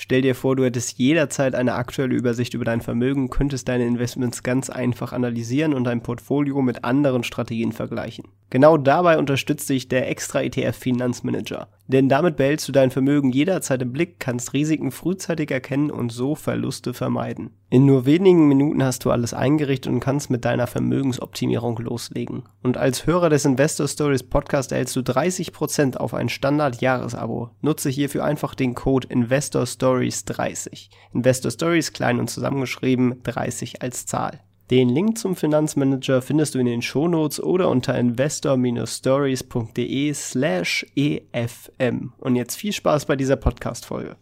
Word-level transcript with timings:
Stell 0.00 0.22
dir 0.22 0.36
vor, 0.36 0.54
du 0.54 0.64
hättest 0.64 0.96
jederzeit 0.96 1.56
eine 1.56 1.74
aktuelle 1.74 2.14
Übersicht 2.14 2.54
über 2.54 2.64
dein 2.64 2.80
Vermögen, 2.80 3.30
könntest 3.30 3.66
deine 3.66 3.84
Investments 3.84 4.44
ganz 4.44 4.70
einfach 4.70 5.12
analysieren 5.12 5.74
und 5.74 5.82
dein 5.82 6.04
Portfolio 6.04 6.62
mit 6.62 6.84
anderen 6.84 7.24
Strategien 7.24 7.72
vergleichen. 7.72 8.26
Genau 8.50 8.76
dabei 8.76 9.18
unterstützt 9.18 9.68
dich 9.68 9.88
der 9.88 10.08
Extra 10.08 10.40
ETF 10.42 10.76
Finanzmanager. 10.76 11.66
Denn 11.88 12.08
damit 12.08 12.36
behältst 12.36 12.68
du 12.68 12.72
dein 12.72 12.90
Vermögen 12.90 13.32
jederzeit 13.32 13.82
im 13.82 13.92
Blick, 13.92 14.20
kannst 14.20 14.52
Risiken 14.52 14.92
frühzeitig 14.92 15.50
erkennen 15.50 15.90
und 15.90 16.12
so 16.12 16.34
Verluste 16.36 16.94
vermeiden. 16.94 17.50
In 17.70 17.84
nur 17.84 18.06
wenigen 18.06 18.46
Minuten 18.48 18.82
hast 18.82 19.04
du 19.04 19.10
alles 19.10 19.34
eingerichtet 19.34 19.92
und 19.92 20.00
kannst 20.00 20.30
mit 20.30 20.44
deiner 20.44 20.66
Vermögensoptimierung 20.66 21.76
loslegen. 21.78 22.44
Und 22.62 22.78
als 22.78 23.06
Hörer 23.06 23.28
des 23.28 23.44
Investor 23.44 23.88
Stories 23.88 24.22
Podcast 24.22 24.72
erhältst 24.72 24.96
du 24.96 25.00
30% 25.00 25.96
auf 25.96 26.14
ein 26.14 26.30
Standard-Jahresabo. 26.30 27.50
Nutze 27.60 27.90
hierfür 27.90 28.24
einfach 28.24 28.54
den 28.54 28.74
Code 28.74 29.08
Investor 29.10 29.66
Stories 29.66 29.87
30. 29.94 30.90
Investor 31.12 31.50
Stories 31.50 31.92
klein 31.92 32.20
und 32.20 32.28
zusammengeschrieben, 32.28 33.22
30 33.22 33.82
als 33.82 34.06
Zahl. 34.06 34.40
Den 34.70 34.88
Link 34.90 35.16
zum 35.16 35.34
Finanzmanager 35.34 36.20
findest 36.20 36.54
du 36.54 36.58
in 36.58 36.66
den 36.66 36.82
Shownotes 36.82 37.42
oder 37.42 37.70
unter 37.70 37.98
investor-stories.de 37.98 40.12
slash 40.12 40.84
efm. 40.94 42.12
Und 42.18 42.36
jetzt 42.36 42.56
viel 42.56 42.74
Spaß 42.74 43.06
bei 43.06 43.16
dieser 43.16 43.36
Podcast-Folge. 43.36 44.16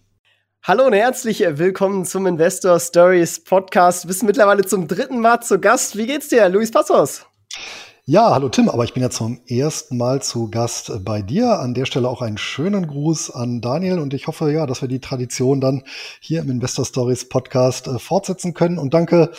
Hallo 0.62 0.86
und 0.86 0.92
herzlich 0.92 1.40
willkommen 1.40 2.04
zum 2.04 2.26
Investor 2.26 2.78
Stories 2.78 3.42
Podcast. 3.42 4.04
Du 4.04 4.08
bist 4.08 4.22
mittlerweile 4.22 4.64
zum 4.64 4.86
dritten 4.86 5.18
Mal 5.20 5.40
zu 5.40 5.58
Gast. 5.58 5.96
Wie 5.96 6.06
geht's 6.06 6.28
dir, 6.28 6.48
Luis 6.48 6.70
Passos? 6.70 7.26
Ja, 8.08 8.30
hallo 8.30 8.48
Tim, 8.48 8.68
aber 8.68 8.84
ich 8.84 8.94
bin 8.94 9.02
ja 9.02 9.10
zum 9.10 9.40
ersten 9.48 9.96
Mal 9.96 10.22
zu 10.22 10.48
Gast 10.48 11.04
bei 11.04 11.22
dir. 11.22 11.58
An 11.58 11.74
der 11.74 11.86
Stelle 11.86 12.08
auch 12.08 12.22
einen 12.22 12.38
schönen 12.38 12.86
Gruß 12.86 13.32
an 13.32 13.60
Daniel 13.60 13.98
und 13.98 14.14
ich 14.14 14.28
hoffe 14.28 14.52
ja, 14.52 14.64
dass 14.64 14.80
wir 14.80 14.86
die 14.86 15.00
Tradition 15.00 15.60
dann 15.60 15.82
hier 16.20 16.42
im 16.42 16.48
Investor 16.48 16.84
Stories 16.84 17.28
Podcast 17.28 17.88
äh, 17.88 17.98
fortsetzen 17.98 18.54
können. 18.54 18.78
Und 18.78 18.94
danke 18.94 19.32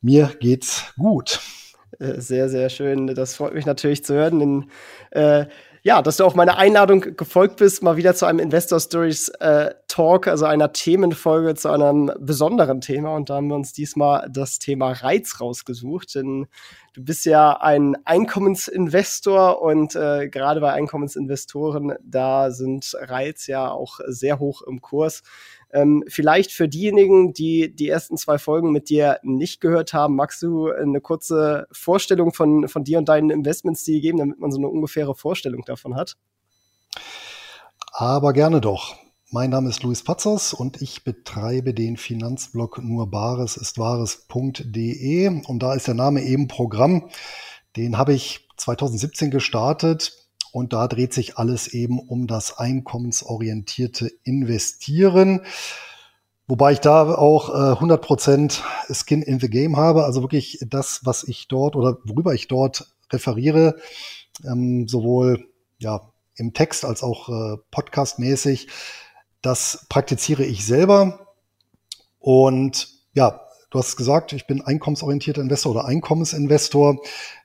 mir 0.00 0.30
geht's 0.38 0.94
gut. 0.96 1.40
Äh, 1.98 2.20
sehr, 2.20 2.48
sehr 2.48 2.68
schön. 2.68 3.08
Das 3.08 3.34
freut 3.34 3.52
mich 3.52 3.66
natürlich 3.66 4.04
zu 4.04 4.14
hören. 4.14 4.40
In, 4.40 4.70
äh, 5.10 5.46
ja, 5.86 6.00
dass 6.00 6.16
du 6.16 6.24
auch 6.24 6.34
meiner 6.34 6.56
Einladung 6.56 7.14
gefolgt 7.14 7.56
bist, 7.56 7.82
mal 7.82 7.98
wieder 7.98 8.14
zu 8.14 8.24
einem 8.24 8.38
Investor 8.38 8.80
Stories 8.80 9.28
äh, 9.40 9.74
Talk, 9.86 10.26
also 10.28 10.46
einer 10.46 10.72
Themenfolge 10.72 11.54
zu 11.56 11.68
einem 11.68 12.10
besonderen 12.18 12.80
Thema. 12.80 13.14
Und 13.14 13.28
da 13.28 13.34
haben 13.34 13.48
wir 13.48 13.54
uns 13.54 13.74
diesmal 13.74 14.26
das 14.32 14.58
Thema 14.58 14.92
Reiz 14.92 15.42
rausgesucht. 15.42 16.14
Denn 16.14 16.46
du 16.94 17.04
bist 17.04 17.26
ja 17.26 17.60
ein 17.60 17.98
Einkommensinvestor 18.06 19.60
und 19.60 19.94
äh, 19.94 20.30
gerade 20.30 20.62
bei 20.62 20.72
Einkommensinvestoren, 20.72 21.92
da 22.02 22.50
sind 22.50 22.96
Reiz 22.98 23.46
ja 23.46 23.70
auch 23.70 24.00
sehr 24.06 24.38
hoch 24.38 24.62
im 24.62 24.80
Kurs. 24.80 25.22
Ähm, 25.74 26.04
vielleicht 26.06 26.52
für 26.52 26.68
diejenigen, 26.68 27.32
die 27.32 27.74
die 27.74 27.88
ersten 27.88 28.16
zwei 28.16 28.38
Folgen 28.38 28.70
mit 28.70 28.88
dir 28.88 29.18
nicht 29.24 29.60
gehört 29.60 29.92
haben, 29.92 30.14
magst 30.14 30.40
du 30.40 30.70
eine 30.70 31.00
kurze 31.00 31.66
Vorstellung 31.72 32.32
von, 32.32 32.68
von 32.68 32.84
dir 32.84 32.98
und 32.98 33.08
deinen 33.08 33.30
Investmentstil 33.30 34.00
geben, 34.00 34.18
damit 34.18 34.38
man 34.38 34.52
so 34.52 34.58
eine 34.58 34.68
ungefähre 34.68 35.16
Vorstellung 35.16 35.64
davon 35.66 35.96
hat? 35.96 36.16
Aber 37.90 38.32
gerne 38.32 38.60
doch. 38.60 38.94
Mein 39.32 39.50
Name 39.50 39.68
ist 39.68 39.82
Luis 39.82 40.04
Patzos 40.04 40.54
und 40.54 40.80
ich 40.80 41.02
betreibe 41.02 41.74
den 41.74 41.96
Finanzblog 41.96 42.80
nur 42.80 43.10
Bares 43.10 43.56
ist 43.56 43.76
Wahres.de 43.76 45.42
und 45.44 45.60
da 45.60 45.74
ist 45.74 45.88
der 45.88 45.94
Name 45.94 46.22
eben 46.22 46.46
Programm. 46.46 47.10
Den 47.76 47.98
habe 47.98 48.14
ich 48.14 48.46
2017 48.58 49.32
gestartet 49.32 50.23
und 50.54 50.72
da 50.72 50.86
dreht 50.86 51.12
sich 51.12 51.36
alles 51.36 51.66
eben 51.66 51.98
um 51.98 52.28
das 52.28 52.58
einkommensorientierte 52.58 54.12
Investieren. 54.22 55.40
Wobei 56.46 56.74
ich 56.74 56.78
da 56.78 57.12
auch 57.12 57.48
äh, 57.48 57.82
100% 57.82 58.60
Skin 58.92 59.22
in 59.22 59.40
the 59.40 59.50
Game 59.50 59.76
habe, 59.76 60.04
also 60.04 60.22
wirklich 60.22 60.60
das, 60.64 61.00
was 61.02 61.24
ich 61.24 61.48
dort 61.48 61.74
oder 61.74 61.98
worüber 62.04 62.34
ich 62.34 62.46
dort 62.46 62.94
referiere, 63.12 63.74
ähm, 64.44 64.86
sowohl 64.86 65.48
ja, 65.78 66.12
im 66.36 66.52
Text 66.52 66.84
als 66.84 67.02
auch 67.02 67.28
äh, 67.30 67.56
podcastmäßig, 67.72 68.68
das 69.42 69.86
praktiziere 69.88 70.44
ich 70.44 70.64
selber. 70.64 71.34
Und 72.20 72.90
ja, 73.14 73.40
du 73.70 73.78
hast 73.80 73.96
gesagt, 73.96 74.32
ich 74.32 74.46
bin 74.46 74.62
einkommensorientierter 74.62 75.42
Investor 75.42 75.72
oder 75.72 75.86
Einkommensinvestor. 75.86 77.00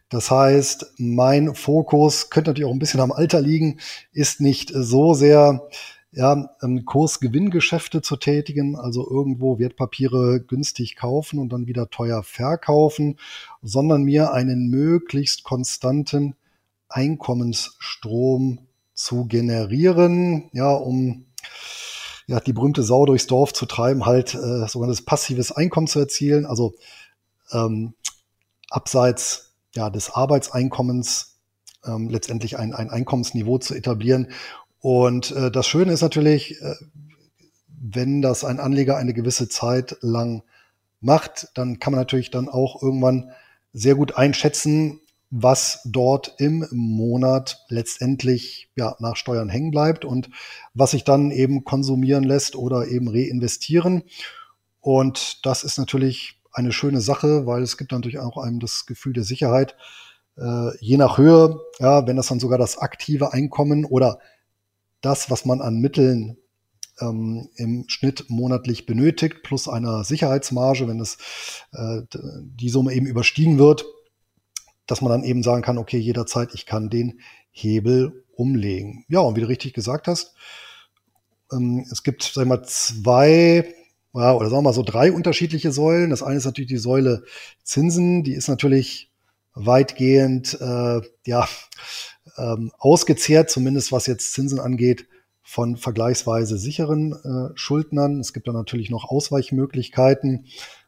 Das 0.10 0.32
heißt, 0.32 0.94
mein 0.98 1.54
Fokus 1.54 2.30
könnte 2.30 2.50
natürlich 2.50 2.68
auch 2.68 2.74
ein 2.74 2.80
bisschen 2.80 3.00
am 3.00 3.12
Alter 3.12 3.42
liegen, 3.42 3.80
ist 4.12 4.42
nicht 4.42 4.72
so 4.74 5.14
sehr 5.14 5.68
ja, 6.12 6.50
ähm, 6.64 6.86
Kursgewinngeschäfte 6.86 8.02
zu 8.02 8.18
tätigen, 8.18 8.76
also 8.76 9.08
irgendwo 9.08 9.60
Wertpapiere 9.60 10.42
günstig 10.42 10.96
kaufen 10.96 11.38
und 11.38 11.54
dann 11.54 11.68
wieder 11.68 11.90
teuer 11.92 12.24
verkaufen, 12.24 13.20
sondern 13.62 14.04
mir 14.04 14.34
einen 14.34 14.70
möglichst 14.70 15.44
konstanten 15.44 16.36
Einkommensstrom 16.88 18.68
zu 18.96 19.26
generieren, 19.26 20.50
ja, 20.52 20.72
um 20.72 21.26
ja, 22.26 22.40
die 22.40 22.54
berühmte 22.54 22.84
Sau 22.84 23.06
durchs 23.06 23.28
Dorf 23.28 23.54
zu 23.54 23.68
treiben, 23.68 24.06
halt 24.06 24.34
äh, 24.34 24.68
sogenanntes 24.68 25.06
passives 25.06 25.52
Einkommen 25.52 25.88
zu 25.88 26.00
erzielen, 26.00 26.48
also 26.48 26.74
ähm, 27.52 27.94
abseits 28.70 29.49
ja, 29.76 29.90
des 29.90 30.12
Arbeitseinkommens 30.12 31.40
ähm, 31.86 32.10
letztendlich 32.10 32.58
ein, 32.58 32.74
ein 32.74 32.90
Einkommensniveau 32.90 33.58
zu 33.58 33.76
etablieren. 33.76 34.32
Und 34.80 35.32
äh, 35.32 35.52
das 35.52 35.68
Schöne 35.68 35.94
ist 35.94 36.02
natürlich, 36.02 36.62
äh, 36.62 36.76
wenn 37.68 38.22
das 38.22 38.44
ein 38.44 38.60
Anleger 38.60 38.98
eine 38.98 39.14
gewisse 39.14 39.50
Zeit 39.50 39.98
lang 40.02 40.44
macht, 41.00 41.50
dann 41.54 41.80
kann 41.80 41.94
man 41.94 42.02
natürlich 42.02 42.32
dann 42.32 42.50
auch 42.50 42.82
irgendwann 42.82 43.32
sehr 43.72 43.96
gut 43.96 44.16
einschätzen, 44.16 45.00
was 45.32 45.82
dort 45.86 46.36
im 46.40 46.66
Monat 46.72 47.64
letztendlich 47.70 48.70
ja, 48.76 48.96
nach 49.00 49.16
Steuern 49.16 49.50
hängen 49.50 49.72
bleibt 49.72 50.04
und 50.04 50.30
was 50.74 50.92
sich 50.92 51.04
dann 51.04 51.30
eben 51.32 51.64
konsumieren 51.64 52.24
lässt 52.24 52.56
oder 52.56 52.88
eben 52.88 53.08
reinvestieren. 53.08 54.04
Und 54.82 55.46
das 55.46 55.64
ist 55.64 55.78
natürlich 55.78 56.39
eine 56.52 56.72
schöne 56.72 57.02
Sache, 57.02 57.46
weil 57.46 57.62
es 57.62 57.78
gibt 57.78 57.92
natürlich 57.92 58.20
auch 58.20 58.38
einem 58.38 58.60
das 58.60 58.86
Gefühl 58.86 59.14
der 59.14 59.24
Sicherheit. 59.24 59.76
Äh, 60.38 60.78
je 60.80 60.98
nach 60.98 61.18
Höhe, 61.18 61.60
ja, 61.80 62.08
wenn 62.08 62.16
das 62.16 62.28
dann 62.28 62.40
sogar 62.40 62.58
das 62.58 62.78
aktive 62.78 63.34
Einkommen 63.34 63.86
oder 63.86 64.20
das, 65.02 65.30
was 65.30 65.46
man 65.46 65.62
an 65.62 65.80
Mitteln 65.80 66.38
ähm, 67.02 67.50
im 67.56 67.86
Schnitt 67.88 68.26
monatlich 68.30 68.86
benötigt, 68.86 69.44
plus 69.44 69.68
einer 69.68 70.04
Sicherheitsmarge, 70.04 70.88
wenn 70.88 71.00
es 71.00 71.18
äh, 71.72 72.02
die 72.12 72.70
Summe 72.70 72.94
eben 72.94 73.06
überstiegen 73.06 73.58
wird, 73.58 73.86
dass 74.88 75.02
man 75.02 75.12
dann 75.12 75.24
eben 75.24 75.44
sagen 75.44 75.62
kann, 75.62 75.78
okay, 75.78 75.98
jederzeit, 75.98 76.54
ich 76.54 76.66
kann 76.66 76.90
den 76.90 77.20
Hebel 77.52 78.26
umlegen. 78.32 79.06
Ja, 79.10 79.20
und 79.20 79.36
wie 79.36 79.42
du 79.42 79.48
richtig 79.48 79.74
gesagt 79.74 80.08
hast, 80.08 80.36
ähm, 81.52 81.86
es 81.92 82.04
gibt, 82.04 82.24
sag 82.24 82.44
ich 82.44 82.50
mal, 82.50 82.64
zwei 82.64 83.74
ja, 84.14 84.34
oder 84.34 84.50
sagen 84.50 84.60
wir 84.60 84.70
mal 84.70 84.74
so 84.74 84.84
drei 84.84 85.12
unterschiedliche 85.12 85.72
Säulen. 85.72 86.10
Das 86.10 86.24
eine 86.24 86.38
ist 86.38 86.46
natürlich 86.46 86.70
die 86.70 86.78
Säule 86.78 87.24
Zinsen, 87.64 88.24
die 88.24 88.34
ist 88.34 88.48
natürlich 88.48 89.12
weitgehend 89.54 90.60
äh, 90.60 91.02
ja, 91.26 91.48
ähm, 92.38 92.72
ausgezehrt, 92.78 93.50
zumindest 93.50 93.92
was 93.92 94.08
jetzt 94.08 94.34
Zinsen 94.34 94.60
angeht, 94.60 95.08
von 95.44 95.78
vergleichsweise 95.78 96.58
sicheren 96.58 97.14
äh, 97.14 97.52
Schuldnern. 97.56 98.20
Es 98.20 98.34
gibt 98.34 98.48
da 98.48 98.54
natürlich 98.54 98.90
noch 98.90 99.06
Ausweichmöglichkeiten, 99.06 100.46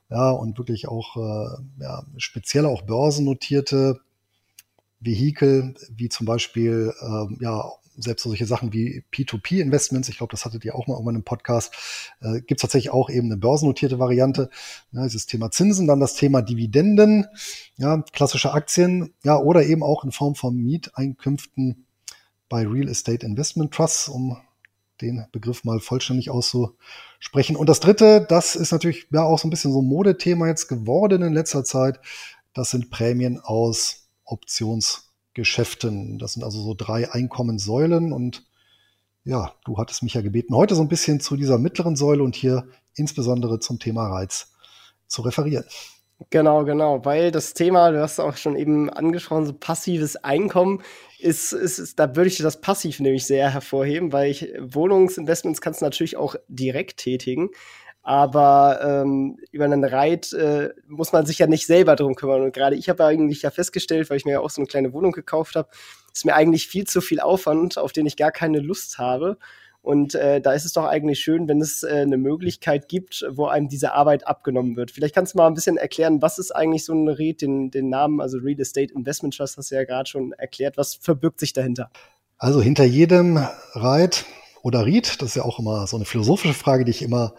ja, 0.09 0.29
und 0.29 0.57
wirklich 0.57 0.87
auch 0.87 1.15
äh, 1.15 1.63
ja, 1.81 2.03
speziell 2.17 2.65
auch 2.65 2.81
börsennotierte 2.81 3.99
Vehikel, 4.99 5.73
wie 5.89 6.09
zum 6.09 6.25
Beispiel 6.25 6.93
ähm, 7.01 7.37
ja 7.41 7.63
selbst 7.97 8.23
solche 8.23 8.45
Sachen 8.45 8.73
wie 8.73 9.03
P2P-Investments, 9.13 10.09
ich 10.09 10.17
glaube, 10.17 10.31
das 10.31 10.45
hattet 10.45 10.65
ihr 10.65 10.75
auch 10.75 10.87
mal 10.87 10.93
irgendwann 10.93 11.15
im 11.15 11.23
Podcast, 11.23 11.73
äh, 12.21 12.41
gibt 12.41 12.59
es 12.59 12.61
tatsächlich 12.61 12.91
auch 12.91 13.09
eben 13.09 13.27
eine 13.27 13.37
börsennotierte 13.37 13.99
Variante. 13.99 14.49
Ja, 14.91 15.03
dieses 15.03 15.25
Thema 15.25 15.51
Zinsen, 15.51 15.87
dann 15.87 15.99
das 15.99 16.15
Thema 16.15 16.41
Dividenden, 16.41 17.27
ja, 17.77 18.03
klassische 18.13 18.53
Aktien, 18.53 19.13
ja, 19.23 19.37
oder 19.37 19.63
eben 19.63 19.83
auch 19.83 20.03
in 20.03 20.11
Form 20.11 20.35
von 20.35 20.55
Mieteinkünften 20.55 21.85
bei 22.49 22.67
Real 22.67 22.89
Estate 22.89 23.25
Investment 23.25 23.73
Trusts, 23.73 24.09
um 24.09 24.37
den 25.01 25.25
Begriff 25.31 25.63
mal 25.63 25.79
vollständig 25.79 26.29
auszusprechen. 26.29 27.55
Und 27.55 27.67
das 27.67 27.79
dritte, 27.79 28.25
das 28.27 28.55
ist 28.55 28.71
natürlich 28.71 29.07
ja 29.11 29.23
auch 29.23 29.39
so 29.39 29.47
ein 29.47 29.49
bisschen 29.51 29.71
so 29.71 29.81
ein 29.81 29.87
Modethema 29.87 30.47
jetzt 30.47 30.67
geworden 30.67 31.23
in 31.23 31.33
letzter 31.33 31.63
Zeit. 31.63 31.99
Das 32.53 32.71
sind 32.71 32.89
Prämien 32.89 33.39
aus 33.39 34.07
Optionsgeschäften. 35.31 36.19
Das 36.19 36.33
sind 36.33 36.43
also 36.43 36.61
so 36.61 36.73
drei 36.73 37.11
Einkommenssäulen 37.11 38.13
und 38.13 38.43
ja, 39.23 39.53
du 39.65 39.77
hattest 39.77 40.03
mich 40.03 40.15
ja 40.15 40.21
gebeten, 40.21 40.55
heute 40.55 40.75
so 40.75 40.81
ein 40.81 40.87
bisschen 40.87 41.19
zu 41.19 41.35
dieser 41.35 41.57
mittleren 41.57 41.95
Säule 41.95 42.23
und 42.23 42.35
hier 42.35 42.67
insbesondere 42.95 43.59
zum 43.59 43.79
Thema 43.79 44.07
Reiz 44.07 44.51
zu 45.07 45.21
referieren. 45.21 45.65
Genau, 46.29 46.65
genau, 46.65 47.03
weil 47.03 47.31
das 47.31 47.53
Thema, 47.53 47.91
du 47.91 48.01
hast 48.01 48.19
auch 48.19 48.37
schon 48.37 48.55
eben 48.55 48.89
angesprochen, 48.89 49.45
so 49.45 49.53
passives 49.53 50.17
Einkommen 50.17 50.81
ist, 51.19 51.51
ist, 51.51 51.79
ist 51.79 51.99
da 51.99 52.15
würde 52.15 52.29
ich 52.29 52.37
das 52.37 52.61
Passiv 52.61 52.99
nämlich 52.99 53.25
sehr 53.25 53.51
hervorheben, 53.51 54.11
weil 54.11 54.29
ich 54.29 54.49
Wohnungsinvestments 54.59 55.61
kannst 55.61 55.81
du 55.81 55.85
natürlich 55.85 56.17
auch 56.17 56.35
direkt 56.47 56.97
tätigen, 56.97 57.49
aber 58.03 58.79
ähm, 58.83 59.37
über 59.51 59.65
einen 59.65 59.83
Reit 59.83 60.33
äh, 60.33 60.69
muss 60.87 61.11
man 61.11 61.25
sich 61.25 61.37
ja 61.39 61.47
nicht 61.47 61.67
selber 61.67 61.95
drum 61.95 62.15
kümmern. 62.15 62.41
Und 62.41 62.53
gerade 62.53 62.75
ich 62.75 62.89
habe 62.89 63.05
eigentlich 63.05 63.43
ja 63.43 63.51
festgestellt, 63.51 64.09
weil 64.09 64.17
ich 64.17 64.25
mir 64.25 64.31
ja 64.33 64.39
auch 64.39 64.49
so 64.49 64.61
eine 64.61 64.67
kleine 64.67 64.93
Wohnung 64.93 65.11
gekauft 65.11 65.55
habe, 65.55 65.69
ist 66.13 66.25
mir 66.25 66.35
eigentlich 66.35 66.67
viel 66.67 66.85
zu 66.85 66.99
viel 66.99 67.19
Aufwand, 67.19 67.77
auf 67.77 67.91
den 67.91 68.05
ich 68.05 68.17
gar 68.17 68.31
keine 68.31 68.59
Lust 68.59 68.97
habe. 68.97 69.37
Und 69.83 70.13
äh, 70.13 70.41
da 70.41 70.53
ist 70.53 70.65
es 70.65 70.73
doch 70.73 70.85
eigentlich 70.85 71.19
schön, 71.19 71.47
wenn 71.47 71.59
es 71.59 71.81
äh, 71.81 72.01
eine 72.01 72.17
Möglichkeit 72.17 72.87
gibt, 72.87 73.25
wo 73.31 73.47
einem 73.47 73.67
diese 73.67 73.93
Arbeit 73.93 74.27
abgenommen 74.27 74.75
wird. 74.75 74.91
Vielleicht 74.91 75.15
kannst 75.15 75.33
du 75.33 75.39
mal 75.39 75.47
ein 75.47 75.55
bisschen 75.55 75.77
erklären, 75.77 76.21
was 76.21 76.37
ist 76.37 76.51
eigentlich 76.51 76.85
so 76.85 76.93
ein 76.93 77.07
REIT, 77.07 77.41
den, 77.41 77.71
den 77.71 77.89
Namen, 77.89 78.21
also 78.21 78.37
Real 78.37 78.59
Estate 78.59 78.93
Investment 78.93 79.35
Trust, 79.35 79.57
hast 79.57 79.71
du 79.71 79.75
ja 79.75 79.83
gerade 79.83 80.07
schon 80.07 80.33
erklärt. 80.33 80.77
Was 80.77 80.95
verbirgt 80.95 81.39
sich 81.39 81.53
dahinter? 81.53 81.89
Also 82.37 82.61
hinter 82.61 82.83
jedem 82.83 83.39
REIT 83.73 84.25
oder 84.61 84.85
REIT, 84.85 85.21
das 85.21 85.29
ist 85.29 85.35
ja 85.35 85.43
auch 85.43 85.57
immer 85.57 85.87
so 85.87 85.95
eine 85.95 86.05
philosophische 86.05 86.53
Frage, 86.53 86.85
die 86.85 86.91
ich 86.91 87.01
immer 87.01 87.33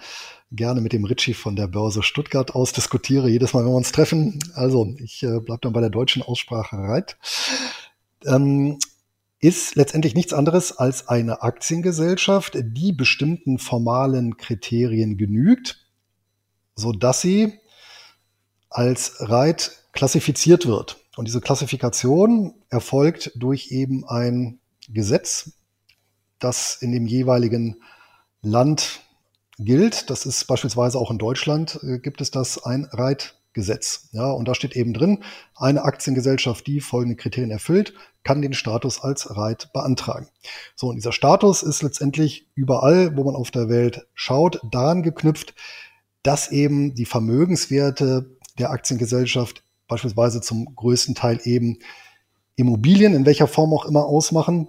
gerne 0.55 0.81
mit 0.81 0.93
dem 0.93 1.05
Ritchie 1.05 1.35
von 1.35 1.57
der 1.57 1.67
Börse 1.67 2.03
Stuttgart 2.03 2.55
ausdiskutiere, 2.55 3.29
jedes 3.29 3.53
Mal, 3.53 3.65
wenn 3.65 3.73
wir 3.73 3.77
uns 3.77 3.93
treffen. 3.93 4.39
Also 4.55 4.95
ich 4.99 5.23
äh, 5.23 5.41
bleibe 5.41 5.61
dann 5.63 5.73
bei 5.73 5.81
der 5.81 5.91
deutschen 5.91 6.23
Aussprache 6.23 6.77
REIT. 6.77 7.17
Ähm, 8.25 8.79
ist 9.41 9.75
letztendlich 9.75 10.15
nichts 10.15 10.33
anderes 10.33 10.79
als 10.79 11.09
eine 11.09 11.43
Aktiengesellschaft, 11.43 12.57
die 12.63 12.93
bestimmten 12.93 13.59
formalen 13.59 14.37
Kriterien 14.37 15.17
genügt, 15.17 15.85
so 16.77 16.93
dass 16.93 17.21
sie 17.21 17.59
als 18.71 19.17
Reit 19.19 19.73
klassifiziert 19.93 20.67
wird. 20.67 20.99
Und 21.17 21.27
diese 21.27 21.41
Klassifikation 21.41 22.55
erfolgt 22.71 23.33
durch 23.35 23.73
eben 23.73 24.09
ein 24.09 24.61
Gesetz, 24.89 25.53
das 26.39 26.77
in 26.81 26.93
dem 26.93 27.07
jeweiligen 27.07 27.83
Land 28.43 29.02
gilt. 29.64 30.11
Das 30.11 30.26
ist 30.26 30.47
beispielsweise 30.47 30.99
auch 30.99 31.11
in 31.11 31.19
Deutschland 31.19 31.79
äh, 31.82 31.99
gibt 31.99 32.20
es 32.20 32.31
das 32.31 32.62
ein 32.64 32.88
Reit 32.93 33.37
Gesetz. 33.53 34.09
Ja, 34.12 34.31
und 34.31 34.49
da 34.49 34.55
steht 34.55 34.76
eben 34.76 34.94
drin, 34.94 35.23
eine 35.55 35.82
Aktiengesellschaft, 35.85 36.67
die 36.67 36.81
folgende 36.81 37.17
Kriterien 37.17 37.50
erfüllt, 37.50 37.93
kann 38.25 38.43
den 38.43 38.55
Status 38.55 39.03
als 39.03 39.37
REIT 39.37 39.73
beantragen. 39.73 40.29
So, 40.75 40.88
und 40.88 40.97
dieser 40.97 41.12
Status 41.12 41.62
ist 41.62 41.82
letztendlich 41.82 42.49
überall, 42.55 43.17
wo 43.17 43.25
man 43.25 43.35
auf 43.35 43.50
der 43.50 43.69
Welt 43.69 44.06
schaut, 44.14 44.61
daran 44.70 45.03
geknüpft, 45.03 45.55
dass 46.23 46.50
eben 46.50 46.94
die 46.94 47.05
Vermögenswerte 47.05 48.37
der 48.58 48.70
Aktiengesellschaft 48.70 49.65
beispielsweise 49.88 50.41
zum 50.41 50.75
größten 50.75 51.15
Teil 51.15 51.41
eben 51.44 51.79
Immobilien 52.56 53.15
in 53.15 53.26
welcher 53.26 53.49
Form 53.49 53.73
auch 53.73 53.87
immer 53.87 54.05
ausmachen, 54.05 54.69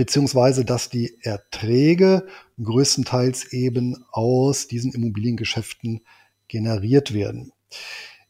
beziehungsweise 0.00 0.64
dass 0.64 0.88
die 0.88 1.18
Erträge 1.20 2.26
größtenteils 2.58 3.52
eben 3.52 4.02
aus 4.12 4.66
diesen 4.66 4.94
Immobiliengeschäften 4.94 6.00
generiert 6.48 7.12
werden. 7.12 7.52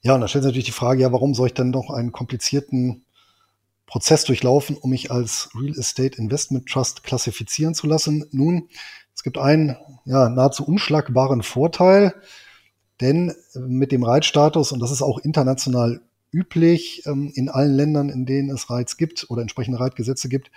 Ja, 0.02 0.16
und 0.16 0.20
da 0.20 0.26
stellt 0.26 0.42
sich 0.42 0.48
natürlich 0.48 0.66
die 0.66 0.72
Frage, 0.72 1.02
ja, 1.02 1.12
warum 1.12 1.32
soll 1.32 1.46
ich 1.46 1.54
dann 1.54 1.70
noch 1.70 1.90
einen 1.90 2.10
komplizierten 2.10 3.04
Prozess 3.86 4.24
durchlaufen, 4.24 4.76
um 4.78 4.90
mich 4.90 5.12
als 5.12 5.50
Real 5.54 5.78
Estate 5.78 6.18
Investment 6.18 6.68
Trust 6.68 7.04
klassifizieren 7.04 7.76
zu 7.76 7.86
lassen? 7.86 8.26
Nun, 8.32 8.68
es 9.14 9.22
gibt 9.22 9.38
einen 9.38 9.76
ja, 10.06 10.28
nahezu 10.28 10.66
unschlagbaren 10.66 11.44
Vorteil, 11.44 12.16
denn 13.00 13.32
mit 13.54 13.92
dem 13.92 14.02
Reitstatus, 14.02 14.72
und 14.72 14.80
das 14.80 14.90
ist 14.90 15.02
auch 15.02 15.20
international 15.20 16.00
üblich 16.32 17.04
ähm, 17.06 17.30
in 17.32 17.48
allen 17.48 17.74
Ländern, 17.74 18.08
in 18.08 18.26
denen 18.26 18.50
es 18.50 18.70
Reiz 18.70 18.96
gibt 18.96 19.30
oder 19.30 19.42
entsprechende 19.42 19.78
Reitgesetze 19.78 20.28
gibt, 20.28 20.50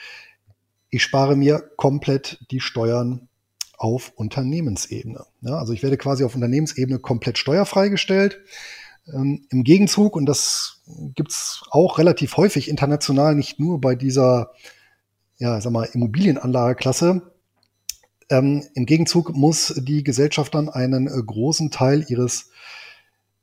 ich 0.94 1.04
spare 1.04 1.36
mir 1.36 1.60
komplett 1.76 2.40
die 2.52 2.60
Steuern 2.60 3.28
auf 3.78 4.14
Unternehmensebene. 4.16 5.26
Ja, 5.42 5.58
also 5.58 5.74
ich 5.74 5.84
werde 5.84 5.98
quasi 5.98 6.24
auf 6.24 6.36
Unternehmensebene 6.36 7.00
komplett 7.00 7.38
steuerfrei 7.38 7.90
gestellt. 7.90 8.40
Ähm, 9.12 9.46
Im 9.50 9.64
Gegenzug, 9.64 10.16
und 10.16 10.26
das 10.26 10.82
gibt's 11.16 11.64
auch 11.72 11.98
relativ 11.98 12.38
häufig 12.38 12.70
international, 12.70 13.36
nicht 13.36 13.60
nur 13.60 13.82
bei 13.82 13.96
dieser 13.96 14.52
ja, 15.38 15.60
sag 15.60 15.74
mal, 15.74 15.90
Immobilienanlageklasse, 15.92 17.34
ähm, 18.30 18.64
Im 18.74 18.86
Gegenzug 18.86 19.36
muss 19.36 19.74
die 19.78 20.04
Gesellschaft 20.04 20.56
dann 20.56 20.70
einen 20.70 21.08
äh, 21.08 21.22
großen 21.24 21.72
Teil 21.72 22.06
ihres 22.08 22.50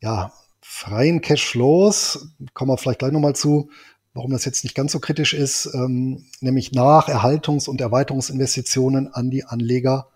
ja, 0.00 0.32
freien 0.60 1.20
Cashflows, 1.20 2.28
kommen 2.54 2.70
wir 2.70 2.78
vielleicht 2.78 3.00
gleich 3.00 3.12
nochmal 3.12 3.36
zu, 3.36 3.70
warum 4.14 4.32
das 4.32 4.44
jetzt 4.44 4.64
nicht 4.64 4.74
ganz 4.74 4.92
so 4.92 5.00
kritisch 5.00 5.34
ist, 5.34 5.70
ähm, 5.74 6.26
nämlich 6.40 6.72
nach 6.72 7.08
Erhaltungs- 7.08 7.68
und 7.68 7.80
Erweiterungsinvestitionen 7.80 9.12
an 9.12 9.30
die 9.30 9.44
Anleger 9.44 10.08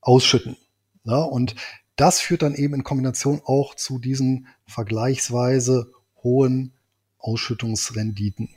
ausschütten. 0.00 0.56
Ja, 1.04 1.22
und 1.22 1.54
das 1.96 2.20
führt 2.20 2.42
dann 2.42 2.54
eben 2.54 2.74
in 2.74 2.84
Kombination 2.84 3.40
auch 3.44 3.74
zu 3.74 3.98
diesen 3.98 4.46
vergleichsweise 4.66 5.92
hohen 6.22 6.72
Ausschüttungsrenditen. 7.18 8.48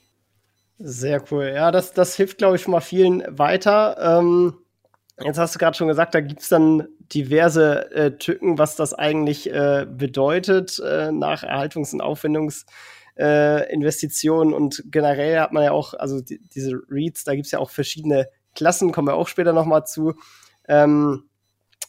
Sehr 0.77 1.23
cool. 1.31 1.51
Ja, 1.55 1.71
das, 1.71 1.93
das 1.93 2.15
hilft, 2.15 2.37
glaube 2.37 2.55
ich, 2.55 2.61
schon 2.61 2.71
mal 2.71 2.81
vielen 2.81 3.23
weiter. 3.37 4.19
Ähm, 4.19 4.55
jetzt 5.23 5.37
hast 5.37 5.55
du 5.55 5.59
gerade 5.59 5.77
schon 5.77 5.87
gesagt, 5.87 6.13
da 6.13 6.21
gibt 6.21 6.41
es 6.41 6.49
dann 6.49 6.87
diverse 6.99 7.91
äh, 7.91 8.17
Tücken, 8.17 8.57
was 8.57 8.75
das 8.75 8.93
eigentlich 8.93 9.51
äh, 9.51 9.85
bedeutet 9.89 10.79
äh, 10.79 11.11
nach 11.11 11.43
Erhaltungs- 11.43 11.93
und 11.93 12.01
Aufwendungsinvestitionen. 13.17 14.53
und 14.53 14.83
generell 14.87 15.39
hat 15.39 15.53
man 15.53 15.63
ja 15.63 15.71
auch, 15.71 15.93
also 15.93 16.21
die, 16.21 16.39
diese 16.53 16.73
REITs, 16.89 17.23
da 17.23 17.33
gibt 17.33 17.45
es 17.45 17.51
ja 17.51 17.59
auch 17.59 17.69
verschiedene 17.69 18.27
Klassen, 18.55 18.91
kommen 18.91 19.07
wir 19.07 19.15
auch 19.15 19.27
später 19.27 19.53
nochmal 19.53 19.85
zu. 19.85 20.13
Ähm, 20.67 21.23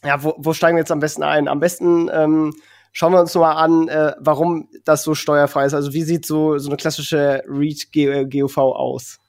ja, 0.03 0.23
wo, 0.23 0.35
wo 0.37 0.53
steigen 0.53 0.77
wir 0.77 0.81
jetzt 0.81 0.91
am 0.91 0.99
besten 0.99 1.23
ein? 1.23 1.47
Am 1.47 1.59
besten 1.59 2.09
ähm, 2.13 2.53
schauen 2.91 3.13
wir 3.13 3.19
uns 3.19 3.33
mal 3.35 3.53
an, 3.53 3.87
äh, 3.87 4.13
warum 4.19 4.69
das 4.85 5.03
so 5.03 5.15
steuerfrei 5.15 5.65
ist. 5.65 5.73
Also 5.73 5.93
wie 5.93 6.03
sieht 6.03 6.25
so, 6.25 6.57
so 6.57 6.69
eine 6.69 6.77
klassische 6.77 7.43
REIT 7.47 7.91
GOV 8.31 8.57
aus? 8.57 9.19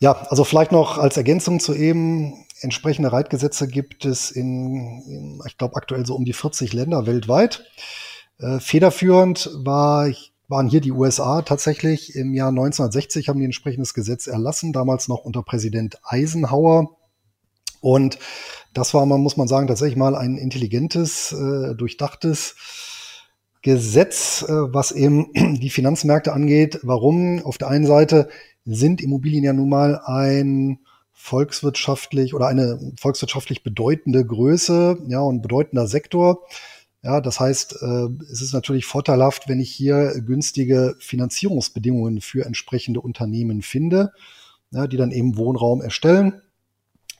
Ja, 0.00 0.12
also 0.28 0.44
vielleicht 0.44 0.72
noch 0.72 0.98
als 0.98 1.16
Ergänzung 1.16 1.60
zu 1.60 1.74
eben, 1.74 2.44
entsprechende 2.60 3.12
Reitgesetze 3.12 3.68
gibt 3.68 4.04
es 4.04 4.30
in, 4.30 5.02
in 5.06 5.42
ich 5.46 5.56
glaube, 5.56 5.76
aktuell 5.76 6.04
so 6.06 6.14
um 6.14 6.24
die 6.24 6.32
40 6.32 6.72
Länder 6.72 7.06
weltweit. 7.06 7.64
Äh, 8.38 8.58
federführend 8.58 9.50
war, 9.54 10.08
waren 10.52 10.68
hier 10.68 10.82
die 10.82 10.92
USA 10.92 11.40
tatsächlich. 11.40 12.14
Im 12.14 12.34
Jahr 12.34 12.50
1960 12.50 13.28
haben 13.28 13.38
die 13.38 13.44
ein 13.44 13.46
entsprechendes 13.46 13.94
Gesetz 13.94 14.26
erlassen, 14.26 14.72
damals 14.72 15.08
noch 15.08 15.24
unter 15.24 15.42
Präsident 15.42 15.98
Eisenhower. 16.04 16.90
Und 17.80 18.18
das 18.74 18.92
war, 18.92 19.06
man 19.06 19.22
muss 19.22 19.38
man 19.38 19.48
sagen, 19.48 19.66
tatsächlich 19.66 19.96
mal 19.96 20.14
ein 20.14 20.36
intelligentes, 20.36 21.32
äh, 21.32 21.74
durchdachtes 21.74 22.54
Gesetz, 23.62 24.44
äh, 24.46 24.52
was 24.52 24.92
eben 24.92 25.32
die 25.34 25.70
Finanzmärkte 25.70 26.34
angeht. 26.34 26.80
Warum? 26.82 27.42
Auf 27.44 27.56
der 27.56 27.68
einen 27.68 27.86
Seite 27.86 28.28
sind 28.66 29.00
Immobilien 29.00 29.44
ja 29.44 29.54
nun 29.54 29.70
mal 29.70 30.02
ein 30.04 30.80
volkswirtschaftlich 31.14 32.34
oder 32.34 32.48
eine 32.48 32.92
volkswirtschaftlich 33.00 33.62
bedeutende 33.62 34.24
Größe, 34.24 34.98
ja, 35.08 35.20
und 35.20 35.40
bedeutender 35.40 35.86
Sektor. 35.86 36.44
Ja, 37.02 37.20
das 37.20 37.40
heißt, 37.40 37.82
äh, 37.82 38.08
es 38.30 38.40
ist 38.40 38.52
natürlich 38.52 38.86
vorteilhaft, 38.86 39.48
wenn 39.48 39.60
ich 39.60 39.72
hier 39.72 40.20
günstige 40.24 40.94
Finanzierungsbedingungen 41.00 42.20
für 42.20 42.46
entsprechende 42.46 43.00
Unternehmen 43.00 43.62
finde, 43.62 44.12
ja, 44.70 44.86
die 44.86 44.96
dann 44.96 45.10
eben 45.10 45.36
Wohnraum 45.36 45.82
erstellen 45.82 46.42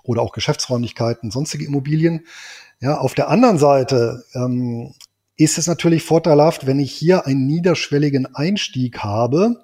oder 0.05 0.23
auch 0.23 0.33
Geschäftsräumlichkeiten, 0.33 1.33
sonstige 1.33 1.65
Immobilien. 1.65 2.27
Ja, 2.81 2.99
auf 2.99 3.15
der 3.15 3.29
anderen 3.29 3.59
Seite 3.59 4.25
ähm, 4.35 4.95
ist 5.37 5.59
es 5.59 5.67
natürlich 5.67 6.05
vorteilhaft, 6.05 6.67
wenn 6.67 6.79
ich 6.79 6.93
hier 6.93 7.27
einen 7.27 7.47
niederschwelligen 7.47 8.35
Einstieg 8.35 9.01
habe, 9.01 9.57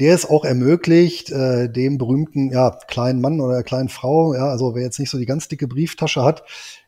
der 0.00 0.14
es 0.14 0.28
auch 0.28 0.44
ermöglicht, 0.44 1.30
äh, 1.30 1.70
dem 1.70 1.96
berühmten 1.96 2.50
ja, 2.50 2.70
kleinen 2.88 3.20
Mann 3.20 3.40
oder 3.40 3.54
der 3.54 3.64
kleinen 3.64 3.88
Frau, 3.88 4.34
ja, 4.34 4.48
also 4.48 4.74
wer 4.74 4.82
jetzt 4.82 4.98
nicht 4.98 5.10
so 5.10 5.18
die 5.18 5.26
ganz 5.26 5.46
dicke 5.46 5.68
Brieftasche 5.68 6.24
hat, 6.24 6.42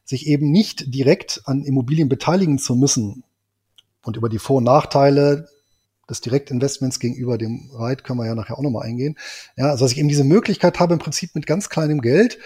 sich 0.09 0.27
eben 0.27 0.51
nicht 0.51 0.95
direkt 0.95 1.43
an 1.45 1.65
Immobilien 1.65 2.09
beteiligen 2.09 2.59
zu 2.59 2.75
müssen. 2.75 3.25
Und 4.03 4.17
über 4.17 4.31
die 4.31 4.39
Vor- 4.39 4.57
und 4.57 4.65
Nachteile 4.65 5.49
des 6.09 6.23
Direktinvestments 6.23 6.99
gegenüber 6.99 7.37
dem 7.37 7.69
Reit 7.75 8.05
können 8.05 8.19
wir 8.19 8.25
ja 8.25 8.35
nachher 8.35 8.57
auch 8.57 8.63
nochmal 8.63 8.87
eingehen. 8.87 9.19
Ja, 9.59 9.67
also 9.67 9.85
dass 9.85 9.93
ich 9.93 9.99
eben 9.99 10.09
diese 10.09 10.25
Möglichkeit 10.25 10.81
habe, 10.81 10.95
im 10.95 10.99
Prinzip 10.99 11.35
mit 11.35 11.47
ganz 11.47 11.69
kleinem 11.69 12.01
Geld 12.01 12.39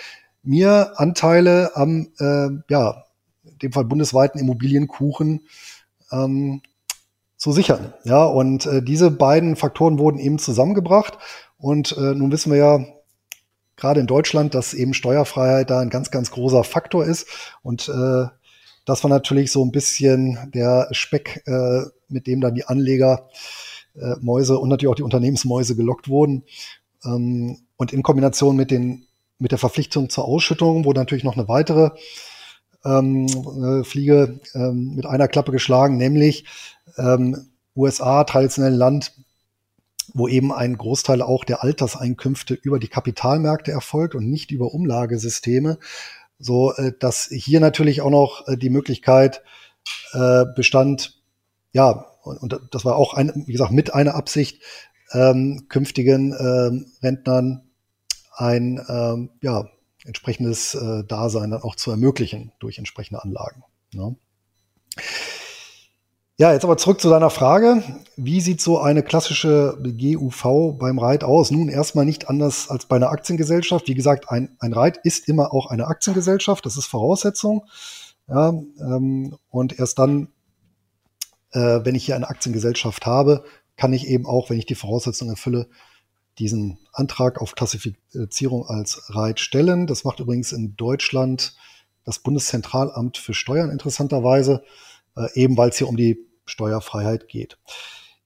mir 0.42 0.95
Anteile 0.97 1.76
am, 1.76 2.09
äh, 2.19 2.49
ja, 2.69 3.04
in 3.45 3.59
dem 3.59 3.73
Fall 3.73 3.85
bundesweiten 3.85 4.40
Immobilienkuchen 4.40 5.42
ähm, 6.11 6.62
zu 7.37 7.52
sichern. 7.52 7.92
Ja, 8.02 8.25
und 8.25 8.66
äh, 8.66 8.83
diese 8.83 9.12
beiden 9.12 9.54
Faktoren 9.54 10.00
wurden 10.00 10.19
eben 10.19 10.40
zusammengebracht. 10.40 11.16
Und 11.59 11.97
äh, 11.97 12.14
nun 12.16 12.33
wissen 12.33 12.50
wir 12.50 12.59
ja, 12.59 12.85
gerade 13.83 14.01
in 14.01 14.07
Deutschland, 14.07 14.55
dass 14.55 14.75
eben 14.75 14.95
Steuerfreiheit 14.95 15.69
da 15.69 15.81
ein 15.81 15.91
ganz, 15.91 16.11
ganz 16.11 16.31
großer 16.31 16.62
Faktor 16.62 17.05
ist. 17.05 17.27
Und 17.62 17.89
äh, 17.89 18.27
das 18.85 19.03
war 19.03 19.11
natürlich 19.11 19.51
so 19.51 19.65
ein 19.65 19.73
bisschen 19.73 20.39
der 20.55 20.89
Speck, 20.93 21.43
äh, 21.47 21.83
mit 22.09 22.27
dem 22.29 22.41
dann 22.41 22.55
die 22.55 22.65
Anleger 22.65 23.29
äh, 23.95 24.15
Mäuse 24.21 24.59
und 24.59 24.69
natürlich 24.69 24.93
auch 24.93 24.97
die 24.97 25.03
Unternehmensmäuse 25.03 25.75
gelockt 25.75 26.09
wurden. 26.09 26.45
Ähm, 27.05 27.59
und 27.77 27.93
in 27.93 28.05
Kombination 28.05 28.57
mit 28.57 28.71
den 28.71 29.07
mit 29.39 29.51
der 29.51 29.59
Verpflichtung 29.59 30.09
zur 30.09 30.27
Ausschüttung 30.27 30.85
wurde 30.85 31.01
natürlich 31.01 31.25
noch 31.25 31.37
eine 31.37 31.49
weitere 31.49 31.91
ähm, 32.85 33.27
äh, 33.27 33.83
Fliege 33.83 34.39
ähm, 34.55 34.95
mit 34.95 35.07
einer 35.07 35.27
Klappe 35.27 35.51
geschlagen, 35.51 35.97
nämlich 35.97 36.45
ähm, 36.97 37.49
USA, 37.75 38.23
traditionell 38.23 38.75
Land, 38.75 39.12
wo 40.14 40.28
eben 40.28 40.52
ein 40.52 40.76
Großteil 40.76 41.23
auch 41.23 41.45
der 41.45 41.62
Alterseinkünfte 41.62 42.54
über 42.54 42.78
die 42.78 42.88
Kapitalmärkte 42.88 43.73
erfolgt 43.73 44.14
und 44.14 44.28
nicht 44.28 44.50
über 44.50 44.75
Umlagesysteme, 44.75 45.78
so 46.38 46.73
äh, 46.75 46.92
dass 46.99 47.28
hier 47.31 47.61
natürlich 47.61 48.02
auch 48.02 48.11
noch 48.11 48.47
äh, 48.49 48.57
die 48.57 48.71
Möglichkeit 48.71 49.42
äh, 50.12 50.45
bestand, 50.54 51.21
ja, 51.73 52.07
und, 52.23 52.38
und 52.38 52.61
das 52.71 52.85
war 52.85 52.97
auch, 52.97 53.14
ein, 53.14 53.45
wie 53.47 53.52
gesagt, 53.52 53.73
mit 53.73 53.95
einer 53.95 54.14
Absicht, 54.14 54.62
ähm, 55.12 55.66
künftigen 55.69 56.35
ähm, 56.38 56.87
Rentnern 57.02 57.69
ein 58.35 58.85
ähm, 58.88 59.31
ja, 59.42 59.69
entsprechendes 60.04 60.75
äh, 60.75 61.04
Dasein 61.04 61.50
dann 61.50 61.62
auch 61.62 61.76
zu 61.76 61.90
ermöglichen 61.90 62.52
durch 62.61 62.78
entsprechende 62.78 63.23
Anlagen. 63.23 63.62
Ne? 63.92 64.16
Ja, 66.39 66.53
jetzt 66.53 66.65
aber 66.65 66.79
zurück 66.79 67.01
zu 67.01 67.11
deiner 67.11 67.29
Frage. 67.29 67.83
Wie 68.17 68.41
sieht 68.41 68.61
so 68.61 68.79
eine 68.79 69.03
klassische 69.03 69.79
GUV 69.83 70.79
beim 70.79 70.99
Reit 70.99 71.25
aus? 71.25 71.51
Nun 71.51 71.69
erstmal 71.69 72.07
nicht 72.07 72.31
anders 72.31 72.71
als 72.71 72.87
bei 72.87 72.97
einer 72.97 73.11
Aktiengesellschaft. 73.11 73.87
Wie 73.87 73.95
gesagt, 73.95 74.31
ein, 74.31 74.57
ein 74.59 74.73
Reit 74.73 74.97
ist 75.05 75.29
immer 75.29 75.53
auch 75.53 75.67
eine 75.67 75.87
Aktiengesellschaft. 75.87 76.65
Das 76.65 76.79
ist 76.79 76.87
Voraussetzung. 76.87 77.67
Ja, 78.29 78.49
ähm, 78.49 79.37
und 79.51 79.79
erst 79.79 79.99
dann, 79.99 80.29
äh, 81.51 81.81
wenn 81.85 81.95
ich 81.95 82.07
hier 82.07 82.17
eine 82.17 82.31
Aktiengesellschaft 82.31 83.05
habe, 83.05 83.45
kann 83.77 83.93
ich 83.93 84.07
eben 84.07 84.25
auch, 84.25 84.49
wenn 84.49 84.59
ich 84.59 84.67
die 84.67 84.75
Voraussetzungen 84.75 85.33
erfülle, 85.33 85.69
diesen 86.39 86.79
Antrag 86.95 87.43
auf 87.43 87.55
Klassifizierung 87.55 88.67
als 88.67 89.15
REIT 89.15 89.39
stellen. 89.39 89.87
Das 89.87 90.05
macht 90.05 90.21
übrigens 90.21 90.53
in 90.53 90.77
Deutschland 90.77 91.55
das 92.05 92.21
Bundeszentralamt 92.21 93.19
für 93.19 93.35
Steuern 93.35 93.71
interessanterweise, 93.71 94.62
äh, 95.16 95.28
eben 95.35 95.57
weil 95.57 95.71
es 95.71 95.78
hier 95.78 95.88
um 95.88 95.97
die 95.97 96.26
Steuerfreiheit 96.45 97.28
geht. 97.28 97.59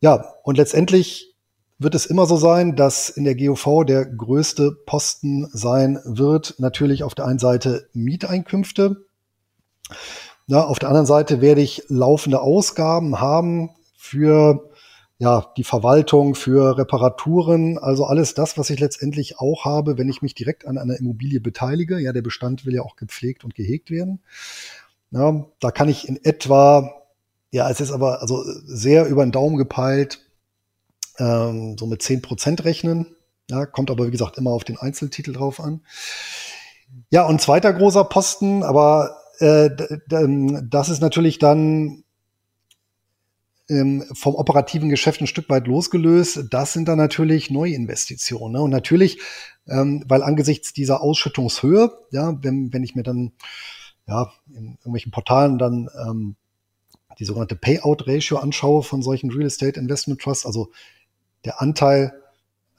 Ja, 0.01 0.35
und 0.43 0.57
letztendlich 0.57 1.35
wird 1.79 1.95
es 1.95 2.07
immer 2.07 2.27
so 2.27 2.37
sein, 2.37 2.77
dass 2.77 3.09
in 3.09 3.25
der 3.25 3.37
GOV 3.37 3.85
der 3.87 4.07
größte 4.07 4.73
Posten 4.87 5.49
sein 5.53 5.99
wird, 6.05 6.55
natürlich 6.59 7.03
auf 7.03 7.15
der 7.15 7.27
einen 7.27 7.39
Seite 7.39 7.89
Mieteinkünfte. 7.93 9.05
Na, 10.47 10.65
auf 10.65 10.79
der 10.79 10.89
anderen 10.89 11.07
Seite 11.07 11.41
werde 11.41 11.61
ich 11.61 11.85
laufende 11.89 12.41
Ausgaben 12.41 13.21
haben 13.21 13.71
für 13.97 14.71
ja, 15.19 15.51
die 15.57 15.65
Verwaltung 15.65 16.35
für 16.35 16.77
Reparaturen, 16.77 17.79
also 17.79 18.05
alles 18.05 18.35
das, 18.35 18.59
was 18.59 18.69
ich 18.69 18.79
letztendlich 18.79 19.39
auch 19.39 19.65
habe, 19.65 19.97
wenn 19.97 20.11
ich 20.11 20.21
mich 20.21 20.35
direkt 20.35 20.67
an 20.67 20.77
einer 20.77 20.99
Immobilie 20.99 21.41
beteilige. 21.41 21.99
Ja, 21.99 22.13
der 22.13 22.23
Bestand 22.23 22.67
will 22.67 22.75
ja 22.75 22.83
auch 22.83 22.97
gepflegt 22.97 23.43
und 23.43 23.55
gehegt 23.55 23.91
werden. 23.91 24.21
Ja, 25.11 25.47
da 25.61 25.71
kann 25.71 25.89
ich 25.89 26.09
in 26.09 26.23
etwa, 26.25 27.03
ja, 27.51 27.71
es 27.71 27.81
ist 27.81 27.93
aber 27.93 28.21
also 28.21 28.43
sehr 28.65 29.07
über 29.07 29.25
den 29.25 29.33
Daumen 29.33 29.57
gepeilt, 29.57 30.21
ähm, 31.19 31.77
so 31.79 31.87
mit 31.87 32.03
zehn 32.03 32.23
Prozent 32.23 32.65
rechnen. 32.65 33.15
Ja, 33.49 33.65
kommt 33.67 33.91
aber, 33.91 34.07
wie 34.07 34.11
gesagt, 34.11 34.39
immer 34.39 34.51
auf 34.51 34.65
den 34.65 34.77
Einzeltitel 34.79 35.33
drauf 35.33 35.61
an. 35.61 35.83
Ja, 37.11 37.25
und 37.25 37.41
zweiter 37.41 37.73
großer 37.73 38.05
Posten, 38.05 38.63
aber 38.63 39.17
äh, 39.39 39.71
das 40.09 40.89
ist 40.89 41.01
natürlich 41.01 41.39
dann 41.39 42.05
ähm, 43.69 44.05
vom 44.13 44.35
operativen 44.35 44.89
Geschäft 44.89 45.21
ein 45.21 45.27
Stück 45.27 45.49
weit 45.49 45.67
losgelöst. 45.67 46.47
Das 46.51 46.73
sind 46.73 46.89
dann 46.89 46.99
natürlich 46.99 47.51
Neuinvestitionen. 47.51 48.53
Ne? 48.53 48.63
Und 48.63 48.71
natürlich, 48.71 49.21
ähm, 49.69 50.05
weil 50.07 50.23
angesichts 50.23 50.73
dieser 50.73 51.01
Ausschüttungshöhe, 51.01 51.93
ja, 52.11 52.37
wenn, 52.43 52.73
wenn 52.73 52.85
ich 52.85 52.95
mir 52.95 53.03
dann 53.03 53.33
ja, 54.07 54.31
in 54.49 54.77
irgendwelchen 54.79 55.13
Portalen 55.13 55.59
dann 55.59 55.89
ähm, 56.07 56.37
die 57.19 57.25
sogenannte 57.25 57.57
Payout-Ratio 57.57 58.39
anschaue 58.39 58.83
von 58.83 59.03
solchen 59.03 59.31
Real 59.31 59.47
Estate 59.47 59.81
Investment 59.81 60.21
Trusts, 60.21 60.47
also 60.47 60.71
der 61.45 61.61
Anteil 61.61 62.13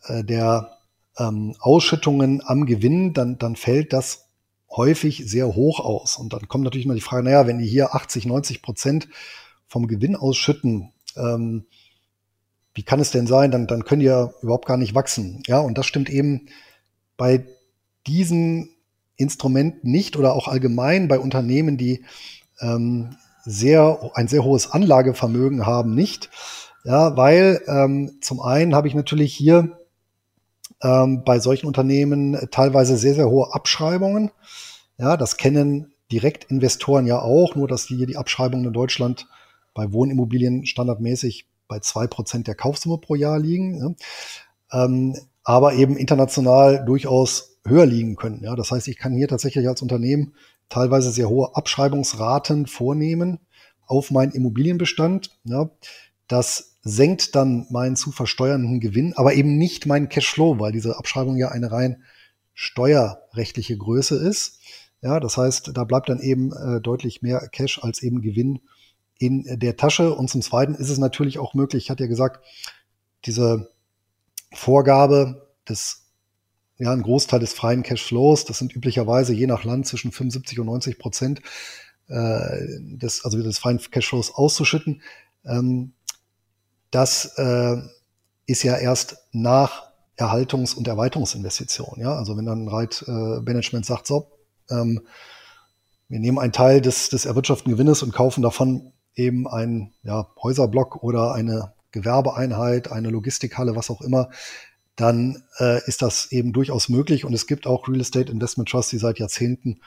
äh, 0.03 0.23
der 0.23 0.77
ähm, 1.17 1.55
Ausschüttungen 1.59 2.41
am 2.45 2.65
Gewinn, 2.65 3.13
dann, 3.13 3.37
dann 3.37 3.55
fällt 3.55 3.93
das 3.93 4.27
häufig 4.69 5.23
sehr 5.25 5.55
hoch 5.55 5.79
aus. 5.79 6.17
Und 6.17 6.33
dann 6.33 6.47
kommt 6.47 6.63
natürlich 6.63 6.85
immer 6.85 6.95
die 6.95 7.01
Frage, 7.01 7.23
naja, 7.23 7.47
wenn 7.47 7.57
die 7.57 7.67
hier 7.67 7.95
80, 7.95 8.25
90 8.25 8.61
Prozent 8.61 9.07
vom 9.67 9.87
Gewinn 9.87 10.15
ausschütten, 10.15 10.93
ähm, 11.15 11.65
wie 12.73 12.83
kann 12.83 12.99
es 12.99 13.09
denn 13.09 13.25
sein? 13.25 13.49
Dann, 13.49 13.65
dann 13.65 13.85
können 13.85 14.01
die 14.01 14.05
ja 14.05 14.31
überhaupt 14.41 14.67
gar 14.67 14.77
nicht 14.77 14.93
wachsen. 14.93 15.41
Ja, 15.47 15.59
und 15.59 15.77
das 15.77 15.87
stimmt 15.87 16.09
eben 16.09 16.47
bei 17.17 17.47
diesen 18.05 18.69
Instrumenten 19.17 19.91
nicht 19.91 20.15
oder 20.15 20.33
auch 20.33 20.47
allgemein 20.47 21.07
bei 21.07 21.19
Unternehmen, 21.19 21.77
die 21.77 22.05
ähm, 22.61 23.15
sehr, 23.43 24.11
ein 24.13 24.27
sehr 24.27 24.43
hohes 24.43 24.71
Anlagevermögen 24.71 25.65
haben, 25.65 25.93
nicht. 25.93 26.29
Ja, 26.83 27.17
weil 27.17 27.61
ähm, 27.67 28.17
zum 28.21 28.39
einen 28.39 28.73
habe 28.73 28.87
ich 28.87 28.95
natürlich 28.95 29.33
hier 29.33 29.79
ähm, 30.81 31.23
bei 31.25 31.39
solchen 31.39 31.67
Unternehmen 31.67 32.37
teilweise 32.51 32.97
sehr, 32.97 33.15
sehr 33.15 33.29
hohe 33.29 33.53
Abschreibungen. 33.53 34.31
Ja, 34.97 35.17
das 35.17 35.37
kennen 35.37 35.93
Direktinvestoren 36.11 37.05
ja 37.05 37.21
auch, 37.21 37.55
nur 37.55 37.67
dass 37.67 37.87
hier 37.87 38.05
die 38.05 38.17
Abschreibungen 38.17 38.65
in 38.65 38.73
Deutschland 38.73 39.27
bei 39.73 39.91
Wohnimmobilien 39.91 40.65
standardmäßig 40.65 41.47
bei 41.67 41.79
zwei 41.79 42.07
Prozent 42.07 42.47
der 42.47 42.55
Kaufsumme 42.55 42.97
pro 42.97 43.15
Jahr 43.15 43.39
liegen, 43.39 43.77
ne? 43.77 43.95
ähm, 44.71 45.15
aber 45.43 45.73
eben 45.73 45.97
international 45.97 46.83
durchaus 46.85 47.56
höher 47.67 47.85
liegen 47.85 48.15
können. 48.15 48.43
Ja? 48.43 48.55
Das 48.55 48.71
heißt, 48.71 48.87
ich 48.87 48.97
kann 48.97 49.13
hier 49.13 49.27
tatsächlich 49.27 49.67
als 49.67 49.81
Unternehmen 49.81 50.33
teilweise 50.69 51.11
sehr 51.11 51.29
hohe 51.29 51.55
Abschreibungsraten 51.55 52.67
vornehmen 52.67 53.39
auf 53.85 54.11
meinen 54.11 54.31
Immobilienbestand. 54.31 55.37
Ja? 55.43 55.69
Das 56.27 56.75
senkt 56.81 57.35
dann 57.35 57.67
meinen 57.69 57.95
zu 57.95 58.11
versteuernden 58.11 58.79
Gewinn, 58.79 59.13
aber 59.15 59.33
eben 59.33 59.57
nicht 59.57 59.85
meinen 59.85 60.09
Cashflow, 60.09 60.59
weil 60.59 60.71
diese 60.71 60.97
Abschreibung 60.97 61.37
ja 61.37 61.49
eine 61.49 61.71
rein 61.71 62.03
steuerrechtliche 62.53 63.77
Größe 63.77 64.15
ist. 64.15 64.59
Ja, 65.01 65.19
das 65.19 65.37
heißt, 65.37 65.71
da 65.75 65.83
bleibt 65.83 66.09
dann 66.09 66.19
eben 66.19 66.51
äh, 66.53 66.81
deutlich 66.81 67.21
mehr 67.21 67.47
Cash 67.51 67.83
als 67.83 68.01
eben 68.01 68.21
Gewinn 68.21 68.61
in 69.19 69.59
der 69.59 69.77
Tasche. 69.77 70.13
Und 70.13 70.29
zum 70.29 70.41
Zweiten 70.41 70.73
ist 70.73 70.89
es 70.89 70.97
natürlich 70.97 71.37
auch 71.37 71.53
möglich, 71.53 71.83
ich 71.83 71.89
hatte 71.89 72.03
ja 72.03 72.09
gesagt, 72.09 72.43
diese 73.25 73.69
Vorgabe 74.53 75.47
des, 75.69 76.06
ja, 76.77 76.93
ein 76.93 77.01
Großteil 77.01 77.39
des 77.39 77.53
freien 77.53 77.83
Cashflows, 77.83 78.45
das 78.45 78.59
sind 78.59 78.75
üblicherweise 78.75 79.33
je 79.33 79.47
nach 79.47 79.63
Land 79.63 79.87
zwischen 79.87 80.11
75 80.11 80.59
und 80.59 80.67
90 80.67 80.99
Prozent 80.99 81.41
äh, 82.07 82.67
des, 82.79 83.25
also 83.25 83.41
des 83.41 83.57
freien 83.57 83.79
Cashflows 83.79 84.35
auszuschütten. 84.35 85.01
Ähm, 85.45 85.93
das 86.91 87.33
äh, 87.37 87.77
ist 88.45 88.63
ja 88.63 88.77
erst 88.77 89.17
nach 89.31 89.91
Erhaltungs- 90.17 90.75
und 90.75 90.87
Erweiterungsinvestitionen. 90.87 92.01
Ja, 92.01 92.15
also 92.15 92.37
wenn 92.37 92.45
dann 92.45 92.65
ein 92.65 92.69
Reit 92.69 93.03
äh, 93.07 93.83
sagt, 93.83 94.07
so, 94.07 94.31
ähm, 94.69 95.01
wir 96.09 96.19
nehmen 96.19 96.39
einen 96.39 96.53
Teil 96.53 96.81
des, 96.81 97.09
des 97.09 97.25
erwirtschafteten 97.25 97.73
Gewinnes 97.73 98.01
und 98.01 98.13
kaufen 98.13 98.41
davon 98.41 98.93
eben 99.15 99.47
ein 99.47 99.93
ja, 100.03 100.27
Häuserblock 100.41 101.03
oder 101.03 101.33
eine 101.33 101.73
Gewerbeeinheit, 101.91 102.91
eine 102.91 103.09
Logistikhalle, 103.09 103.75
was 103.75 103.89
auch 103.89 104.01
immer, 104.01 104.29
dann 104.97 105.43
äh, 105.59 105.79
ist 105.87 106.01
das 106.01 106.31
eben 106.31 106.51
durchaus 106.51 106.89
möglich. 106.89 107.23
Und 107.23 107.33
es 107.33 107.47
gibt 107.47 107.65
auch 107.65 107.87
Real 107.87 108.01
Estate 108.01 108.31
Investment 108.31 108.67
Trusts, 108.67 108.89
die 108.89 108.97
seit 108.97 109.19
Jahrzehnten 109.19 109.79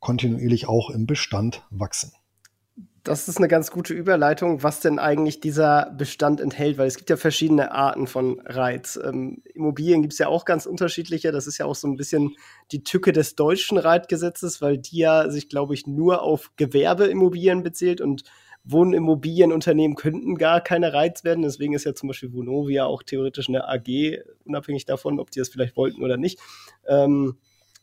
kontinuierlich 0.00 0.68
auch 0.68 0.90
im 0.90 1.06
Bestand 1.06 1.62
wachsen. 1.70 2.12
Das 3.04 3.26
ist 3.26 3.38
eine 3.38 3.48
ganz 3.48 3.70
gute 3.70 3.94
Überleitung, 3.94 4.62
was 4.62 4.80
denn 4.80 4.98
eigentlich 4.98 5.40
dieser 5.40 5.94
Bestand 5.96 6.40
enthält, 6.40 6.76
weil 6.76 6.88
es 6.88 6.96
gibt 6.96 7.08
ja 7.08 7.16
verschiedene 7.16 7.72
Arten 7.72 8.06
von 8.06 8.40
Reiz. 8.44 9.00
Ähm, 9.02 9.42
Immobilien 9.54 10.02
gibt 10.02 10.12
es 10.12 10.18
ja 10.18 10.28
auch 10.28 10.44
ganz 10.44 10.66
unterschiedliche. 10.66 11.32
Das 11.32 11.46
ist 11.46 11.56
ja 11.56 11.64
auch 11.64 11.76
so 11.76 11.88
ein 11.88 11.96
bisschen 11.96 12.36
die 12.70 12.82
Tücke 12.82 13.12
des 13.12 13.34
deutschen 13.34 13.78
Reitgesetzes, 13.78 14.60
weil 14.60 14.76
die 14.76 14.98
ja 14.98 15.30
sich, 15.30 15.48
glaube 15.48 15.72
ich, 15.72 15.86
nur 15.86 16.22
auf 16.22 16.50
Gewerbeimmobilien 16.56 17.62
bezählt 17.62 18.00
und 18.00 18.24
Wohnimmobilienunternehmen 18.70 19.96
könnten 19.96 20.36
gar 20.36 20.60
keine 20.60 20.92
Reiz 20.92 21.24
werden. 21.24 21.42
Deswegen 21.42 21.74
ist 21.74 21.84
ja 21.84 21.94
zum 21.94 22.08
Beispiel 22.08 22.32
Vonovia 22.32 22.84
auch 22.84 23.02
theoretisch 23.02 23.48
eine 23.48 23.68
AG, 23.68 24.18
unabhängig 24.44 24.84
davon, 24.84 25.18
ob 25.20 25.30
die 25.30 25.38
das 25.38 25.48
vielleicht 25.48 25.76
wollten 25.76 26.02
oder 26.02 26.16
nicht. 26.16 26.38
Ähm, 26.86 27.36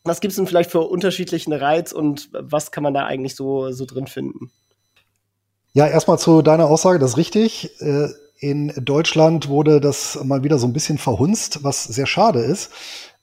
was 0.04 0.22
gibt 0.22 0.32
es 0.32 0.36
denn 0.36 0.48
vielleicht 0.48 0.72
für 0.72 0.82
unterschiedlichen 0.82 1.52
Reiz 1.52 1.92
und 1.92 2.30
was 2.32 2.72
kann 2.72 2.84
man 2.84 2.94
da 2.94 3.06
eigentlich 3.06 3.36
so, 3.36 3.72
so 3.72 3.86
drin 3.86 4.08
finden? 4.08 4.52
Ja, 5.74 5.88
erstmal 5.88 6.20
zu 6.20 6.42
deiner 6.42 6.68
Aussage, 6.68 7.00
das 7.00 7.12
ist 7.12 7.18
richtig. 7.18 7.82
Äh, 7.82 8.10
in 8.38 8.72
Deutschland 8.78 9.50
wurde 9.50 9.82
das 9.82 10.20
mal 10.24 10.44
wieder 10.44 10.60
so 10.60 10.68
ein 10.68 10.74
bisschen 10.74 10.98
verhunzt, 10.98 11.64
was 11.64 11.84
sehr 11.86 12.06
schade 12.06 12.40
ist. 12.40 12.72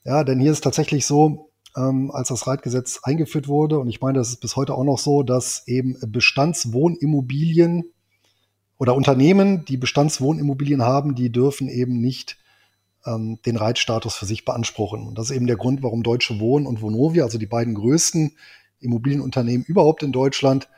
Ja, 0.03 0.23
denn 0.23 0.39
hier 0.39 0.51
ist 0.51 0.63
tatsächlich 0.63 1.05
so, 1.05 1.52
ähm, 1.75 2.11
als 2.11 2.29
das 2.29 2.47
Reitgesetz 2.47 2.99
eingeführt 3.03 3.47
wurde, 3.47 3.79
und 3.79 3.89
ich 3.89 4.01
meine, 4.01 4.19
das 4.19 4.29
ist 4.29 4.41
bis 4.41 4.55
heute 4.55 4.75
auch 4.75 4.83
noch 4.83 4.99
so, 4.99 5.23
dass 5.23 5.67
eben 5.67 5.97
Bestandswohnimmobilien 6.05 7.85
oder 8.77 8.95
Unternehmen, 8.95 9.65
die 9.65 9.77
Bestandswohnimmobilien 9.77 10.83
haben, 10.83 11.15
die 11.15 11.31
dürfen 11.31 11.69
eben 11.69 11.99
nicht 11.99 12.37
ähm, 13.05 13.39
den 13.45 13.55
Reitstatus 13.55 14.15
für 14.15 14.25
sich 14.25 14.45
beanspruchen. 14.45 15.07
Und 15.07 15.17
das 15.17 15.29
ist 15.29 15.35
eben 15.35 15.47
der 15.47 15.57
Grund, 15.57 15.83
warum 15.83 16.03
Deutsche 16.03 16.39
Wohnen 16.39 16.65
und 16.65 16.81
Vonovia, 16.81 17.23
also 17.23 17.37
die 17.37 17.45
beiden 17.45 17.75
größten 17.75 18.35
Immobilienunternehmen 18.79 19.65
überhaupt 19.65 20.03
in 20.03 20.11
Deutschland, 20.11 20.69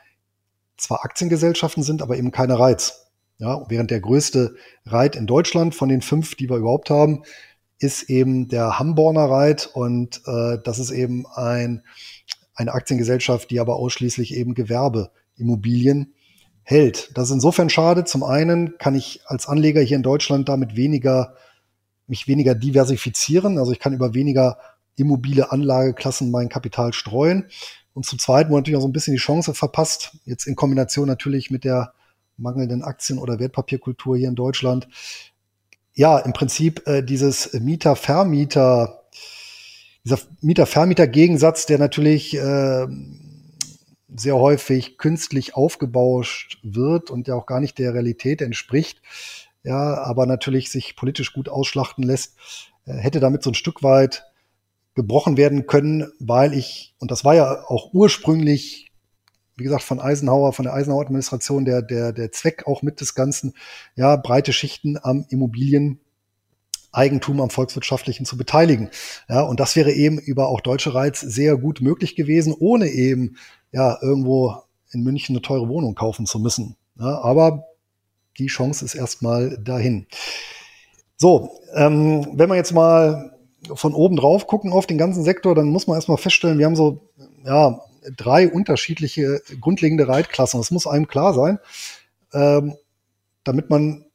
zwar 0.77 1.03
Aktiengesellschaften 1.03 1.83
sind, 1.83 2.01
aber 2.01 2.17
eben 2.17 2.31
keine 2.31 2.59
Reiz. 2.59 3.07
Ja, 3.37 3.65
während 3.67 3.91
der 3.91 3.99
größte 3.99 4.55
Reit 4.85 5.15
in 5.17 5.27
Deutschland 5.27 5.75
von 5.75 5.89
den 5.89 6.01
fünf, 6.01 6.35
die 6.35 6.49
wir 6.49 6.57
überhaupt 6.57 6.89
haben, 6.89 7.23
ist 7.79 8.09
eben 8.09 8.47
der 8.47 8.79
Hamborner 8.79 9.25
Reit 9.25 9.69
und 9.73 10.21
äh, 10.25 10.57
das 10.63 10.79
ist 10.79 10.91
eben 10.91 11.25
ein, 11.27 11.83
eine 12.53 12.73
Aktiengesellschaft, 12.73 13.49
die 13.49 13.59
aber 13.59 13.75
ausschließlich 13.75 14.33
eben 14.35 14.53
Gewerbeimmobilien 14.53 16.13
hält. 16.63 17.11
Das 17.15 17.29
ist 17.29 17.35
insofern 17.35 17.69
schade. 17.69 18.05
Zum 18.05 18.23
einen 18.23 18.77
kann 18.77 18.95
ich 18.95 19.21
als 19.25 19.47
Anleger 19.47 19.81
hier 19.81 19.97
in 19.97 20.03
Deutschland 20.03 20.49
damit 20.49 20.75
weniger, 20.75 21.35
mich 22.07 22.27
weniger 22.27 22.55
diversifizieren. 22.55 23.59
Also 23.59 23.71
ich 23.71 23.79
kann 23.79 23.93
über 23.93 24.13
weniger 24.13 24.57
immobile 24.95 25.51
Anlageklassen 25.51 26.31
mein 26.31 26.49
Kapital 26.49 26.93
streuen. 26.93 27.49
Und 27.93 28.05
zum 28.05 28.19
Zweiten, 28.19 28.51
wo 28.51 28.55
natürlich 28.55 28.77
auch 28.77 28.81
so 28.81 28.87
ein 28.87 28.93
bisschen 28.93 29.13
die 29.13 29.19
Chance 29.19 29.53
verpasst, 29.53 30.17
jetzt 30.25 30.47
in 30.47 30.55
Kombination 30.55 31.07
natürlich 31.07 31.51
mit 31.51 31.63
der 31.63 31.93
mangelnden 32.37 32.83
Aktien- 32.83 33.19
oder 33.19 33.39
Wertpapierkultur 33.39 34.17
hier 34.17 34.27
in 34.27 34.35
Deutschland, 34.35 34.87
ja, 35.95 36.19
im 36.19 36.33
Prinzip 36.33 36.85
äh, 36.87 37.01
dieses 37.01 37.53
Mieter-Vermieter, 37.53 39.03
dieser 40.03 40.19
Mieter-Vermieter-Gegensatz, 40.41 41.65
der 41.65 41.79
natürlich 41.79 42.35
äh, 42.35 42.85
sehr 44.15 44.35
häufig 44.35 44.97
künstlich 44.97 45.55
aufgebauscht 45.55 46.59
wird 46.63 47.09
und 47.09 47.27
der 47.27 47.35
auch 47.35 47.45
gar 47.45 47.59
nicht 47.59 47.79
der 47.79 47.93
Realität 47.93 48.41
entspricht, 48.41 49.01
ja, 49.63 49.95
aber 49.95 50.25
natürlich 50.25 50.69
sich 50.69 50.95
politisch 50.95 51.33
gut 51.33 51.49
ausschlachten 51.49 52.03
lässt, 52.03 52.35
äh, 52.85 52.93
hätte 52.93 53.19
damit 53.19 53.41
so 53.41 53.49
ein 53.49 53.55
Stück 53.55 53.81
weit 53.81 54.25
gebrochen 54.95 55.37
werden 55.37 55.65
können, 55.65 56.11
weil 56.19 56.53
ich, 56.53 56.93
und 56.99 57.11
das 57.11 57.25
war 57.25 57.35
ja 57.35 57.65
auch 57.67 57.93
ursprünglich 57.93 58.84
wie 59.57 59.63
gesagt, 59.63 59.83
von 59.83 59.99
Eisenhower, 59.99 60.53
von 60.53 60.63
der 60.63 60.73
Eisenhower-Administration 60.73 61.65
der, 61.65 61.81
der, 61.81 62.11
der 62.11 62.31
Zweck 62.31 62.67
auch 62.67 62.81
mit 62.81 63.01
des 63.01 63.15
Ganzen, 63.15 63.53
ja, 63.95 64.15
breite 64.15 64.53
Schichten 64.53 64.97
am 65.01 65.25
Immobilieneigentum 65.29 67.39
am 67.39 67.49
Volkswirtschaftlichen 67.49 68.25
zu 68.25 68.37
beteiligen. 68.37 68.89
Ja, 69.29 69.41
und 69.41 69.59
das 69.59 69.75
wäre 69.75 69.91
eben 69.91 70.19
über 70.19 70.49
auch 70.49 70.61
deutsche 70.61 70.93
Reiz 70.93 71.21
sehr 71.21 71.57
gut 71.57 71.81
möglich 71.81 72.15
gewesen, 72.15 72.53
ohne 72.57 72.89
eben, 72.89 73.37
ja, 73.71 73.97
irgendwo 74.01 74.55
in 74.91 75.03
München 75.03 75.35
eine 75.35 75.41
teure 75.41 75.69
Wohnung 75.69 75.95
kaufen 75.95 76.25
zu 76.25 76.39
müssen. 76.39 76.75
Ja, 76.99 77.21
aber 77.21 77.65
die 78.37 78.47
Chance 78.47 78.83
ist 78.83 78.95
erstmal 78.95 79.57
dahin. 79.57 80.07
So, 81.17 81.61
ähm, 81.73 82.27
wenn 82.33 82.49
wir 82.49 82.55
jetzt 82.55 82.73
mal 82.73 83.31
von 83.73 83.93
oben 83.93 84.17
drauf 84.17 84.47
gucken 84.47 84.73
auf 84.73 84.85
den 84.85 84.97
ganzen 84.97 85.23
Sektor, 85.23 85.55
dann 85.55 85.67
muss 85.67 85.87
man 85.87 85.95
erstmal 85.95 86.17
feststellen, 86.17 86.59
wir 86.59 86.65
haben 86.65 86.75
so, 86.75 87.09
ja, 87.45 87.79
drei 88.15 88.49
unterschiedliche 88.49 89.41
grundlegende 89.59 90.07
Reitklassen. 90.07 90.59
Das 90.59 90.71
muss 90.71 90.87
einem 90.87 91.07
klar 91.07 91.33
sein, 91.33 91.59
ähm, 92.33 92.75
damit 93.43 93.69
man 93.69 94.05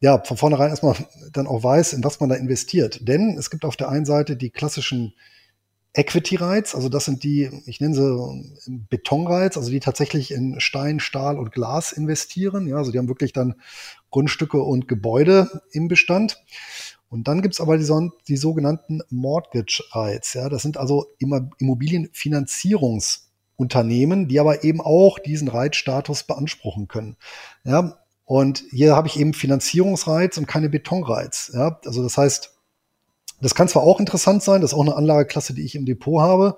ja 0.00 0.18
von 0.22 0.36
vornherein 0.36 0.70
erstmal 0.70 0.96
dann 1.32 1.46
auch 1.46 1.62
weiß, 1.62 1.92
in 1.92 2.04
was 2.04 2.20
man 2.20 2.28
da 2.28 2.34
investiert. 2.34 3.06
Denn 3.06 3.36
es 3.38 3.50
gibt 3.50 3.64
auf 3.64 3.76
der 3.76 3.88
einen 3.88 4.04
Seite 4.04 4.36
die 4.36 4.50
klassischen 4.50 5.14
Equity-Rights, 5.94 6.74
also 6.74 6.88
das 6.88 7.04
sind 7.04 7.22
die, 7.22 7.50
ich 7.66 7.80
nenne 7.80 7.94
sie 7.94 8.80
Beton-Rights, 8.88 9.58
also 9.58 9.70
die 9.70 9.80
tatsächlich 9.80 10.30
in 10.30 10.58
Stein, 10.58 11.00
Stahl 11.00 11.38
und 11.38 11.52
Glas 11.52 11.92
investieren. 11.92 12.66
Ja, 12.66 12.76
also 12.76 12.92
die 12.92 12.98
haben 12.98 13.08
wirklich 13.08 13.34
dann 13.34 13.56
Grundstücke 14.10 14.62
und 14.62 14.88
Gebäude 14.88 15.62
im 15.70 15.88
Bestand. 15.88 16.42
Und 17.12 17.28
dann 17.28 17.42
gibt's 17.42 17.60
aber 17.60 17.76
die, 17.76 17.86
die 18.26 18.38
sogenannten 18.38 19.02
Mortgage 19.10 19.84
Rights. 19.92 20.32
Ja, 20.32 20.48
das 20.48 20.62
sind 20.62 20.78
also 20.78 21.08
Immobilienfinanzierungsunternehmen, 21.58 24.28
die 24.28 24.40
aber 24.40 24.64
eben 24.64 24.80
auch 24.80 25.18
diesen 25.18 25.48
Reitstatus 25.48 26.22
beanspruchen 26.22 26.88
können. 26.88 27.18
Ja, 27.64 27.98
und 28.24 28.64
hier 28.70 28.96
habe 28.96 29.08
ich 29.08 29.20
eben 29.20 29.34
Finanzierungsreiz 29.34 30.38
und 30.38 30.46
keine 30.46 30.70
Betonreiz. 30.70 31.50
Ja, 31.52 31.78
also 31.84 32.02
das 32.02 32.16
heißt, 32.16 32.56
das 33.42 33.54
kann 33.54 33.68
zwar 33.68 33.82
auch 33.82 34.00
interessant 34.00 34.42
sein, 34.42 34.62
das 34.62 34.72
ist 34.72 34.78
auch 34.78 34.80
eine 34.80 34.96
Anlageklasse, 34.96 35.52
die 35.52 35.66
ich 35.66 35.74
im 35.74 35.84
Depot 35.84 36.22
habe. 36.22 36.56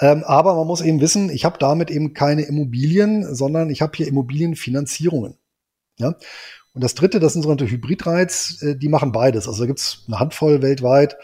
Ähm, 0.00 0.24
aber 0.24 0.54
man 0.54 0.66
muss 0.66 0.80
eben 0.80 1.02
wissen, 1.02 1.28
ich 1.28 1.44
habe 1.44 1.58
damit 1.58 1.90
eben 1.90 2.14
keine 2.14 2.40
Immobilien, 2.40 3.34
sondern 3.34 3.68
ich 3.68 3.82
habe 3.82 3.98
hier 3.98 4.08
Immobilienfinanzierungen. 4.08 5.36
Ja? 5.98 6.14
Und 6.74 6.82
das 6.82 6.94
dritte, 6.94 7.20
das 7.20 7.34
sind 7.34 7.42
sogenannte 7.42 7.70
Hybridreiz, 7.70 8.62
äh, 8.62 8.76
die 8.76 8.88
machen 8.88 9.12
beides. 9.12 9.46
Also 9.46 9.62
da 9.62 9.66
gibt's 9.66 10.04
eine 10.06 10.18
Handvoll 10.18 10.62
weltweit. 10.62 11.16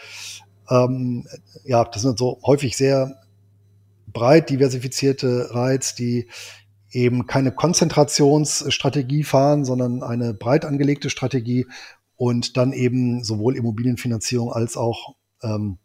Ähm, 0.69 1.27
ja, 1.63 1.83
das 1.83 2.01
sind 2.03 2.19
so 2.19 2.39
häufig 2.45 2.77
sehr 2.77 3.19
breit 4.07 4.49
diversifizierte 4.49 5.53
Reiz, 5.53 5.95
die 5.95 6.27
eben 6.91 7.27
keine 7.27 7.51
Konzentrationsstrategie 7.51 9.23
fahren, 9.23 9.65
sondern 9.65 10.03
eine 10.03 10.33
breit 10.33 10.65
angelegte 10.65 11.09
Strategie 11.09 11.67
und 12.15 12.57
dann 12.57 12.73
eben 12.73 13.23
sowohl 13.23 13.55
Immobilienfinanzierung 13.55 14.51
als 14.51 14.75
auch 14.75 15.15
ähm, 15.41 15.77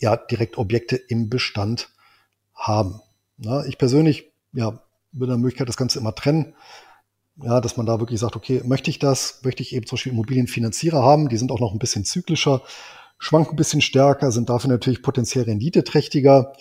ja, 0.00 0.16
direkt 0.16 0.58
Objekte 0.58 0.96
im 0.96 1.28
Bestand 1.28 1.90
haben. 2.54 3.00
Na, 3.36 3.64
ich 3.66 3.78
persönlich 3.78 4.32
ja, 4.52 4.80
würde 5.12 5.32
der 5.32 5.38
Möglichkeit 5.38 5.68
das 5.68 5.76
Ganze 5.76 5.98
immer 5.98 6.14
trennen. 6.14 6.54
Ja, 7.42 7.60
dass 7.60 7.76
man 7.76 7.86
da 7.86 7.98
wirklich 7.98 8.20
sagt, 8.20 8.36
okay, 8.36 8.62
möchte 8.64 8.90
ich 8.90 8.98
das? 8.98 9.40
Möchte 9.42 9.62
ich 9.62 9.74
eben 9.74 9.86
zum 9.86 9.96
Beispiel 9.96 10.12
Immobilienfinanzierer 10.12 11.02
haben? 11.02 11.28
Die 11.28 11.36
sind 11.36 11.50
auch 11.50 11.60
noch 11.60 11.72
ein 11.72 11.80
bisschen 11.80 12.04
zyklischer, 12.04 12.62
schwanken 13.18 13.54
ein 13.54 13.56
bisschen 13.56 13.80
stärker, 13.80 14.30
sind 14.30 14.50
dafür 14.50 14.70
natürlich 14.70 15.02
potenziell 15.02 15.44
renditeträchtiger. 15.44 16.52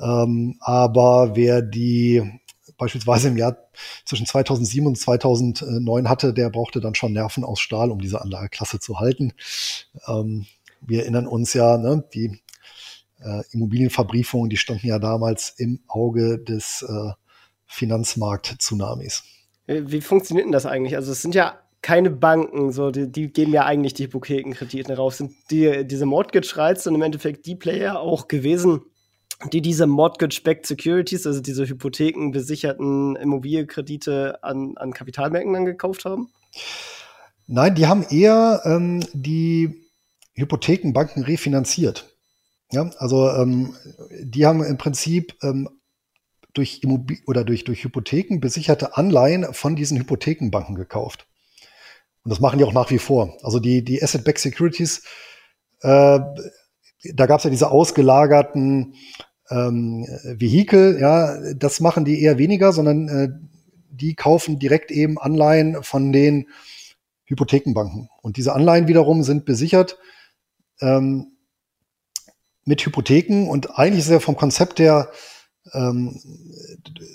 Ähm, 0.00 0.56
aber 0.60 1.36
wer 1.36 1.60
die 1.60 2.40
beispielsweise 2.78 3.28
im 3.28 3.36
Jahr 3.36 3.58
zwischen 4.06 4.24
2007 4.24 4.86
und 4.86 4.96
2009 4.96 6.08
hatte, 6.08 6.32
der 6.32 6.48
brauchte 6.48 6.80
dann 6.80 6.94
schon 6.94 7.12
Nerven 7.12 7.44
aus 7.44 7.60
Stahl, 7.60 7.90
um 7.90 8.00
diese 8.00 8.22
Anlageklasse 8.22 8.80
zu 8.80 9.00
halten. 9.00 9.34
Ähm, 10.08 10.46
wir 10.80 11.02
erinnern 11.02 11.26
uns 11.26 11.52
ja, 11.52 11.76
ne, 11.76 12.04
die 12.14 12.40
äh, 13.18 13.42
Immobilienverbriefungen, 13.50 14.48
die 14.48 14.56
standen 14.56 14.86
ja 14.86 14.98
damals 14.98 15.50
im 15.58 15.80
Auge 15.88 16.38
des 16.38 16.82
äh, 16.88 17.12
Finanzmarkt-Tsunamis. 17.66 19.24
Äh, 19.70 19.82
wie 19.86 20.00
funktioniert 20.00 20.46
denn 20.46 20.52
das 20.52 20.66
eigentlich? 20.66 20.96
Also 20.96 21.12
es 21.12 21.22
sind 21.22 21.34
ja 21.34 21.58
keine 21.82 22.10
Banken, 22.10 22.72
so 22.72 22.90
die, 22.90 23.10
die 23.10 23.32
geben 23.32 23.52
ja 23.52 23.64
eigentlich 23.64 23.94
die 23.94 24.04
Hypothekenkredite 24.04 24.96
raus. 24.96 25.16
Sind 25.16 25.32
die, 25.50 25.86
diese 25.86 26.04
Mortgage-Rights 26.04 26.84
dann 26.84 26.94
im 26.94 27.02
Endeffekt 27.02 27.46
die 27.46 27.54
Player 27.54 27.98
auch 27.98 28.28
gewesen, 28.28 28.82
die 29.52 29.62
diese 29.62 29.86
Mortgage-Backed 29.86 30.66
Securities, 30.66 31.26
also 31.26 31.40
diese 31.40 31.66
hypothekenbesicherten 31.66 33.16
Immobilienkredite 33.16 34.42
an, 34.42 34.74
an 34.76 34.92
Kapitalmärkten 34.92 35.54
dann 35.54 35.64
gekauft 35.64 36.04
haben? 36.04 36.28
Nein, 37.46 37.74
die 37.74 37.86
haben 37.86 38.04
eher 38.10 38.60
ähm, 38.64 39.00
die 39.14 39.88
Hypothekenbanken 40.34 41.24
refinanziert. 41.24 42.14
Ja, 42.72 42.90
also 42.98 43.30
ähm, 43.30 43.74
die 44.22 44.44
haben 44.46 44.62
im 44.62 44.76
Prinzip 44.76 45.34
ähm, 45.42 45.68
durch 46.54 46.80
Immobil 46.82 47.18
oder 47.26 47.44
durch, 47.44 47.64
durch 47.64 47.84
Hypotheken 47.84 48.40
besicherte 48.40 48.96
Anleihen 48.96 49.52
von 49.52 49.76
diesen 49.76 49.98
Hypothekenbanken 49.98 50.74
gekauft. 50.74 51.26
Und 52.24 52.30
das 52.30 52.40
machen 52.40 52.58
die 52.58 52.64
auch 52.64 52.72
nach 52.72 52.90
wie 52.90 52.98
vor. 52.98 53.36
Also 53.42 53.60
die, 53.60 53.84
die 53.84 54.02
Asset-Backed 54.02 54.40
Securities, 54.40 55.04
äh, 55.80 56.20
da 57.14 57.26
gab 57.26 57.38
es 57.38 57.44
ja 57.44 57.50
diese 57.50 57.70
ausgelagerten 57.70 58.94
ähm, 59.50 60.06
Vehikel, 60.24 60.98
ja, 61.00 61.54
das 61.54 61.80
machen 61.80 62.04
die 62.04 62.22
eher 62.22 62.38
weniger, 62.38 62.72
sondern 62.72 63.08
äh, 63.08 63.28
die 63.90 64.14
kaufen 64.14 64.58
direkt 64.58 64.90
eben 64.90 65.18
Anleihen 65.18 65.82
von 65.82 66.12
den 66.12 66.48
Hypothekenbanken. 67.24 68.08
Und 68.22 68.36
diese 68.36 68.54
Anleihen 68.54 68.88
wiederum 68.88 69.22
sind 69.22 69.44
besichert 69.44 69.98
ähm, 70.80 71.32
mit 72.64 72.84
Hypotheken 72.84 73.48
und 73.48 73.78
eigentlich 73.78 74.00
ist 74.00 74.10
ja 74.10 74.20
vom 74.20 74.36
Konzept 74.36 74.78
her 74.78 75.10
ähm, 75.72 76.18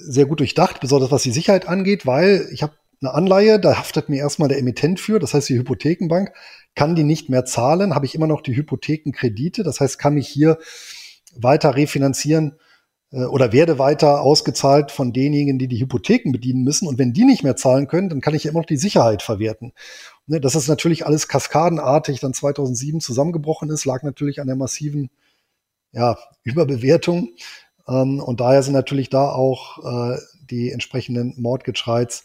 sehr 0.02 0.26
gut 0.26 0.40
durchdacht, 0.40 0.80
besonders 0.80 1.12
was 1.12 1.24
die 1.24 1.32
Sicherheit 1.32 1.68
angeht, 1.68 2.06
weil 2.06 2.48
ich 2.52 2.64
habe 2.64 2.74
eine 3.02 3.14
Anleihe, 3.14 3.60
da 3.60 3.78
haftet 3.78 4.10
mir 4.10 4.18
erstmal 4.18 4.50
der 4.50 4.60
Emittent 4.60 5.00
für, 5.00 5.20
das 5.20 5.34
heißt 5.34 5.50
die 5.50 5.58
Hypothekenbank, 5.58 6.32
kann 6.76 6.96
die 6.96 7.04
nicht 7.04 7.30
mehr 7.30 7.46
zahlen, 7.46 7.96
habe 7.96 8.06
ich 8.06 8.16
immer 8.16 8.28
noch 8.28 8.42
die 8.42 8.56
Hypothekenkredite, 8.56 9.64
das 9.64 9.80
heißt, 9.80 10.00
kann 10.00 10.14
mich 10.14 10.28
hier 10.28 10.58
weiter 11.36 11.76
refinanzieren 11.76 12.58
äh, 13.12 13.26
oder 13.26 13.52
werde 13.52 13.80
weiter 13.80 14.22
ausgezahlt 14.22 14.92
von 14.92 15.14
denjenigen, 15.14 15.60
die 15.60 15.68
die 15.68 15.80
Hypotheken 15.80 16.32
bedienen 16.32 16.64
müssen. 16.64 16.88
Und 16.88 16.98
wenn 16.98 17.14
die 17.14 17.26
nicht 17.26 17.44
mehr 17.44 17.56
zahlen 17.56 17.88
können, 17.88 18.10
dann 18.10 18.22
kann 18.22 18.36
ich 18.36 18.46
immer 18.46 18.60
noch 18.60 18.66
die 18.66 18.78
Sicherheit 18.78 19.22
verwerten. 19.22 19.74
Ne, 20.28 20.42
dass 20.42 20.54
das 20.54 20.68
natürlich 20.68 21.06
alles 21.06 21.28
kaskadenartig 21.28 22.20
dann 22.20 22.34
2007 22.34 23.00
zusammengebrochen 23.00 23.70
ist, 23.70 23.86
lag 23.86 24.04
natürlich 24.04 24.42
an 24.42 24.48
der 24.48 24.56
massiven 24.56 25.10
ja, 25.92 26.18
Überbewertung. 26.44 27.30
Ähm, 27.88 28.20
und 28.20 28.40
daher 28.40 28.64
sind 28.64 28.74
natürlich 28.74 29.10
da 29.10 29.30
auch 29.30 29.80
äh, 29.84 30.18
die 30.50 30.72
entsprechenden 30.72 31.34
Mortgage-Rights 31.38 32.24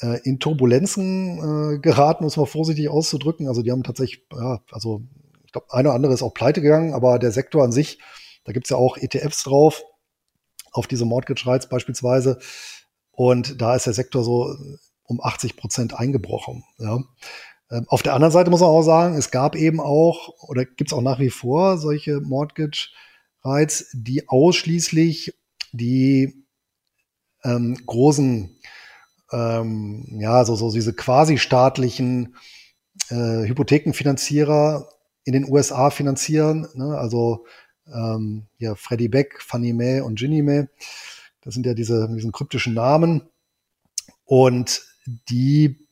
äh, 0.00 0.20
in 0.24 0.38
Turbulenzen 0.38 1.74
äh, 1.74 1.78
geraten, 1.78 2.24
muss 2.24 2.36
man 2.36 2.46
vorsichtig 2.46 2.88
auszudrücken. 2.88 3.48
Also 3.48 3.62
die 3.62 3.72
haben 3.72 3.82
tatsächlich, 3.82 4.24
ja, 4.32 4.60
also 4.70 5.02
ich 5.44 5.52
glaube, 5.52 5.68
eine 5.70 5.88
oder 5.88 5.96
andere 5.96 6.12
ist 6.12 6.22
auch 6.22 6.34
pleite 6.34 6.60
gegangen, 6.60 6.92
aber 6.92 7.18
der 7.18 7.32
Sektor 7.32 7.64
an 7.64 7.72
sich, 7.72 7.98
da 8.44 8.52
gibt's 8.52 8.70
ja 8.70 8.76
auch 8.76 8.96
ETFs 8.96 9.44
drauf, 9.44 9.82
auf 10.72 10.86
diese 10.86 11.06
Rights 11.06 11.68
beispielsweise. 11.68 12.38
Und 13.12 13.60
da 13.60 13.74
ist 13.74 13.86
der 13.86 13.94
Sektor 13.94 14.22
so 14.22 14.54
um 15.04 15.20
80 15.20 15.56
Prozent 15.56 15.94
eingebrochen. 15.94 16.64
Ja. 16.78 17.02
Ähm, 17.70 17.86
auf 17.88 18.02
der 18.02 18.14
anderen 18.14 18.32
Seite 18.32 18.50
muss 18.50 18.60
man 18.60 18.68
auch 18.70 18.82
sagen, 18.82 19.16
es 19.16 19.30
gab 19.30 19.56
eben 19.56 19.80
auch 19.80 20.28
oder 20.48 20.64
gibt's 20.64 20.92
auch 20.92 21.02
nach 21.02 21.18
wie 21.18 21.30
vor 21.30 21.78
solche 21.78 22.20
Mortgage 22.20 22.90
Rights, 23.44 23.90
die 23.92 24.28
ausschließlich 24.28 25.34
die 25.72 26.44
ähm, 27.44 27.76
großen 27.86 28.58
ähm, 29.32 30.18
ja, 30.20 30.44
so, 30.44 30.56
so 30.56 30.72
diese 30.72 30.94
quasi 30.94 31.38
staatlichen 31.38 32.36
äh, 33.10 33.46
Hypothekenfinanzierer 33.46 34.88
in 35.24 35.32
den 35.32 35.50
USA 35.50 35.90
finanzieren. 35.90 36.66
Ne? 36.74 36.96
Also 36.96 37.46
ähm, 37.86 38.46
ja, 38.58 38.74
Freddie 38.74 39.08
Beck, 39.08 39.40
Fannie 39.42 39.72
Mae 39.72 40.00
und 40.00 40.18
Ginnie 40.18 40.42
Mae. 40.42 40.68
Das 41.42 41.54
sind 41.54 41.66
ja 41.66 41.74
diese, 41.74 42.08
diesen 42.14 42.32
kryptischen 42.32 42.74
Namen. 42.74 43.22
Und 44.24 44.82
die 45.30 45.86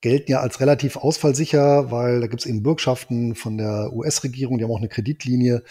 gelten 0.00 0.30
ja 0.32 0.40
als 0.40 0.60
relativ 0.60 0.96
ausfallsicher, 0.96 1.90
weil 1.90 2.20
da 2.20 2.26
gibt 2.28 2.42
es 2.42 2.46
eben 2.46 2.62
Bürgschaften 2.62 3.34
von 3.34 3.58
der 3.58 3.92
US-Regierung, 3.92 4.58
die 4.58 4.64
haben 4.64 4.70
auch 4.70 4.78
eine 4.78 4.88
Kreditlinie 4.88 5.64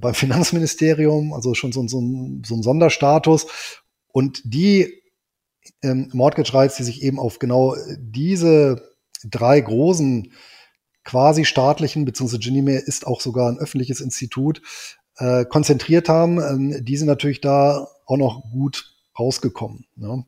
beim 0.00 0.14
Finanzministerium, 0.14 1.32
also 1.32 1.54
schon 1.54 1.72
so, 1.72 1.86
so, 1.88 2.00
ein, 2.00 2.42
so 2.44 2.54
ein 2.54 2.62
Sonderstatus. 2.62 3.46
Und 4.12 4.42
die 4.44 5.02
ähm, 5.82 6.10
Mortgage 6.12 6.52
Rights, 6.54 6.76
die 6.76 6.84
sich 6.84 7.02
eben 7.02 7.18
auf 7.18 7.38
genau 7.38 7.76
diese 7.98 8.94
drei 9.24 9.60
großen 9.60 10.32
quasi 11.04 11.44
staatlichen, 11.44 12.04
beziehungsweise 12.04 12.40
Genime 12.40 12.76
ist 12.76 13.06
auch 13.06 13.20
sogar 13.20 13.50
ein 13.50 13.58
öffentliches 13.58 14.00
Institut, 14.00 14.62
äh, 15.16 15.44
konzentriert 15.44 16.08
haben, 16.08 16.40
ähm, 16.40 16.84
die 16.84 16.96
sind 16.96 17.06
natürlich 17.06 17.40
da 17.40 17.88
auch 18.06 18.16
noch 18.16 18.42
gut 18.50 18.94
rausgekommen. 19.18 19.86
Ne? 19.96 20.24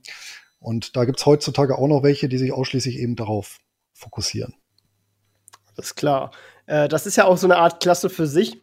Und 0.58 0.96
da 0.96 1.04
gibt's 1.04 1.26
heutzutage 1.26 1.78
auch 1.78 1.88
noch 1.88 2.02
welche, 2.02 2.28
die 2.28 2.38
sich 2.38 2.52
ausschließlich 2.52 2.98
eben 2.98 3.16
darauf 3.16 3.58
fokussieren. 3.92 4.54
Ist 5.76 5.96
klar. 5.96 6.30
Äh, 6.66 6.88
das 6.88 7.06
ist 7.06 7.16
ja 7.16 7.24
auch 7.24 7.38
so 7.38 7.46
eine 7.46 7.56
Art 7.56 7.80
Klasse 7.80 8.10
für 8.10 8.26
sich. 8.26 8.60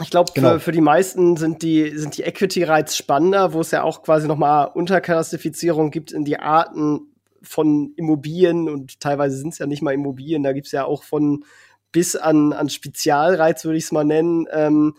Ich 0.00 0.10
glaube, 0.10 0.32
genau. 0.34 0.54
für, 0.54 0.60
für 0.60 0.72
die 0.72 0.80
meisten 0.80 1.36
sind 1.36 1.62
die, 1.62 1.96
sind 1.96 2.16
die 2.16 2.22
Equity-Rights 2.22 2.96
spannender, 2.96 3.52
wo 3.52 3.60
es 3.60 3.70
ja 3.70 3.82
auch 3.82 4.02
quasi 4.02 4.28
nochmal 4.28 4.70
Unterklassifizierung 4.72 5.90
gibt 5.90 6.12
in 6.12 6.24
die 6.24 6.38
Arten 6.38 7.00
von 7.42 7.92
Immobilien 7.96 8.68
und 8.68 9.00
teilweise 9.00 9.36
sind 9.36 9.52
es 9.52 9.58
ja 9.58 9.66
nicht 9.66 9.82
mal 9.82 9.94
Immobilien, 9.94 10.42
da 10.42 10.52
gibt 10.52 10.66
es 10.66 10.72
ja 10.72 10.84
auch 10.84 11.02
von 11.02 11.44
bis 11.92 12.16
an, 12.16 12.52
an 12.52 12.68
Spezialreiz, 12.68 13.64
würde 13.64 13.78
ich 13.78 13.84
es 13.84 13.92
mal 13.92 14.04
nennen. 14.04 14.46
Ähm, 14.52 14.94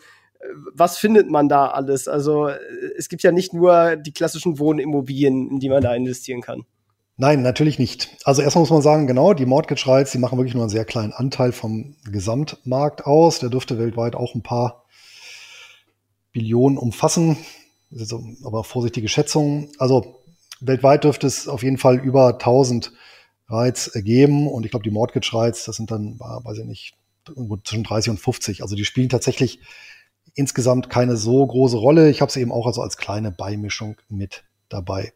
was 0.73 0.97
findet 0.97 1.29
man 1.29 1.49
da 1.49 1.67
alles? 1.67 2.07
Also 2.07 2.49
es 2.97 3.09
gibt 3.09 3.23
ja 3.23 3.31
nicht 3.31 3.53
nur 3.53 3.97
die 3.97 4.13
klassischen 4.13 4.57
Wohnimmobilien, 4.57 5.49
in 5.49 5.59
die 5.59 5.69
man 5.69 5.83
da 5.83 5.93
investieren 5.93 6.41
kann. 6.41 6.65
Nein, 7.17 7.41
natürlich 7.41 7.79
nicht. 7.79 8.15
Also 8.23 8.41
erstmal 8.41 8.61
muss 8.61 8.69
man 8.69 8.81
sagen, 8.81 9.05
genau, 9.05 9.33
die 9.33 9.45
Mortgage 9.45 9.85
Rights, 9.85 10.13
die 10.13 10.19
machen 10.19 10.37
wirklich 10.37 10.53
nur 10.53 10.63
einen 10.63 10.69
sehr 10.69 10.85
kleinen 10.85 11.11
Anteil 11.11 11.51
vom 11.51 11.97
Gesamtmarkt 12.09 13.05
aus. 13.05 13.39
Der 13.39 13.49
dürfte 13.49 13.77
weltweit 13.77 14.15
auch 14.15 14.35
ein 14.35 14.41
paar 14.41 14.85
Billionen 16.31 16.77
umfassen. 16.77 17.37
Also, 17.91 18.23
aber 18.43 18.63
vorsichtige 18.63 19.07
Schätzungen. 19.07 19.69
Also 19.79 20.21
weltweit 20.61 21.03
dürfte 21.03 21.27
es 21.27 21.47
auf 21.47 21.63
jeden 21.63 21.77
Fall 21.77 21.97
über 21.97 22.33
1000 22.33 22.91
Rights 23.49 23.91
geben. 23.93 24.47
Und 24.47 24.65
ich 24.65 24.71
glaube, 24.71 24.83
die 24.83 24.91
Mortgage 24.91 25.31
Rights, 25.33 25.65
das 25.65 25.77
sind 25.77 25.91
dann, 25.91 26.19
weiß 26.19 26.59
ich 26.59 26.65
nicht, 26.65 26.93
zwischen 27.63 27.83
30 27.83 28.11
und 28.11 28.19
50. 28.19 28.61
Also 28.61 28.75
die 28.75 28.85
spielen 28.85 29.09
tatsächlich 29.09 29.59
insgesamt 30.35 30.89
keine 30.89 31.17
so 31.17 31.45
große 31.45 31.77
Rolle. 31.77 32.09
Ich 32.09 32.21
habe 32.21 32.31
sie 32.31 32.41
eben 32.41 32.51
auch 32.51 32.67
also 32.67 32.81
als 32.81 32.97
kleine 32.97 33.31
Beimischung 33.31 33.97
mit 34.07 34.43
dabei. 34.69 35.13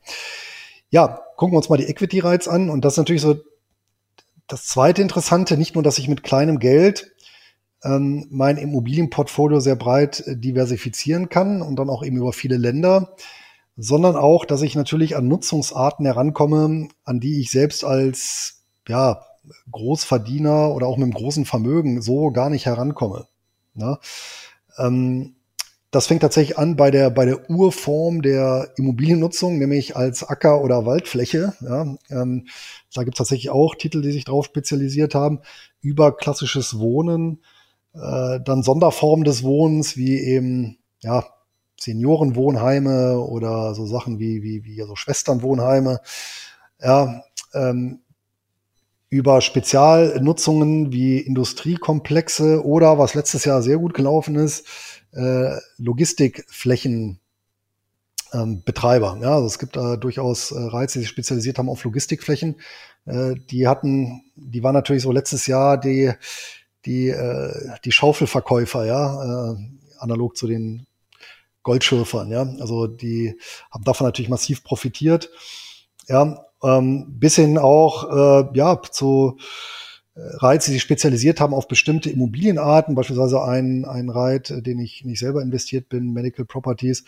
Ja, 0.90 1.22
gucken 1.38 1.54
wir 1.54 1.58
uns 1.58 1.70
mal 1.70 1.78
die 1.78 1.88
Equity 1.88 2.20
Rights 2.20 2.48
an. 2.48 2.70
Und 2.70 2.86
das 2.86 2.94
ist 2.94 2.98
natürlich 2.98 3.22
so 3.22 3.38
das 4.48 4.66
zweite 4.66 5.02
Interessante, 5.02 5.58
nicht 5.58 5.76
nur, 5.76 5.84
dass 5.84 5.98
ich 5.98 6.08
mit 6.08 6.24
kleinem 6.24 6.60
Geld 6.60 7.13
ähm, 7.84 8.28
mein 8.30 8.58
Immobilienportfolio 8.58 9.60
sehr 9.60 9.76
breit 9.76 10.22
äh, 10.26 10.38
diversifizieren 10.38 11.30
kann 11.30 11.62
und 11.62 11.78
dann 11.78 11.90
auch 11.90 12.04
eben 12.04 12.18
über 12.18 12.34
viele 12.34 12.58
Länder, 12.58 13.16
sondern 13.76 14.16
auch, 14.16 14.46
dass 14.46 14.62
ich 14.62 14.76
natürlich 14.76 15.16
an 15.16 15.28
Nutzungsarten 15.28 16.06
herankomme, 16.06 16.90
an 17.04 17.20
die 17.20 17.40
ich 17.40 17.52
selbst 17.52 17.84
als 17.84 18.64
ja, 18.88 19.22
Großverdiener 19.72 20.72
oder 20.72 20.88
auch 20.88 20.98
mit 20.98 21.04
einem 21.04 21.14
großen 21.14 21.46
Vermögen 21.46 22.02
so 22.02 22.32
gar 22.32 22.50
nicht 22.50 22.66
herankomme. 22.66 23.28
Ne? 23.74 23.98
Ähm, 24.78 25.36
das 25.94 26.08
fängt 26.08 26.22
tatsächlich 26.22 26.58
an 26.58 26.76
bei 26.76 26.90
der, 26.90 27.12
bei 27.12 27.26
der 27.26 27.52
Urform 27.52 28.24
der 28.24 28.72
Immobiliennutzung, 28.78 29.60
nämlich 29.60 29.96
als 29.96 30.24
Acker- 30.24 30.64
oder 30.64 30.88
Waldfläche. 30.88 31.54
Ja, 31.62 31.96
ähm, 32.10 32.48
da 32.96 33.04
gibt 33.04 33.16
es 33.16 33.20
tatsächlich 33.20 33.52
auch 33.52 33.76
Titel, 33.76 34.02
die 34.02 34.12
sich 34.12 34.26
darauf 34.26 34.46
spezialisiert 34.46 35.14
haben, 35.14 35.42
über 35.82 36.18
klassisches 36.18 36.80
Wohnen, 36.80 37.44
äh, 37.94 38.40
dann 38.44 38.64
Sonderformen 38.64 39.24
des 39.24 39.44
Wohnens, 39.44 39.98
wie 39.98 40.20
eben, 40.20 40.78
ja, 41.02 41.26
Seniorenwohnheime 41.80 43.20
oder 43.20 43.74
so 43.74 43.86
Sachen 43.86 44.20
wie, 44.20 44.42
wie, 44.42 44.64
wie 44.64 44.82
so 44.82 44.96
Schwesternwohnheime. 44.96 46.00
Ja, 46.80 47.24
ähm, 47.54 48.00
über 49.10 49.42
Spezialnutzungen 49.42 50.92
wie 50.92 51.20
Industriekomplexe 51.20 52.66
oder, 52.66 52.98
was 52.98 53.14
letztes 53.14 53.46
Jahr 53.46 53.62
sehr 53.62 53.78
gut 53.78 53.94
gelaufen 53.94 54.36
ist, 54.36 54.66
äh, 55.12 55.56
Logistikflächen 55.78 57.20
ähm, 58.34 58.64
Betreiber. 58.64 59.18
Ja, 59.22 59.36
also 59.36 59.46
es 59.46 59.60
gibt 59.60 59.76
da 59.76 59.98
durchaus 59.98 60.52
äh, 60.52 60.60
Reize, 60.60 60.98
die 60.98 61.04
sich 61.04 61.10
spezialisiert 61.10 61.60
haben 61.60 61.70
auf 61.70 61.84
Logistikflächen. 61.84 62.56
Äh, 63.06 63.36
die 63.52 63.68
hatten, 63.68 64.24
die 64.36 64.64
waren 64.64 64.74
natürlich 64.74 65.04
so 65.04 65.12
letztes 65.12 65.46
Jahr 65.46 65.80
die, 65.80 66.12
die, 66.86 67.10
äh, 67.10 67.70
die 67.86 67.92
Schaufelverkäufer, 67.92 68.86
ja, 68.86 69.52
äh, 69.54 69.56
analog 70.00 70.36
zu 70.38 70.48
den 70.48 70.86
Goldschürfern, 71.64 72.30
ja. 72.30 72.42
Also 72.60 72.88
die 72.88 73.38
haben 73.72 73.84
davon 73.84 74.06
natürlich 74.06 74.30
massiv 74.30 74.64
profitiert. 74.64 75.30
Ja, 76.08 76.46
ähm, 76.62 77.06
bis 77.20 77.36
hin 77.36 77.58
auch 77.58 78.10
äh, 78.12 78.58
ja 78.58 78.82
zu 78.82 79.38
äh, 80.16 80.20
Reiz, 80.38 80.66
die 80.66 80.72
sich 80.72 80.82
spezialisiert 80.82 81.40
haben 81.40 81.54
auf 81.54 81.68
bestimmte 81.68 82.10
Immobilienarten, 82.10 82.96
beispielsweise 82.96 83.42
ein, 83.44 83.86
ein 83.86 84.10
Reit, 84.10 84.54
den 84.66 84.80
ich 84.80 85.06
nicht 85.06 85.20
selber 85.20 85.42
investiert 85.42 85.90
bin, 85.90 86.14
Medical 86.14 86.46
Properties. 86.46 87.06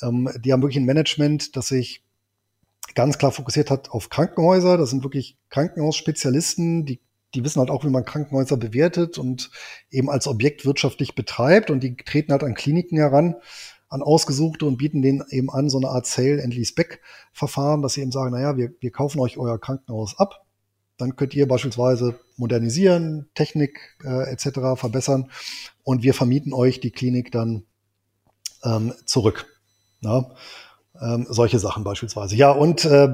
Ähm, 0.00 0.30
die 0.44 0.52
haben 0.52 0.62
wirklich 0.62 0.78
ein 0.78 0.84
Management, 0.84 1.56
das 1.56 1.68
sich 1.68 2.02
ganz 2.94 3.18
klar 3.18 3.32
fokussiert 3.32 3.70
hat 3.70 3.90
auf 3.90 4.08
Krankenhäuser. 4.08 4.76
Das 4.78 4.90
sind 4.90 5.02
wirklich 5.02 5.36
Krankenhausspezialisten, 5.50 6.84
die, 6.84 7.00
die 7.34 7.44
wissen 7.44 7.60
halt 7.60 7.70
auch, 7.70 7.84
wie 7.84 7.90
man 7.90 8.04
Krankenhäuser 8.04 8.56
bewertet 8.56 9.18
und 9.18 9.50
eben 9.90 10.10
als 10.10 10.26
Objekt 10.26 10.64
wirtschaftlich 10.64 11.14
betreibt. 11.14 11.70
Und 11.70 11.82
die 11.82 11.96
treten 11.96 12.32
halt 12.32 12.44
an 12.44 12.54
Kliniken 12.54 12.98
heran, 12.98 13.36
an 13.88 14.02
Ausgesuchte 14.02 14.66
und 14.66 14.76
bieten 14.76 15.02
denen 15.02 15.24
eben 15.30 15.50
an, 15.50 15.68
so 15.68 15.78
eine 15.78 15.88
Art 15.88 16.06
Sale 16.06 16.42
and 16.42 16.54
Lease 16.54 16.74
Back 16.74 17.00
Verfahren, 17.32 17.82
dass 17.82 17.94
sie 17.94 18.02
eben 18.02 18.12
sagen, 18.12 18.32
naja, 18.32 18.56
wir, 18.56 18.72
wir 18.80 18.90
kaufen 18.90 19.20
euch 19.20 19.38
euer 19.38 19.58
Krankenhaus 19.58 20.18
ab 20.18 20.42
dann 21.02 21.16
könnt 21.16 21.34
ihr 21.34 21.48
beispielsweise 21.48 22.18
modernisieren, 22.36 23.28
Technik 23.34 23.96
äh, 24.04 24.30
etc. 24.30 24.76
verbessern 24.76 25.30
und 25.82 26.02
wir 26.02 26.14
vermieten 26.14 26.52
euch 26.52 26.80
die 26.80 26.92
Klinik 26.92 27.32
dann 27.32 27.64
ähm, 28.62 28.92
zurück. 29.04 29.46
Ja? 30.00 30.30
Ähm, 31.00 31.26
solche 31.28 31.58
Sachen 31.58 31.82
beispielsweise. 31.82 32.36
Ja, 32.36 32.52
und 32.52 32.84
äh, 32.84 33.08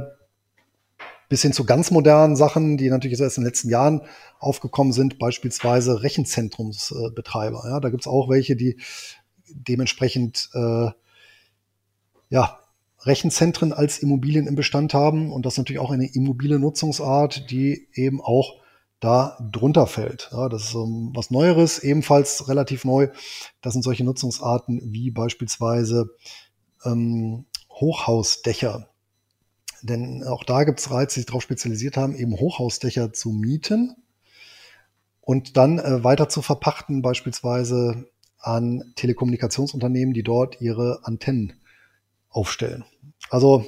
bis 1.28 1.42
hin 1.42 1.52
zu 1.52 1.64
ganz 1.64 1.90
modernen 1.90 2.36
Sachen, 2.36 2.76
die 2.76 2.88
natürlich 2.90 3.20
erst 3.20 3.36
in 3.36 3.44
den 3.44 3.48
letzten 3.48 3.68
Jahren 3.68 4.02
aufgekommen 4.38 4.92
sind, 4.92 5.18
beispielsweise 5.18 6.02
Rechenzentrumsbetreiber. 6.02 7.64
Ja, 7.68 7.80
da 7.80 7.90
gibt's 7.90 8.06
auch 8.06 8.28
welche, 8.28 8.56
die 8.56 8.78
dementsprechend 9.48 10.48
äh, 10.54 10.90
ja, 12.30 12.58
Rechenzentren 13.00 13.72
als 13.72 13.98
Immobilien 13.98 14.46
im 14.46 14.54
Bestand 14.54 14.94
haben 14.94 15.32
und 15.32 15.46
das 15.46 15.54
ist 15.54 15.58
natürlich 15.58 15.80
auch 15.80 15.90
eine 15.90 16.12
Immobiliennutzungsart, 16.12 17.50
die 17.50 17.88
eben 17.94 18.20
auch 18.20 18.60
da 19.00 19.38
drunter 19.52 19.86
fällt. 19.86 20.30
Ja, 20.32 20.48
das 20.48 20.64
ist 20.64 20.74
um, 20.74 21.12
was 21.14 21.30
Neueres, 21.30 21.78
ebenfalls 21.78 22.48
relativ 22.48 22.84
neu. 22.84 23.08
Das 23.60 23.72
sind 23.72 23.82
solche 23.82 24.04
Nutzungsarten 24.04 24.80
wie 24.92 25.10
beispielsweise 25.10 26.10
ähm, 26.84 27.46
Hochhausdächer. 27.70 28.88
Denn 29.82 30.24
auch 30.24 30.44
da 30.44 30.64
gibt 30.64 30.80
es 30.80 30.90
Reize, 30.90 31.14
die 31.14 31.20
sich 31.20 31.26
darauf 31.26 31.42
spezialisiert 31.42 31.96
haben, 31.96 32.14
eben 32.14 32.32
Hochhausdächer 32.32 33.12
zu 33.12 33.30
mieten 33.30 33.96
und 35.20 35.56
dann 35.56 35.78
äh, 35.78 36.02
weiter 36.04 36.28
zu 36.28 36.42
verpachten, 36.42 37.02
beispielsweise 37.02 38.06
an 38.38 38.92
Telekommunikationsunternehmen, 38.96 40.14
die 40.14 40.22
dort 40.22 40.60
ihre 40.60 41.00
Antennen 41.02 41.54
aufstellen. 42.30 42.84
Also 43.30 43.64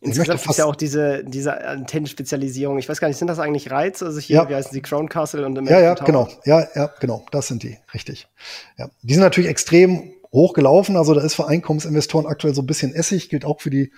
möchte 0.00 0.38
fast 0.38 0.58
ja 0.58 0.64
auch 0.64 0.76
diese, 0.76 1.24
diese 1.24 1.64
Antennenspezialisierung. 1.64 2.78
Ich 2.78 2.88
weiß 2.88 3.00
gar 3.00 3.08
nicht, 3.08 3.18
sind 3.18 3.28
das 3.28 3.38
eigentlich 3.38 3.70
Reize? 3.70 4.04
Also 4.06 4.20
hier, 4.20 4.36
ja. 4.36 4.48
wie 4.48 4.54
heißen 4.54 4.72
die, 4.72 4.82
Crown 4.82 5.08
Castle 5.08 5.46
und 5.46 5.56
American 5.56 5.82
Ja, 5.82 5.88
ja, 5.90 5.94
Tower? 5.94 6.06
genau. 6.06 6.28
Ja, 6.44 6.66
ja, 6.74 6.90
genau. 7.00 7.24
Das 7.30 7.48
sind 7.48 7.62
die. 7.62 7.78
Richtig. 7.94 8.28
Ja. 8.76 8.90
Die 9.02 9.14
sind 9.14 9.22
natürlich 9.22 9.48
extrem 9.48 10.12
hoch 10.32 10.54
gelaufen. 10.54 10.96
Also 10.96 11.14
da 11.14 11.22
ist 11.22 11.34
für 11.34 11.46
Einkommensinvestoren 11.46 12.26
aktuell 12.26 12.54
so 12.54 12.62
ein 12.62 12.66
bisschen 12.66 12.94
Essig, 12.94 13.28
gilt 13.28 13.44
auch 13.44 13.60
für 13.60 13.70
die 13.70 13.92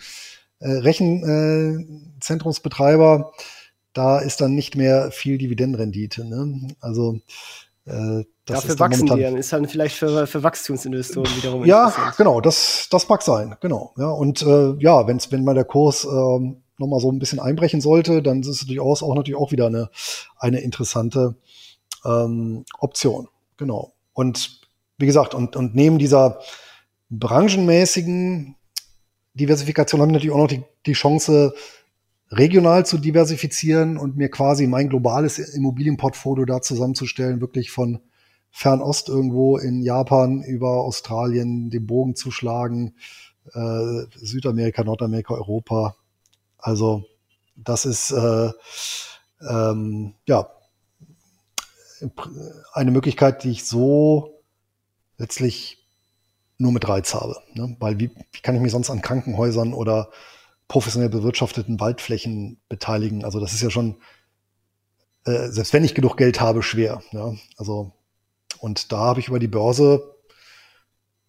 Rechenzentrumsbetreiber. 0.68 3.32
Äh, 3.32 3.34
da 3.92 4.18
ist 4.18 4.40
dann 4.40 4.54
nicht 4.54 4.76
mehr 4.76 5.10
viel 5.12 5.38
Dividendenrendite. 5.38 6.24
Ne? 6.24 6.68
Also 6.80 7.20
äh, 7.86 8.24
das 8.46 8.62
Dafür 8.62 8.78
wachsen 8.78 9.06
die 9.06 9.22
dann, 9.22 9.36
ist 9.36 9.52
dann 9.52 9.68
vielleicht 9.68 9.96
für, 9.96 10.26
für 10.26 10.42
Wachstumsinvestoren 10.42 11.34
wiederum 11.36 11.64
Ja, 11.64 12.12
genau, 12.18 12.42
das, 12.42 12.88
das 12.90 13.08
mag 13.08 13.22
sein, 13.22 13.56
genau. 13.60 13.94
Ja, 13.96 14.10
und 14.10 14.42
äh, 14.42 14.74
ja, 14.80 15.06
wenn's, 15.06 15.32
wenn 15.32 15.44
mal 15.44 15.54
der 15.54 15.64
Kurs 15.64 16.04
ähm, 16.04 16.62
nochmal 16.76 17.00
so 17.00 17.10
ein 17.10 17.18
bisschen 17.18 17.40
einbrechen 17.40 17.80
sollte, 17.80 18.22
dann 18.22 18.40
ist 18.40 18.48
es 18.48 18.66
durchaus 18.66 19.02
auch 19.02 19.14
natürlich 19.14 19.40
auch 19.40 19.52
wieder 19.52 19.66
eine, 19.66 19.88
eine 20.36 20.60
interessante 20.60 21.36
ähm, 22.04 22.66
Option. 22.78 23.28
Genau. 23.56 23.92
Und 24.12 24.60
wie 24.98 25.06
gesagt, 25.06 25.34
und, 25.34 25.56
und 25.56 25.74
neben 25.74 25.98
dieser 25.98 26.40
branchenmäßigen 27.10 28.56
Diversifikation 29.34 30.00
haben 30.00 30.10
wir 30.10 30.14
natürlich 30.14 30.34
auch 30.34 30.38
noch 30.38 30.48
die, 30.48 30.62
die 30.86 30.92
Chance, 30.92 31.54
regional 32.30 32.86
zu 32.86 32.98
diversifizieren 32.98 33.96
und 33.96 34.16
mir 34.16 34.28
quasi 34.28 34.66
mein 34.66 34.88
globales 34.88 35.38
Immobilienportfolio 35.38 36.44
da 36.44 36.60
zusammenzustellen, 36.60 37.40
wirklich 37.40 37.70
von 37.70 38.00
Fernost 38.50 39.08
irgendwo 39.08 39.58
in 39.58 39.82
Japan 39.82 40.42
über 40.42 40.80
Australien 40.80 41.70
den 41.70 41.86
Bogen 41.86 42.14
zu 42.14 42.30
schlagen, 42.30 42.94
äh, 43.52 44.04
Südamerika, 44.14 44.84
Nordamerika, 44.84 45.34
Europa. 45.34 45.96
Also 46.58 47.04
das 47.56 47.84
ist 47.84 48.10
äh, 48.12 48.50
ähm, 49.48 50.14
ja 50.26 50.48
eine 52.72 52.90
Möglichkeit, 52.90 53.44
die 53.44 53.50
ich 53.50 53.64
so 53.64 54.40
letztlich 55.18 55.83
nur 56.64 56.72
mit 56.72 56.88
Reiz 56.88 57.14
habe. 57.14 57.36
Ne? 57.54 57.76
Weil 57.78 58.00
wie, 58.00 58.10
wie 58.32 58.40
kann 58.42 58.56
ich 58.56 58.60
mich 58.60 58.72
sonst 58.72 58.90
an 58.90 59.02
Krankenhäusern 59.02 59.72
oder 59.72 60.10
professionell 60.68 61.10
bewirtschafteten 61.10 61.80
Waldflächen 61.80 62.58
beteiligen. 62.68 63.24
Also 63.24 63.40
das 63.40 63.52
ist 63.52 63.62
ja 63.62 63.70
schon, 63.70 63.96
äh, 65.24 65.48
selbst 65.48 65.72
wenn 65.72 65.84
ich 65.84 65.94
genug 65.94 66.16
Geld 66.16 66.40
habe, 66.40 66.62
schwer. 66.62 67.02
Ja? 67.12 67.34
Also, 67.56 67.92
und 68.58 68.92
da 68.92 68.98
habe 68.98 69.20
ich 69.20 69.28
über 69.28 69.38
die 69.38 69.48
Börse 69.48 70.14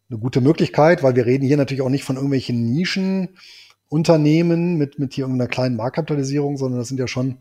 eine 0.10 0.20
gute 0.20 0.42
Möglichkeit, 0.42 1.04
weil 1.04 1.16
wir 1.16 1.26
reden 1.26 1.46
hier 1.46 1.58
natürlich 1.58 1.82
auch 1.82 1.90
nicht 1.90 2.04
von 2.04 2.16
irgendwelchen 2.16 2.72
Nischenunternehmen 2.72 4.78
mit, 4.78 5.00
mit 5.00 5.14
hier 5.14 5.26
irgendeiner 5.26 5.50
kleinen 5.50 5.76
Marktkapitalisierung, 5.76 6.58
sondern 6.58 6.80
das 6.80 6.88
sind 6.88 7.00
ja 7.00 7.08
schon 7.08 7.40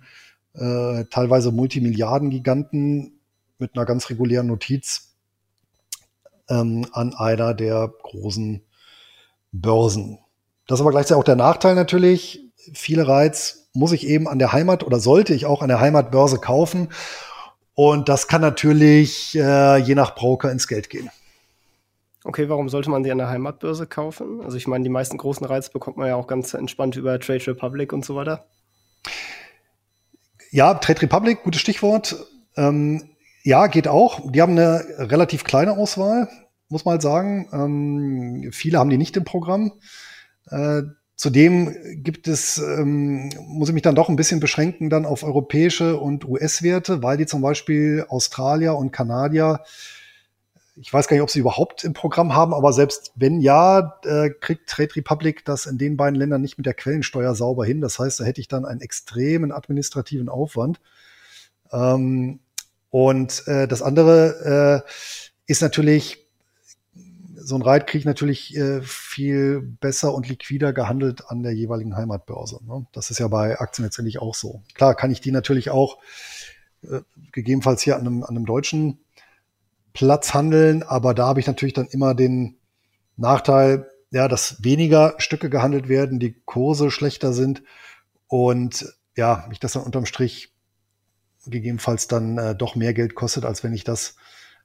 äh, 0.54 1.04
teilweise 1.10 1.52
Multimilliarden-Giganten 1.52 3.20
mit 3.58 3.76
einer 3.76 3.84
ganz 3.84 4.08
regulären 4.10 4.46
Notiz 4.46 5.13
ähm, 6.48 6.86
an 6.92 7.14
einer 7.14 7.54
der 7.54 7.92
großen 8.02 8.62
Börsen. 9.52 10.18
Das 10.66 10.78
ist 10.78 10.80
aber 10.82 10.90
gleichzeitig 10.90 11.20
auch 11.20 11.24
der 11.24 11.36
Nachteil 11.36 11.74
natürlich. 11.74 12.40
Viele 12.72 13.06
Reiz 13.06 13.68
muss 13.74 13.92
ich 13.92 14.06
eben 14.06 14.28
an 14.28 14.38
der 14.38 14.52
Heimat 14.52 14.84
oder 14.84 15.00
sollte 15.00 15.34
ich 15.34 15.46
auch 15.46 15.62
an 15.62 15.68
der 15.68 15.80
Heimatbörse 15.80 16.38
kaufen. 16.38 16.88
Und 17.74 18.08
das 18.08 18.28
kann 18.28 18.40
natürlich 18.40 19.36
äh, 19.36 19.78
je 19.78 19.94
nach 19.94 20.14
Broker 20.14 20.50
ins 20.50 20.68
Geld 20.68 20.90
gehen. 20.90 21.10
Okay, 22.22 22.48
warum 22.48 22.70
sollte 22.70 22.88
man 22.88 23.04
sie 23.04 23.12
an 23.12 23.18
der 23.18 23.28
Heimatbörse 23.28 23.86
kaufen? 23.86 24.40
Also 24.42 24.56
ich 24.56 24.66
meine, 24.66 24.84
die 24.84 24.90
meisten 24.90 25.18
großen 25.18 25.44
Reiz 25.44 25.68
bekommt 25.68 25.98
man 25.98 26.08
ja 26.08 26.16
auch 26.16 26.26
ganz 26.26 26.54
entspannt 26.54 26.96
über 26.96 27.20
Trade 27.20 27.46
Republic 27.48 27.92
und 27.92 28.04
so 28.04 28.16
weiter. 28.16 28.46
Ja, 30.50 30.72
Trade 30.74 31.02
Republic, 31.02 31.42
gutes 31.42 31.60
Stichwort. 31.60 32.16
Ähm, 32.56 33.10
ja, 33.44 33.66
geht 33.66 33.86
auch. 33.88 34.20
Die 34.30 34.40
haben 34.40 34.52
eine 34.52 34.84
relativ 34.98 35.44
kleine 35.44 35.72
Auswahl, 35.72 36.28
muss 36.68 36.84
man 36.84 36.92
halt 36.92 37.02
sagen. 37.02 37.48
Ähm, 37.52 38.50
viele 38.52 38.78
haben 38.78 38.90
die 38.90 38.96
nicht 38.96 39.16
im 39.18 39.24
Programm. 39.24 39.72
Äh, 40.50 40.82
zudem 41.14 41.76
gibt 42.02 42.26
es, 42.26 42.56
ähm, 42.58 43.28
muss 43.46 43.68
ich 43.68 43.74
mich 43.74 43.82
dann 43.82 43.94
doch 43.94 44.08
ein 44.08 44.16
bisschen 44.16 44.40
beschränken 44.40 44.88
dann 44.88 45.04
auf 45.04 45.22
europäische 45.22 45.98
und 45.98 46.26
US-Werte, 46.26 47.02
weil 47.02 47.18
die 47.18 47.26
zum 47.26 47.42
Beispiel 47.42 48.06
Australier 48.08 48.76
und 48.76 48.92
Kanadier, 48.92 49.60
ich 50.76 50.92
weiß 50.92 51.06
gar 51.06 51.14
nicht, 51.14 51.22
ob 51.22 51.30
sie 51.30 51.38
überhaupt 51.38 51.84
im 51.84 51.92
Programm 51.92 52.34
haben, 52.34 52.54
aber 52.54 52.72
selbst 52.72 53.12
wenn 53.14 53.40
ja, 53.40 54.00
äh, 54.04 54.30
kriegt 54.30 54.70
Trade 54.70 54.96
Republic 54.96 55.44
das 55.44 55.66
in 55.66 55.76
den 55.76 55.98
beiden 55.98 56.18
Ländern 56.18 56.40
nicht 56.40 56.56
mit 56.56 56.66
der 56.66 56.74
Quellensteuer 56.74 57.34
sauber 57.34 57.66
hin. 57.66 57.82
Das 57.82 57.98
heißt, 57.98 58.18
da 58.18 58.24
hätte 58.24 58.40
ich 58.40 58.48
dann 58.48 58.64
einen 58.64 58.80
extremen 58.80 59.52
administrativen 59.52 60.30
Aufwand. 60.30 60.80
Ähm, 61.70 62.40
und 62.94 63.48
äh, 63.48 63.66
das 63.66 63.82
andere 63.82 64.84
äh, 64.86 64.90
ist 65.48 65.62
natürlich 65.62 66.28
so 67.34 67.56
ein 67.56 67.62
Reit 67.62 67.92
ich 67.92 68.04
natürlich 68.04 68.56
äh, 68.56 68.82
viel 68.82 69.62
besser 69.62 70.14
und 70.14 70.28
liquider 70.28 70.72
gehandelt 70.72 71.24
an 71.26 71.42
der 71.42 71.50
jeweiligen 71.50 71.96
Heimatbörse. 71.96 72.60
Ne? 72.64 72.86
Das 72.92 73.10
ist 73.10 73.18
ja 73.18 73.26
bei 73.26 73.58
Aktien 73.58 73.84
letztendlich 73.84 74.20
auch 74.20 74.36
so. 74.36 74.62
Klar 74.74 74.94
kann 74.94 75.10
ich 75.10 75.20
die 75.20 75.32
natürlich 75.32 75.70
auch 75.70 75.98
äh, 76.84 77.00
gegebenenfalls 77.32 77.82
hier 77.82 77.96
an 77.96 78.02
einem, 78.02 78.22
an 78.22 78.36
einem 78.36 78.46
deutschen 78.46 79.00
Platz 79.92 80.32
handeln, 80.32 80.84
aber 80.84 81.14
da 81.14 81.26
habe 81.26 81.40
ich 81.40 81.48
natürlich 81.48 81.74
dann 81.74 81.88
immer 81.88 82.14
den 82.14 82.58
Nachteil, 83.16 83.90
ja, 84.12 84.28
dass 84.28 84.62
weniger 84.62 85.16
Stücke 85.18 85.50
gehandelt 85.50 85.88
werden, 85.88 86.20
die 86.20 86.40
Kurse 86.44 86.92
schlechter 86.92 87.32
sind 87.32 87.64
und 88.28 88.86
ja, 89.16 89.46
mich 89.48 89.58
das 89.58 89.72
dann 89.72 89.82
unterm 89.82 90.06
Strich 90.06 90.53
gegebenenfalls 91.46 92.08
dann 92.08 92.38
äh, 92.38 92.54
doch 92.54 92.74
mehr 92.74 92.94
Geld 92.94 93.14
kostet, 93.14 93.44
als 93.44 93.64
wenn 93.64 93.72
ich 93.72 93.84
das 93.84 94.16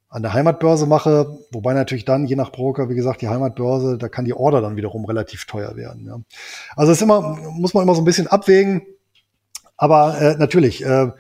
an 0.10 0.24
der 0.24 0.34
Heimatbörse 0.34 0.88
mache, 0.88 1.38
wobei 1.52 1.74
natürlich 1.74 2.04
dann, 2.04 2.26
je 2.26 2.36
nach 2.36 2.52
Broker, 2.52 2.90
wie 2.90 2.96
gesagt, 2.96 3.22
die 3.22 3.28
Heimatbörse, 3.28 3.98
da 3.98 4.10
kann 4.10 4.26
die 4.26 4.34
Order 4.34 4.60
dann 4.60 4.76
wiederum 4.76 5.06
relativ 5.06 5.46
teuer 5.46 5.76
werden. 5.76 6.08
Ja. 6.08 6.20
Also 6.76 6.92
ist 6.92 7.02
immer, 7.02 7.38
muss 7.52 7.76
man 7.76 7.84
immer 7.84 7.94
so 7.94 8.02
ein 8.02 8.06
bisschen 8.06 8.28
abwägen. 8.28 8.82
Aber 9.78 10.20
äh, 10.20 10.36
natürlich, 10.36 10.84
äh, 10.84 11.12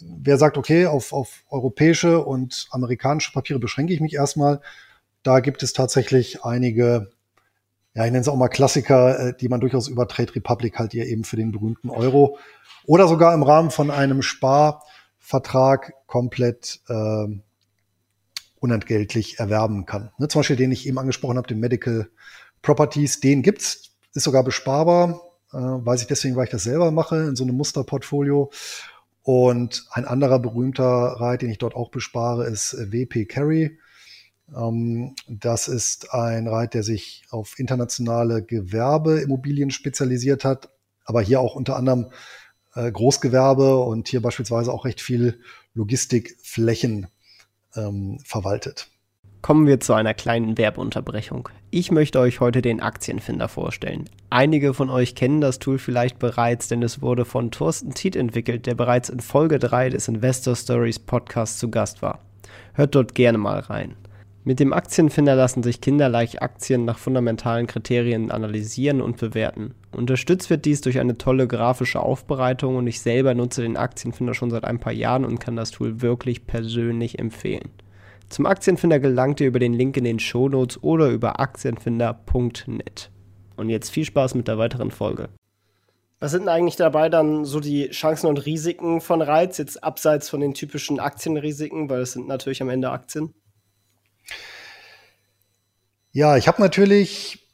wer 0.00 0.38
sagt, 0.38 0.56
okay, 0.56 0.86
auf, 0.86 1.12
auf 1.12 1.44
europäische 1.50 2.24
und 2.24 2.66
amerikanische 2.70 3.32
Papiere 3.32 3.58
beschränke 3.58 3.92
ich 3.92 4.00
mich 4.00 4.14
erstmal, 4.14 4.60
da 5.22 5.40
gibt 5.40 5.62
es 5.62 5.74
tatsächlich 5.74 6.44
einige, 6.44 7.10
ja, 7.92 8.06
ich 8.06 8.10
nenne 8.10 8.22
es 8.22 8.28
auch 8.28 8.36
mal 8.36 8.48
Klassiker, 8.48 9.18
äh, 9.28 9.36
die 9.38 9.48
man 9.48 9.60
durchaus 9.60 9.86
über 9.86 10.08
Trade 10.08 10.34
Republic 10.34 10.78
halt 10.78 10.92
hier 10.92 11.06
eben 11.06 11.24
für 11.24 11.36
den 11.36 11.52
berühmten 11.52 11.90
Euro 11.90 12.38
oder 12.88 13.06
sogar 13.06 13.34
im 13.34 13.42
Rahmen 13.42 13.70
von 13.70 13.90
einem 13.90 14.22
Sparvertrag 14.22 15.92
komplett 16.06 16.80
äh, 16.88 17.26
unentgeltlich 18.60 19.38
erwerben 19.38 19.84
kann. 19.84 20.10
Ne, 20.16 20.28
zum 20.28 20.38
Beispiel 20.40 20.56
den 20.56 20.72
ich 20.72 20.86
eben 20.86 20.98
angesprochen 20.98 21.36
habe, 21.36 21.46
den 21.46 21.60
Medical 21.60 22.08
Properties, 22.62 23.20
den 23.20 23.42
gibt's, 23.42 23.90
ist 24.14 24.24
sogar 24.24 24.42
besparbar, 24.42 25.20
äh, 25.52 25.58
weiß 25.58 26.00
ich 26.00 26.06
deswegen, 26.06 26.34
weil 26.34 26.44
ich 26.44 26.50
das 26.50 26.62
selber 26.62 26.90
mache, 26.90 27.16
in 27.16 27.36
so 27.36 27.44
einem 27.44 27.56
Musterportfolio. 27.56 28.50
Und 29.22 29.86
ein 29.90 30.06
anderer 30.06 30.38
berühmter 30.38 30.84
Reit, 30.86 31.42
den 31.42 31.50
ich 31.50 31.58
dort 31.58 31.76
auch 31.76 31.90
bespare, 31.90 32.46
ist 32.46 32.74
WP 32.90 33.26
Carry. 33.26 33.78
Ähm, 34.56 35.14
das 35.28 35.68
ist 35.68 36.14
ein 36.14 36.48
Reit, 36.48 36.72
der 36.72 36.82
sich 36.82 37.26
auf 37.28 37.58
internationale 37.58 38.42
Gewerbeimmobilien 38.42 39.70
spezialisiert 39.70 40.46
hat, 40.46 40.70
aber 41.04 41.20
hier 41.20 41.40
auch 41.40 41.54
unter 41.54 41.76
anderem 41.76 42.06
äh, 42.06 42.47
Großgewerbe 42.90 43.78
und 43.78 44.08
hier 44.08 44.22
beispielsweise 44.22 44.72
auch 44.72 44.84
recht 44.84 45.00
viel 45.00 45.40
Logistikflächen 45.74 47.08
ähm, 47.76 48.18
verwaltet. 48.24 48.88
Kommen 49.40 49.66
wir 49.66 49.78
zu 49.78 49.94
einer 49.94 50.14
kleinen 50.14 50.58
Werbeunterbrechung. 50.58 51.48
Ich 51.70 51.92
möchte 51.92 52.18
euch 52.18 52.40
heute 52.40 52.60
den 52.60 52.80
Aktienfinder 52.80 53.48
vorstellen. 53.48 54.10
Einige 54.30 54.74
von 54.74 54.90
euch 54.90 55.14
kennen 55.14 55.40
das 55.40 55.60
Tool 55.60 55.78
vielleicht 55.78 56.18
bereits, 56.18 56.68
denn 56.68 56.82
es 56.82 57.02
wurde 57.02 57.24
von 57.24 57.50
Thorsten 57.50 57.94
Tiet 57.94 58.16
entwickelt, 58.16 58.66
der 58.66 58.74
bereits 58.74 59.08
in 59.08 59.20
Folge 59.20 59.58
3 59.58 59.90
des 59.90 60.08
Investor 60.08 60.56
Stories 60.56 60.98
Podcasts 60.98 61.58
zu 61.58 61.70
Gast 61.70 62.02
war. 62.02 62.20
Hört 62.74 62.94
dort 62.94 63.14
gerne 63.14 63.38
mal 63.38 63.60
rein. 63.60 63.94
Mit 64.48 64.60
dem 64.60 64.72
Aktienfinder 64.72 65.34
lassen 65.34 65.62
sich 65.62 65.82
kinderleicht 65.82 66.40
Aktien 66.40 66.86
nach 66.86 66.96
fundamentalen 66.96 67.66
Kriterien 67.66 68.30
analysieren 68.30 69.02
und 69.02 69.18
bewerten. 69.18 69.74
Unterstützt 69.94 70.48
wird 70.48 70.64
dies 70.64 70.80
durch 70.80 71.00
eine 71.00 71.18
tolle 71.18 71.46
grafische 71.46 72.00
Aufbereitung 72.00 72.76
und 72.76 72.86
ich 72.86 73.02
selber 73.02 73.34
nutze 73.34 73.60
den 73.60 73.76
Aktienfinder 73.76 74.32
schon 74.32 74.48
seit 74.48 74.64
ein 74.64 74.80
paar 74.80 74.94
Jahren 74.94 75.26
und 75.26 75.38
kann 75.38 75.54
das 75.54 75.70
Tool 75.70 76.00
wirklich 76.00 76.46
persönlich 76.46 77.18
empfehlen. 77.18 77.68
Zum 78.30 78.46
Aktienfinder 78.46 78.98
gelangt 78.98 79.38
ihr 79.42 79.48
über 79.48 79.58
den 79.58 79.74
Link 79.74 79.98
in 79.98 80.04
den 80.04 80.18
Shownotes 80.18 80.82
oder 80.82 81.10
über 81.10 81.40
aktienfinder.net. 81.40 83.10
Und 83.56 83.68
jetzt 83.68 83.90
viel 83.90 84.06
Spaß 84.06 84.34
mit 84.34 84.48
der 84.48 84.56
weiteren 84.56 84.90
Folge. 84.90 85.28
Was 86.20 86.30
sind 86.30 86.44
denn 86.44 86.48
eigentlich 86.48 86.76
dabei 86.76 87.10
dann 87.10 87.44
so 87.44 87.60
die 87.60 87.90
Chancen 87.90 88.28
und 88.28 88.46
Risiken 88.46 89.02
von 89.02 89.20
Reiz, 89.20 89.58
jetzt 89.58 89.84
abseits 89.84 90.30
von 90.30 90.40
den 90.40 90.54
typischen 90.54 91.00
Aktienrisiken, 91.00 91.90
weil 91.90 92.00
es 92.00 92.12
sind 92.12 92.28
natürlich 92.28 92.62
am 92.62 92.70
Ende 92.70 92.90
Aktien? 92.90 93.34
Ja, 96.12 96.36
ich 96.36 96.48
habe 96.48 96.60
natürlich, 96.60 97.46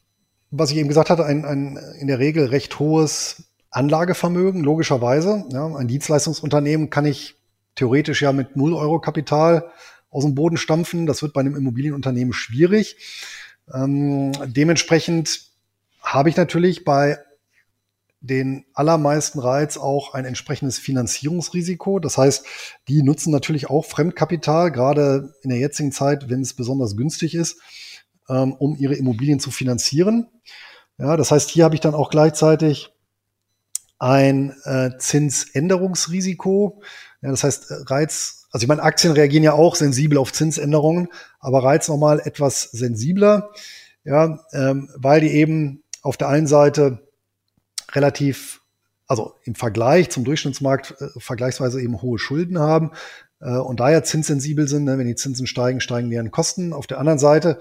was 0.50 0.70
ich 0.70 0.76
eben 0.76 0.88
gesagt 0.88 1.10
hatte, 1.10 1.24
ein, 1.24 1.44
ein 1.44 1.76
in 1.98 2.06
der 2.06 2.18
Regel 2.18 2.46
recht 2.46 2.78
hohes 2.78 3.44
Anlagevermögen, 3.70 4.62
logischerweise. 4.62 5.44
Ja, 5.50 5.66
ein 5.66 5.88
Dienstleistungsunternehmen 5.88 6.90
kann 6.90 7.04
ich 7.04 7.36
theoretisch 7.74 8.22
ja 8.22 8.32
mit 8.32 8.56
0 8.56 8.72
Euro 8.74 9.00
Kapital 9.00 9.70
aus 10.10 10.24
dem 10.24 10.34
Boden 10.34 10.56
stampfen. 10.56 11.06
Das 11.06 11.22
wird 11.22 11.32
bei 11.32 11.40
einem 11.40 11.56
Immobilienunternehmen 11.56 12.32
schwierig. 12.32 12.96
Ähm, 13.72 14.32
dementsprechend 14.46 15.42
habe 16.00 16.28
ich 16.28 16.36
natürlich 16.36 16.84
bei 16.84 17.18
den 18.26 18.64
allermeisten 18.72 19.38
Reiz 19.38 19.76
auch 19.76 20.14
ein 20.14 20.24
entsprechendes 20.24 20.78
Finanzierungsrisiko. 20.78 21.98
Das 21.98 22.16
heißt, 22.16 22.46
die 22.88 23.02
nutzen 23.02 23.30
natürlich 23.30 23.68
auch 23.68 23.84
Fremdkapital, 23.84 24.72
gerade 24.72 25.34
in 25.42 25.50
der 25.50 25.58
jetzigen 25.58 25.92
Zeit, 25.92 26.30
wenn 26.30 26.40
es 26.40 26.54
besonders 26.54 26.96
günstig 26.96 27.34
ist, 27.34 27.60
ähm, 28.30 28.54
um 28.54 28.76
ihre 28.76 28.94
Immobilien 28.94 29.40
zu 29.40 29.50
finanzieren. 29.50 30.28
Ja, 30.96 31.16
das 31.18 31.30
heißt, 31.30 31.50
hier 31.50 31.64
habe 31.64 31.74
ich 31.74 31.82
dann 31.82 31.94
auch 31.94 32.08
gleichzeitig 32.08 32.94
ein 33.98 34.56
äh, 34.64 34.92
Zinsänderungsrisiko. 34.98 36.82
Ja, 37.20 37.30
das 37.30 37.44
heißt, 37.44 37.70
äh, 37.70 37.74
Reiz, 37.86 38.48
also 38.50 38.64
ich 38.64 38.68
meine, 38.68 38.82
Aktien 38.82 39.12
reagieren 39.12 39.44
ja 39.44 39.52
auch 39.52 39.76
sensibel 39.76 40.16
auf 40.16 40.32
Zinsänderungen, 40.32 41.08
aber 41.40 41.62
Reiz 41.62 41.88
nochmal 41.88 42.20
etwas 42.24 42.62
sensibler, 42.62 43.50
ja, 44.04 44.40
ähm, 44.52 44.88
weil 44.96 45.20
die 45.20 45.32
eben 45.32 45.82
auf 46.00 46.16
der 46.16 46.28
einen 46.28 46.46
Seite 46.46 47.04
relativ, 47.94 48.62
also 49.06 49.34
im 49.44 49.54
Vergleich 49.54 50.10
zum 50.10 50.24
Durchschnittsmarkt 50.24 50.94
äh, 51.00 51.08
vergleichsweise 51.18 51.80
eben 51.80 52.02
hohe 52.02 52.18
Schulden 52.18 52.58
haben 52.58 52.92
äh, 53.40 53.56
und 53.56 53.80
daher 53.80 54.04
zinssensibel 54.04 54.68
sind. 54.68 54.84
Ne, 54.84 54.98
wenn 54.98 55.06
die 55.06 55.14
Zinsen 55.14 55.46
steigen, 55.46 55.80
steigen 55.80 56.10
deren 56.10 56.30
Kosten. 56.30 56.72
Auf 56.72 56.86
der 56.86 56.98
anderen 56.98 57.18
Seite 57.18 57.58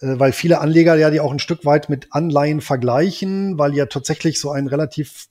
äh, 0.00 0.18
weil 0.18 0.32
viele 0.32 0.60
Anleger 0.60 0.96
ja 0.96 1.10
die 1.10 1.20
auch 1.20 1.32
ein 1.32 1.38
Stück 1.38 1.64
weit 1.64 1.88
mit 1.88 2.08
Anleihen 2.10 2.60
vergleichen, 2.60 3.58
weil 3.58 3.74
ja 3.74 3.86
tatsächlich 3.86 4.40
so 4.40 4.50
ein 4.50 4.66
relativ, 4.66 5.26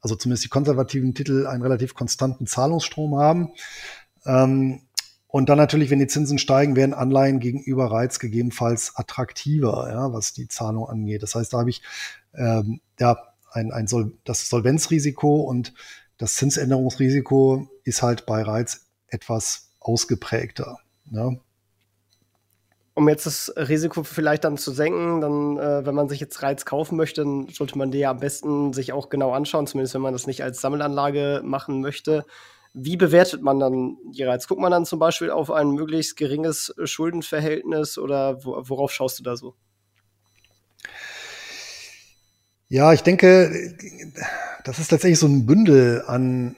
also 0.00 0.14
zumindest 0.14 0.44
die 0.44 0.48
konservativen 0.48 1.14
Titel, 1.14 1.46
einen 1.46 1.62
relativ 1.62 1.94
konstanten 1.94 2.46
Zahlungsstrom 2.46 3.16
haben. 3.16 3.52
Ähm, 4.24 4.82
und 5.26 5.50
dann 5.50 5.58
natürlich, 5.58 5.90
wenn 5.90 5.98
die 5.98 6.06
Zinsen 6.06 6.38
steigen, 6.38 6.74
werden 6.74 6.94
Anleihen 6.94 7.38
gegenüber 7.38 7.90
Reiz 7.90 8.18
gegebenenfalls 8.18 8.96
attraktiver, 8.96 9.90
ja, 9.90 10.12
was 10.12 10.32
die 10.32 10.48
Zahlung 10.48 10.88
angeht. 10.88 11.22
Das 11.22 11.34
heißt, 11.34 11.52
da 11.52 11.58
habe 11.58 11.70
ich 11.70 11.82
ähm, 12.34 12.80
ja 12.98 13.27
ein, 13.50 13.72
ein 13.72 13.86
Sol 13.86 14.12
das 14.24 14.48
Solvenzrisiko 14.48 15.42
und 15.42 15.74
das 16.16 16.34
Zinsänderungsrisiko 16.36 17.68
ist 17.84 18.02
halt 18.02 18.26
bei 18.26 18.42
Reiz 18.42 18.86
etwas 19.08 19.70
ausgeprägter. 19.80 20.78
Ja 21.10 21.32
um 22.98 23.08
jetzt 23.08 23.26
das 23.26 23.52
Risiko 23.56 24.02
vielleicht 24.02 24.42
dann 24.42 24.56
zu 24.58 24.72
senken, 24.72 25.20
dann, 25.20 25.56
äh, 25.56 25.86
wenn 25.86 25.94
man 25.94 26.08
sich 26.08 26.18
jetzt 26.18 26.42
Reiz 26.42 26.64
kaufen 26.64 26.96
möchte, 26.96 27.22
dann 27.22 27.46
sollte 27.48 27.78
man 27.78 27.92
die 27.92 27.98
ja 27.98 28.10
am 28.10 28.18
besten 28.18 28.72
sich 28.72 28.92
auch 28.92 29.08
genau 29.08 29.30
anschauen, 29.30 29.68
zumindest 29.68 29.94
wenn 29.94 30.02
man 30.02 30.12
das 30.12 30.26
nicht 30.26 30.42
als 30.42 30.60
Sammelanlage 30.60 31.40
machen 31.44 31.80
möchte. 31.80 32.26
Wie 32.74 32.96
bewertet 32.96 33.40
man 33.40 33.60
dann 33.60 33.96
die 34.10 34.24
Reiz? 34.24 34.48
Guckt 34.48 34.60
man 34.60 34.72
dann 34.72 34.84
zum 34.84 34.98
Beispiel 34.98 35.30
auf 35.30 35.52
ein 35.52 35.70
möglichst 35.70 36.16
geringes 36.16 36.74
Schuldenverhältnis 36.82 37.98
oder 37.98 38.44
worauf 38.44 38.90
schaust 38.90 39.20
du 39.20 39.22
da 39.22 39.36
so? 39.36 39.54
Ja, 42.70 42.92
ich 42.92 43.02
denke, 43.02 43.74
das 44.64 44.78
ist 44.78 44.88
tatsächlich 44.88 45.18
so 45.18 45.26
ein 45.26 45.46
Bündel 45.46 46.02
an, 46.06 46.54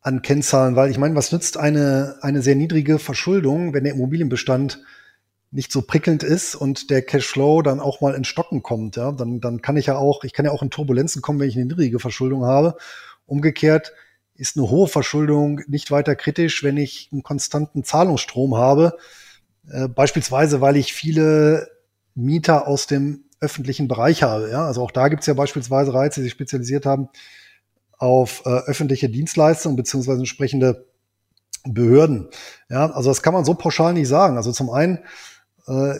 an 0.00 0.22
Kennzahlen, 0.22 0.74
weil 0.74 0.90
ich 0.90 0.98
meine, 0.98 1.14
was 1.14 1.30
nützt 1.30 1.56
eine, 1.56 2.16
eine 2.20 2.42
sehr 2.42 2.56
niedrige 2.56 2.98
Verschuldung, 2.98 3.72
wenn 3.72 3.84
der 3.84 3.92
Immobilienbestand 3.92 4.82
nicht 5.52 5.70
so 5.70 5.82
prickelnd 5.82 6.24
ist 6.24 6.56
und 6.56 6.90
der 6.90 7.02
Cashflow 7.02 7.62
dann 7.62 7.78
auch 7.78 8.00
mal 8.00 8.14
in 8.14 8.24
Stocken 8.24 8.62
kommt, 8.62 8.96
ja, 8.96 9.12
dann, 9.12 9.40
dann 9.40 9.62
kann 9.62 9.76
ich 9.76 9.86
ja 9.86 9.96
auch, 9.96 10.24
ich 10.24 10.32
kann 10.32 10.46
ja 10.46 10.50
auch 10.50 10.62
in 10.62 10.70
Turbulenzen 10.70 11.22
kommen, 11.22 11.38
wenn 11.38 11.48
ich 11.48 11.56
eine 11.56 11.66
niedrige 11.66 12.00
Verschuldung 12.00 12.44
habe. 12.44 12.76
Umgekehrt 13.26 13.92
ist 14.34 14.56
eine 14.56 14.68
hohe 14.68 14.88
Verschuldung 14.88 15.60
nicht 15.68 15.92
weiter 15.92 16.16
kritisch, 16.16 16.64
wenn 16.64 16.76
ich 16.76 17.08
einen 17.12 17.22
konstanten 17.22 17.84
Zahlungsstrom 17.84 18.56
habe. 18.56 18.96
Äh, 19.70 19.86
beispielsweise, 19.86 20.60
weil 20.60 20.76
ich 20.76 20.92
viele 20.92 21.68
Mieter 22.16 22.66
aus 22.66 22.88
dem 22.88 23.24
öffentlichen 23.40 23.88
Bereich 23.88 24.22
habe. 24.22 24.50
Ja? 24.50 24.66
Also 24.66 24.82
auch 24.82 24.90
da 24.90 25.08
gibt's 25.08 25.26
ja 25.26 25.34
beispielsweise 25.34 25.94
Reize, 25.94 26.20
die 26.20 26.24
sich 26.24 26.32
spezialisiert 26.32 26.86
haben 26.86 27.08
auf 27.98 28.42
äh, 28.46 28.50
öffentliche 28.50 29.08
Dienstleistungen 29.08 29.76
beziehungsweise 29.76 30.20
entsprechende 30.20 30.86
Behörden. 31.64 32.28
Ja, 32.70 32.90
also 32.90 33.10
das 33.10 33.22
kann 33.22 33.34
man 33.34 33.44
so 33.44 33.52
pauschal 33.54 33.92
nicht 33.92 34.08
sagen. 34.08 34.38
Also 34.38 34.52
zum 34.52 34.70
einen 34.70 35.00
äh, 35.66 35.98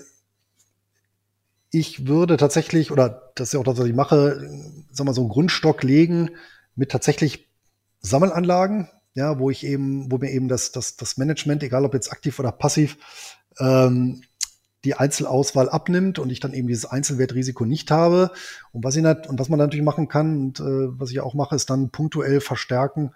ich 1.71 2.07
würde 2.07 2.37
tatsächlich, 2.37 2.91
oder 2.91 3.33
das 3.35 3.49
ist 3.49 3.53
ja 3.53 3.61
auch 3.61 3.65
das, 3.65 3.79
was 3.79 3.87
ich 3.87 3.95
mache, 3.95 4.49
sag 4.91 5.07
mal, 5.07 5.15
so 5.15 5.21
einen 5.21 5.31
Grundstock 5.31 5.83
legen 5.83 6.31
mit 6.75 6.91
tatsächlich 6.91 7.49
Sammelanlagen, 8.01 8.89
ja, 9.15 9.39
wo 9.39 9.51
ich 9.51 9.65
eben, 9.65 10.11
wo 10.11 10.19
mir 10.19 10.31
eben 10.31 10.49
das, 10.49 10.73
das, 10.73 10.97
das 10.97 11.17
Management, 11.17 11.63
egal 11.63 11.85
ob 11.85 11.95
jetzt 11.95 12.11
aktiv 12.11 12.39
oder 12.39 12.51
passiv, 12.51 12.97
ähm, 13.59 14.23
die 14.85 14.95
Einzelauswahl 14.95 15.69
abnimmt 15.69 16.19
und 16.19 16.31
ich 16.31 16.41
dann 16.41 16.55
eben 16.55 16.69
dieses 16.69 16.87
Einzelwertrisiko 16.87 17.65
nicht 17.65 17.91
habe. 17.91 18.31
Und 18.73 18.85
was, 18.85 18.97
ich 18.97 19.03
nicht, 19.03 19.27
und 19.27 19.39
was 19.39 19.49
man 19.49 19.59
natürlich 19.59 19.85
machen 19.85 20.09
kann, 20.09 20.39
und 20.39 20.61
äh, 20.61 20.99
was 20.99 21.11
ich 21.11 21.21
auch 21.21 21.35
mache, 21.35 21.55
ist 21.55 21.71
dann 21.71 21.91
punktuell 21.91 22.41
verstärken, 22.41 23.13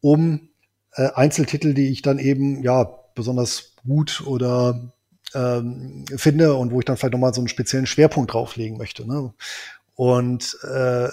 um 0.00 0.48
äh, 0.92 1.10
Einzeltitel, 1.14 1.74
die 1.74 1.88
ich 1.88 2.02
dann 2.02 2.18
eben 2.18 2.62
ja 2.62 2.84
besonders 3.14 3.74
gut 3.86 4.22
oder 4.26 4.92
ähm, 5.34 6.04
finde 6.16 6.54
und 6.54 6.72
wo 6.72 6.80
ich 6.80 6.84
dann 6.84 6.96
vielleicht 6.96 7.12
nochmal 7.12 7.34
so 7.34 7.40
einen 7.40 7.48
speziellen 7.48 7.86
Schwerpunkt 7.86 8.32
drauflegen 8.32 8.76
möchte. 8.76 9.06
Ne? 9.06 9.32
Und 9.94 10.58
äh, 10.64 11.08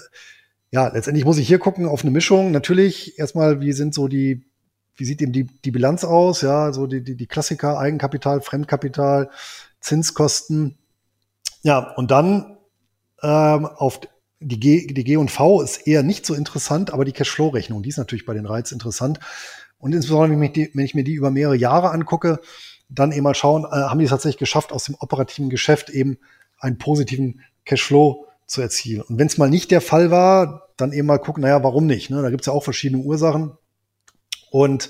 ja, 0.71 0.87
letztendlich 0.87 1.25
muss 1.25 1.37
ich 1.37 1.47
hier 1.47 1.59
gucken 1.59 1.85
auf 1.85 2.01
eine 2.01 2.11
Mischung. 2.11 2.51
Natürlich 2.51 3.19
erstmal, 3.19 3.61
wie 3.61 3.73
sind 3.73 3.93
so 3.93 4.07
die, 4.07 4.45
wie 4.95 5.05
sieht 5.05 5.21
eben 5.21 5.33
die, 5.33 5.43
die 5.43 5.71
Bilanz 5.71 6.03
aus? 6.03 6.41
Ja, 6.41 6.71
so 6.71 6.87
die, 6.87 7.03
die, 7.03 7.15
die 7.15 7.27
Klassiker, 7.27 7.77
Eigenkapital, 7.77 8.41
Fremdkapital, 8.41 9.29
Zinskosten. 9.81 10.77
Ja, 11.63 11.93
und 11.95 12.11
dann 12.11 12.57
ähm, 13.21 13.65
auf 13.65 13.99
die 14.39 14.59
G, 14.59 14.87
die 14.87 15.03
G 15.03 15.17
und 15.17 15.29
V 15.29 15.61
ist 15.61 15.87
eher 15.87 16.01
nicht 16.01 16.25
so 16.25 16.33
interessant, 16.33 16.91
aber 16.91 17.05
die 17.05 17.11
Cashflow-Rechnung, 17.11 17.83
die 17.83 17.89
ist 17.89 17.97
natürlich 17.97 18.25
bei 18.25 18.33
den 18.33 18.45
Reiz 18.45 18.71
interessant. 18.71 19.19
Und 19.77 19.93
insbesondere, 19.93 20.31
wenn 20.31 20.43
ich, 20.43 20.53
die, 20.53 20.71
wenn 20.73 20.85
ich 20.85 20.95
mir 20.95 21.03
die 21.03 21.13
über 21.13 21.31
mehrere 21.31 21.55
Jahre 21.55 21.91
angucke, 21.91 22.39
dann 22.89 23.11
eben 23.11 23.23
mal 23.23 23.35
schauen, 23.35 23.65
äh, 23.65 23.75
haben 23.75 23.99
die 23.99 24.05
es 24.05 24.11
tatsächlich 24.11 24.39
geschafft, 24.39 24.71
aus 24.71 24.85
dem 24.85 24.95
operativen 24.99 25.49
Geschäft 25.49 25.89
eben 25.89 26.17
einen 26.59 26.77
positiven 26.77 27.41
Cashflow 27.65 28.27
zu 28.45 28.61
erzielen. 28.61 29.01
Und 29.01 29.17
wenn 29.17 29.27
es 29.27 29.37
mal 29.37 29.49
nicht 29.49 29.71
der 29.71 29.81
Fall 29.81 30.11
war, 30.11 30.69
dann 30.77 30.91
eben 30.91 31.07
mal 31.07 31.19
gucken, 31.19 31.41
naja, 31.41 31.63
warum 31.63 31.85
nicht? 31.85 32.09
Ne? 32.09 32.21
Da 32.21 32.29
gibt 32.29 32.41
es 32.41 32.47
ja 32.47 32.53
auch 32.53 32.63
verschiedene 32.63 33.03
Ursachen. 33.03 33.53
Und 34.49 34.89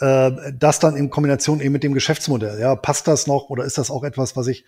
äh, 0.00 0.52
das 0.58 0.78
dann 0.78 0.96
in 0.96 1.10
Kombination 1.10 1.60
eben 1.60 1.72
mit 1.72 1.82
dem 1.82 1.94
Geschäftsmodell. 1.94 2.60
Ja, 2.60 2.76
passt 2.76 3.06
das 3.08 3.26
noch 3.26 3.50
oder 3.50 3.64
ist 3.64 3.78
das 3.78 3.90
auch 3.90 4.04
etwas, 4.04 4.36
was 4.36 4.46
ich 4.46 4.64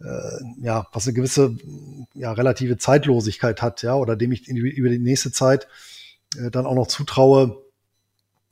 äh, 0.00 0.44
ja, 0.62 0.86
was 0.92 1.06
eine 1.06 1.14
gewisse 1.14 1.56
ja, 2.14 2.32
relative 2.32 2.78
Zeitlosigkeit 2.78 3.62
hat, 3.62 3.82
ja, 3.82 3.94
oder 3.94 4.16
dem 4.16 4.32
ich 4.32 4.48
in, 4.48 4.56
über 4.56 4.88
die 4.88 4.98
nächste 4.98 5.32
Zeit 5.32 5.68
äh, 6.36 6.50
dann 6.50 6.66
auch 6.66 6.74
noch 6.74 6.86
zutraue, 6.86 7.58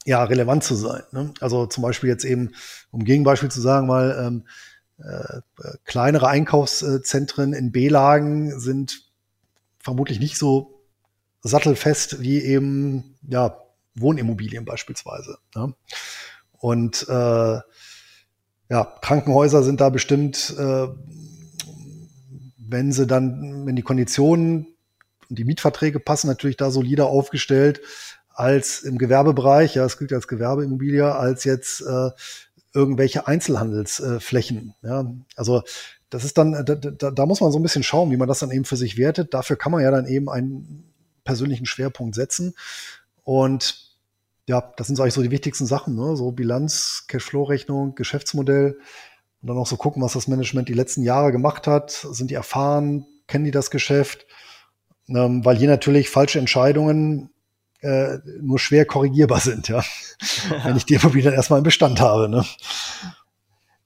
ja, 0.05 0.25
relevant 0.25 0.65
zu 0.65 0.75
sein. 0.75 1.03
Ne? 1.13 1.33
Also 1.41 1.67
zum 1.67 1.83
Beispiel 1.83 2.09
jetzt 2.09 2.25
eben, 2.25 2.53
um 2.91 3.05
Gegenbeispiel 3.05 3.51
zu 3.51 3.61
sagen, 3.61 3.87
mal 3.87 4.17
ähm, 4.27 4.45
äh, 4.99 5.41
kleinere 5.85 6.29
Einkaufszentren 6.29 7.53
in 7.53 7.73
B-Lagen 7.73 8.59
sind 8.59 9.03
vermutlich 9.79 10.21
nicht 10.21 10.37
so 10.37 10.83
sattelfest 11.43 12.21
wie 12.21 12.41
eben 12.43 13.17
ja, 13.27 13.59
Wohnimmobilien 14.01 14.65
beispielsweise. 14.65 15.39
Ne? 15.55 15.75
Und 16.53 17.07
äh, 17.09 17.59
ja, 18.71 18.85
Krankenhäuser 19.01 19.63
sind 19.63 19.81
da 19.81 19.89
bestimmt, 19.89 20.55
äh, 20.59 20.89
wenn 22.59 22.93
sie 22.93 23.07
dann, 23.07 23.67
wenn 23.67 23.77
die 23.77 23.83
Konditionen 23.83 24.67
und 25.29 25.39
die 25.39 25.45
Mietverträge 25.45 26.01
passen, 26.01 26.27
natürlich 26.27 26.57
da 26.57 26.71
solider 26.71 27.07
aufgestellt 27.07 27.81
als 28.29 28.81
im 28.81 28.99
Gewerbebereich, 28.99 29.75
ja, 29.75 29.85
es 29.85 29.99
gilt 29.99 30.13
als 30.13 30.29
Gewerbeimmobilie, 30.29 31.13
als 31.15 31.45
jetzt 31.45 31.81
äh, 31.81 32.11
irgendwelche 32.75 33.27
Einzelhandelsflächen. 33.27 34.75
Äh, 34.83 34.87
ja, 34.87 35.13
also 35.35 35.63
das 36.11 36.25
ist 36.25 36.39
dann, 36.39 36.53
da, 36.53 36.75
da, 36.75 37.11
da 37.11 37.27
muss 37.27 37.41
man 37.41 37.53
so 37.53 37.59
ein 37.59 37.63
bisschen 37.63 37.83
schauen, 37.83 38.11
wie 38.11 38.17
man 38.17 38.29
das 38.29 38.39
dann 38.39 38.51
eben 38.51 38.65
für 38.65 38.77
sich 38.77 38.97
wertet. 38.97 39.35
Dafür 39.35 39.57
kann 39.57 39.73
man 39.73 39.83
ja 39.83 39.91
dann 39.91 40.07
eben 40.07 40.31
einen 40.31 40.93
persönlichen 41.25 41.67
Schwerpunkt 41.67 42.15
setzen. 42.15 42.55
Und 43.25 43.88
ja, 44.49 44.73
das 44.77 44.87
sind 44.87 44.99
eigentlich 44.99 45.15
so 45.15 45.23
die 45.23 45.31
wichtigsten 45.31 45.67
Sachen, 45.67 45.95
ne? 45.95 46.17
so 46.17 46.33
Bilanz, 46.33 47.05
Cashflow-Rechnung, 47.09 47.95
Geschäftsmodell 47.95 48.79
und 49.43 49.49
dann 49.49 49.59
auch 49.59 49.67
so 49.67 49.77
gucken, 49.77 50.03
was 50.03 50.15
das 50.15 50.27
Management 50.27 50.69
die 50.69 50.75
letzten 50.75 51.03
Jahre 51.03 51.33
gemacht 51.33 51.67
hat. 51.67 51.91
Sind 51.91 52.31
die 52.31 52.35
erfahren? 52.35 53.07
Kennen 53.27 53.45
die 53.45 53.51
das 53.51 53.71
Geschäft? 53.71 54.27
Ähm, 55.09 55.45
weil 55.45 55.57
hier 55.57 55.69
natürlich 55.69 56.09
falsche 56.09 56.39
Entscheidungen 56.39 57.31
äh, 57.81 58.19
nur 58.41 58.59
schwer 58.59 58.87
korrigierbar 58.87 59.41
sind, 59.41 59.69
ja. 59.69 59.85
Wenn 60.65 60.77
ich 60.77 60.87
die 60.87 60.95
Immobilie 60.95 61.25
dann 61.25 61.35
erstmal 61.35 61.59
im 61.59 61.65
Bestand 61.65 62.01
habe, 62.01 62.29
ne? 62.29 62.45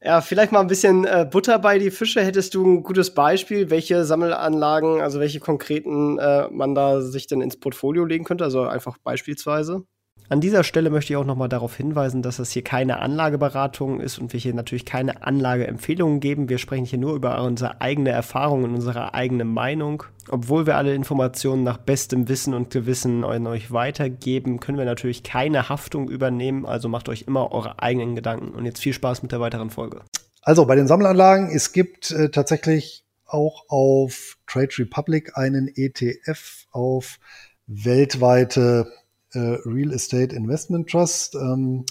Ja, 0.01 0.21
vielleicht 0.21 0.53
mal 0.53 0.61
ein 0.61 0.69
bisschen 0.69 1.05
äh, 1.05 1.27
Butter 1.31 1.59
bei 1.59 1.79
die 1.79 1.91
Fische. 1.91 2.25
Hättest 2.25 2.55
du 2.55 2.65
ein 2.65 2.83
gutes 2.83 3.15
Beispiel, 3.15 3.71
welche 3.71 4.05
Sammelanlagen, 4.05 5.01
also 5.01 5.21
welche 5.21 5.39
konkreten 5.39 6.19
äh, 6.19 6.49
man 6.51 6.75
da 6.75 7.03
sich 7.03 7.27
denn 7.27 7.41
ins 7.41 7.59
Portfolio 7.59 8.05
legen 8.05 8.25
könnte? 8.25 8.43
Also 8.45 8.63
einfach 8.63 8.99
beispielsweise. 8.99 9.85
An 10.33 10.41
dieser 10.41 10.64
Stelle 10.64 10.89
möchte 10.89 11.12
ich 11.12 11.18
auch 11.18 11.26
nochmal 11.26 11.51
darauf 11.51 11.76
hinweisen, 11.76 12.22
dass 12.22 12.39
das 12.39 12.51
hier 12.53 12.64
keine 12.64 13.01
Anlageberatung 13.01 14.01
ist 14.01 14.18
und 14.18 14.33
wir 14.33 14.41
hier 14.41 14.55
natürlich 14.55 14.87
keine 14.87 15.22
Anlageempfehlungen 15.26 16.20
geben. 16.20 16.49
Wir 16.49 16.57
sprechen 16.57 16.87
hier 16.87 16.99
nur 16.99 17.14
über 17.14 17.43
unsere 17.43 17.83
eigene 17.83 18.12
Erfahrung 18.12 18.64
und 18.64 18.74
unsere 18.74 19.12
eigene 19.12 19.45
Meinung. 19.45 20.05
Obwohl 20.30 20.64
wir 20.64 20.78
alle 20.78 20.95
Informationen 20.95 21.64
nach 21.64 21.76
bestem 21.76 22.30
Wissen 22.30 22.55
und 22.55 22.70
Gewissen 22.70 23.24
an 23.24 23.47
euch 23.47 23.72
weitergeben, 23.72 24.59
können 24.59 24.78
wir 24.78 24.87
natürlich 24.87 25.22
keine 25.22 25.68
Haftung 25.68 26.09
übernehmen. 26.09 26.64
Also 26.64 26.89
macht 26.89 27.11
euch 27.11 27.24
immer 27.28 27.53
eure 27.53 27.83
eigenen 27.83 28.14
Gedanken. 28.14 28.55
Und 28.55 28.64
jetzt 28.64 28.80
viel 28.80 28.95
Spaß 28.95 29.22
mit 29.22 29.33
der 29.33 29.41
weiteren 29.41 29.68
Folge. 29.68 30.01
Also 30.41 30.64
bei 30.64 30.76
den 30.76 30.87
Sammelanlagen, 30.87 31.51
es 31.51 31.74
gibt 31.74 32.11
äh, 32.11 32.30
tatsächlich 32.30 33.05
auch 33.26 33.64
auf 33.68 34.39
Trade 34.47 34.70
Republic 34.78 35.37
einen 35.37 35.68
ETF 35.68 36.68
auf 36.70 37.18
weltweite 37.66 38.91
Real 39.39 39.93
Estate 39.93 40.35
Investment 40.35 40.91
Trust. 40.91 41.35
Ähm, 41.35 41.85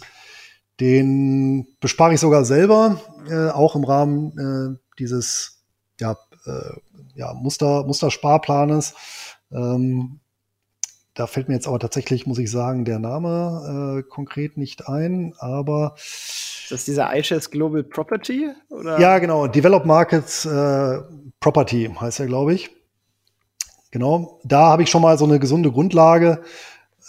den 0.79 1.67
bespare 1.79 2.13
ich 2.13 2.19
sogar 2.19 2.43
selber, 2.43 2.99
äh, 3.29 3.49
auch 3.49 3.75
im 3.75 3.83
Rahmen 3.83 4.37
äh, 4.37 4.79
dieses 4.97 5.63
ja, 5.99 6.17
äh, 6.45 6.73
ja, 7.13 7.33
Muster, 7.33 7.83
Mustersparplanes. 7.83 8.95
Ähm, 9.51 10.19
da 11.13 11.27
fällt 11.27 11.49
mir 11.49 11.55
jetzt 11.55 11.67
aber 11.67 11.77
tatsächlich, 11.77 12.25
muss 12.25 12.39
ich 12.39 12.49
sagen, 12.49 12.85
der 12.85 12.97
Name 12.97 13.99
äh, 13.99 14.09
konkret 14.09 14.57
nicht 14.57 14.87
ein, 14.87 15.35
aber. 15.37 15.93
Ist 15.97 16.71
das 16.71 16.85
dieser 16.85 17.15
iShares 17.15 17.51
Global 17.51 17.83
Property? 17.83 18.49
Oder? 18.69 18.99
Ja, 18.99 19.19
genau. 19.19 19.47
Develop 19.47 19.85
Markets 19.85 20.45
äh, 20.45 20.99
Property 21.39 21.93
heißt 21.99 22.21
er, 22.21 22.27
glaube 22.27 22.53
ich. 22.53 22.71
Genau. 23.91 24.39
Da 24.45 24.67
habe 24.67 24.83
ich 24.83 24.89
schon 24.89 25.01
mal 25.01 25.17
so 25.17 25.25
eine 25.25 25.37
gesunde 25.37 25.69
Grundlage, 25.69 26.41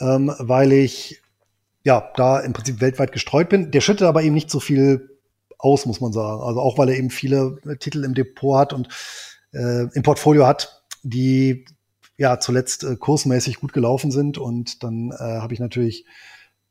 ähm, 0.00 0.32
weil 0.38 0.72
ich 0.72 1.22
ja 1.84 2.10
da 2.16 2.40
im 2.40 2.52
Prinzip 2.52 2.80
weltweit 2.80 3.12
gestreut 3.12 3.48
bin. 3.48 3.70
Der 3.70 3.80
schüttet 3.80 4.06
aber 4.06 4.22
eben 4.22 4.34
nicht 4.34 4.50
so 4.50 4.60
viel 4.60 5.18
aus, 5.58 5.86
muss 5.86 6.00
man 6.00 6.12
sagen. 6.12 6.42
Also 6.42 6.60
auch 6.60 6.78
weil 6.78 6.88
er 6.88 6.96
eben 6.96 7.10
viele 7.10 7.58
Titel 7.78 8.04
im 8.04 8.14
Depot 8.14 8.58
hat 8.58 8.72
und 8.72 8.88
äh, 9.52 9.86
im 9.94 10.02
Portfolio 10.02 10.46
hat, 10.46 10.82
die 11.02 11.64
ja 12.16 12.38
zuletzt 12.38 12.84
äh, 12.84 12.96
kursmäßig 12.96 13.60
gut 13.60 13.72
gelaufen 13.72 14.10
sind. 14.10 14.38
Und 14.38 14.82
dann 14.82 15.10
äh, 15.10 15.14
habe 15.40 15.54
ich 15.54 15.60
natürlich 15.60 16.04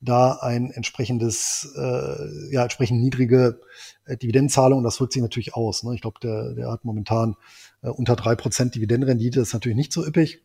da 0.02 0.40
ein 0.42 0.72
entsprechendes, 0.72 1.74
äh, 1.78 2.54
ja, 2.54 2.64
entsprechend 2.64 3.02
niedrige 3.02 3.62
äh, 4.06 4.18
Dividendenzahlung. 4.18 4.80
Und 4.80 4.84
das 4.84 5.00
wirkt 5.00 5.14
sich 5.14 5.22
natürlich 5.22 5.56
aus. 5.56 5.84
Ne? 5.84 5.94
Ich 5.94 6.02
glaube, 6.02 6.20
der, 6.22 6.54
der 6.54 6.72
hat 6.72 6.86
momentan 6.86 7.36
äh, 7.84 7.90
unter 7.90 8.16
drei 8.16 8.36
Prozent 8.36 8.76
Dividendenrendite. 8.76 9.40
Das 9.40 9.50
ist 9.50 9.54
natürlich 9.54 9.78
nicht 9.78 9.94
so 9.94 10.06
üppig. 10.06 10.44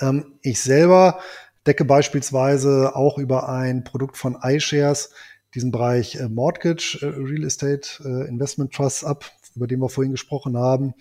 Ähm, 0.00 0.38
ich 0.42 0.60
selber 0.60 1.20
decke 1.66 1.84
beispielsweise 1.84 2.94
auch 2.94 3.18
über 3.18 3.48
ein 3.48 3.84
Produkt 3.84 4.16
von 4.16 4.38
iShares 4.42 5.10
diesen 5.54 5.70
Bereich 5.70 6.16
äh, 6.16 6.28
Mortgage 6.28 6.98
äh, 7.00 7.06
Real 7.06 7.44
Estate 7.44 7.88
äh, 8.04 8.28
Investment 8.28 8.72
Trust 8.72 9.04
ab, 9.04 9.24
über 9.54 9.66
den 9.66 9.80
wir 9.80 9.88
vorhin 9.88 10.12
gesprochen 10.12 10.56
haben. 10.56 10.94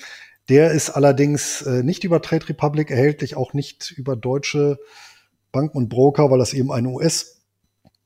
Der 0.47 0.71
ist 0.71 0.91
allerdings 0.91 1.65
nicht 1.65 2.03
über 2.03 2.21
Trade 2.21 2.47
Republic 2.49 2.91
erhältlich, 2.91 3.35
auch 3.35 3.53
nicht 3.53 3.89
über 3.89 4.15
deutsche 4.15 4.77
Banken 5.51 5.75
und 5.75 5.89
Broker, 5.89 6.29
weil 6.29 6.37
das 6.37 6.53
eben 6.53 6.71
ein 6.71 6.85
US 6.85 7.41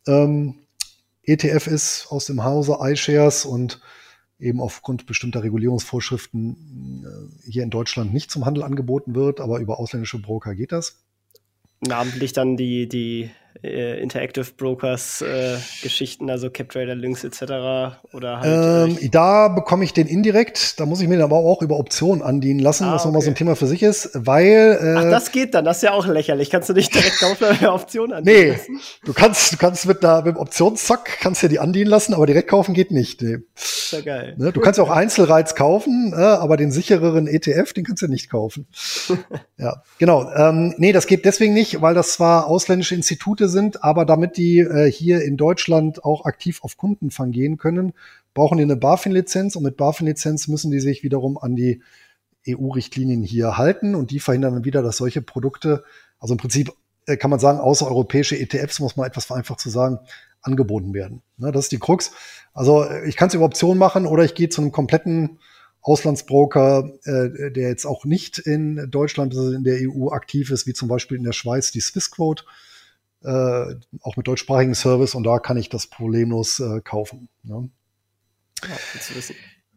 ähm, 0.07 0.60
ETF 1.24 1.68
ist 1.68 2.07
aus 2.10 2.28
dem 2.28 2.45
Hause 2.45 2.78
iShares 2.80 3.43
und 3.43 3.82
eben 4.39 4.62
aufgrund 4.62 5.05
bestimmter 5.05 5.43
Regulierungsvorschriften 5.43 7.41
hier 7.43 7.64
in 7.64 7.72
Deutschland 7.72 8.14
nicht 8.14 8.32
zum 8.32 8.45
Handel 8.45 8.64
angeboten 8.64 9.16
wird, 9.16 9.41
aber 9.41 9.60
über 9.60 9.78
ausländische 9.78 10.22
Broker 10.22 10.55
geht 10.55 10.72
das 10.72 11.03
namentlich 11.82 12.34
dann 12.34 12.57
die, 12.57 12.88
die 12.88 13.30
äh, 13.64 14.02
Interactive 14.02 14.45
Brokers 14.56 15.22
äh, 15.22 15.58
Geschichten, 15.84 16.30
also 16.30 16.50
CapTrader 16.50 16.95
Links 16.95 17.24
etc. 17.24 17.41
Oder 18.14 18.39
halt, 18.39 19.00
ähm, 19.02 19.12
da 19.12 19.50
bekomme 19.50 19.84
ich 19.84 19.93
den 19.93 20.08
indirekt, 20.08 20.80
da 20.80 20.86
muss 20.86 21.02
ich 21.02 21.08
mir 21.08 21.22
aber 21.24 21.38
auch 21.38 21.62
über 21.62 21.78
Optionen 21.78 22.24
andienen 22.24 22.60
lassen, 22.60 22.86
ah, 22.86 22.93
was 22.93 23.06
nochmal 23.06 23.22
so 23.22 23.30
ein 23.30 23.36
Thema 23.36 23.56
für 23.56 23.68
sich 23.68 23.84
ist, 23.84 24.12
weil 24.14 24.80
äh, 24.82 24.95
Ach, 24.97 25.10
das 25.10 25.32
geht 25.32 25.54
dann, 25.54 25.66
das 25.66 25.78
ist 25.78 25.84
ja 25.84 25.91
auch 25.91 26.08
lächerlich. 26.08 26.50
Kannst 26.50 26.70
du 26.70 26.74
nicht 26.74 26.93
direkt 26.93 27.18
kaufen 27.20 27.45
oder 27.60 27.74
Optionen 27.74 28.14
andienen 28.14 28.38
nee, 28.38 28.52
lassen? 28.52 28.80
du 29.04 29.14
kannst, 29.14 29.54
du 29.54 29.58
kannst 29.58 29.86
mit 29.86 30.04
da 30.04 30.22
mit 30.22 30.36
dem 30.36 30.38
Optionszack 30.38 31.20
kannst 31.20 31.43
dir 31.43 31.50
die 31.50 31.60
andienen 31.60 31.89
lassen, 31.89 32.14
aber 32.14 32.26
direkt 32.26 32.50
kaufen 32.50 32.74
geht 32.74 32.91
nicht. 32.91 33.22
Nee. 33.22 33.39
Ist 33.56 33.91
ja 33.91 34.02
geil. 34.02 34.36
Ne, 34.38 34.54
du 34.54 34.62
kannst 34.62 34.78
ja 34.78 34.84
auch 34.84 34.89
Einzelreiz 34.89 35.56
kaufen, 35.56 36.14
äh, 36.16 36.22
aber 36.22 36.56
den 36.56 36.72
sichereren 36.72 37.28
ETF, 37.28 37.74
den 37.74 37.84
kannst 37.84 38.04
du 38.04 38.08
nicht 38.08 38.30
kaufen. 38.30 38.68
ja, 39.58 39.84
genau. 39.97 40.32
Ähm, 40.34 40.76
nee, 40.78 40.93
das 40.93 41.08
geht 41.08 41.26
deswegen 41.26 41.54
nicht, 41.54 41.82
weil 41.82 41.93
das 41.93 42.14
zwar 42.14 42.47
ausländische 42.47 42.95
Institute 42.95 43.49
sind, 43.50 43.84
aber 43.84 44.06
damit 44.06 44.38
die 44.38 44.60
äh, 44.60 44.91
hier 44.91 45.22
in 45.22 45.38
Deutschland 45.38 46.04
auch 46.04 46.26
aktiv 46.26 46.64
auf 46.64 46.78
Kundenfang 46.78 47.32
gehen 47.32 47.58
können, 47.58 47.93
brauchen 48.34 48.58
die 48.58 48.64
eine 48.64 48.78
BaFin-Lizenz 48.78 49.56
und 49.56 49.64
mit 49.64 49.78
BaFin-Lizenz 49.78 50.47
müssen 50.47 50.72
die 50.72 50.80
sich 50.80 51.04
wiederum 51.04 51.38
an 51.38 51.56
die 51.56 51.82
EU-Richtlinien 52.47 53.24
hier 53.24 53.58
halten 53.58 53.95
und 53.95 54.12
die 54.12 54.20
verhindern 54.20 54.54
dann 54.54 54.66
wieder, 54.66 54.82
dass 54.82 54.97
solche 54.97 55.22
Produkte, 55.22 55.84
also 56.20 56.34
im 56.34 56.38
Prinzip 56.38 56.72
äh, 57.06 57.18
kann 57.18 57.30
man 57.30 57.39
sagen, 57.39 57.60
außereuropäische 57.60 58.38
ETFs, 58.38 58.80
muss 58.80 58.95
man 58.95 59.08
etwas 59.08 59.26
vereinfacht 59.26 59.60
zu 59.60 59.70
sagen, 59.70 60.00
angeboten 60.41 60.93
werden. 60.93 61.22
Ne, 61.38 61.52
das 61.52 61.66
ist 61.66 61.72
die 61.72 61.80
Krux. 61.80 62.12
Also 62.54 62.84
äh, 62.84 63.08
ich 63.08 63.18
kann 63.18 63.28
es 63.28 63.34
über 63.34 63.45
Optionen 63.45 63.78
machen 63.78 64.06
oder 64.06 64.24
ich 64.24 64.36
gehe 64.36 64.50
zu 64.50 64.62
einem 64.62 64.72
kompletten 64.72 65.39
Auslandsbroker, 65.82 66.91
äh, 67.04 67.52
der 67.52 67.70
jetzt 67.70 67.86
auch 67.86 68.06
nicht 68.06 68.38
in 68.38 68.89
Deutschland, 68.89 69.34
also 69.34 69.52
in 69.52 69.64
der 69.64 69.80
EU 69.82 70.10
aktiv 70.10 70.52
ist, 70.52 70.68
wie 70.68 70.74
zum 70.74 70.88
Beispiel 70.88 71.18
in 71.18 71.24
der 71.24 71.34
Schweiz 71.34 71.72
die 71.72 71.82
Swissquote 71.82 72.43
äh, 73.24 73.76
auch 74.01 74.17
mit 74.17 74.28
deutschsprachigen 74.28 74.76
Service 74.76 75.15
und 75.15 75.24
da 75.24 75.39
kann 75.39 75.57
ich 75.57 75.70
das 75.70 75.88
problemlos 75.88 76.59
äh, 76.59 76.82
kaufen. 76.82 77.30
Ne? 77.43 77.70
Ja, 78.63 78.76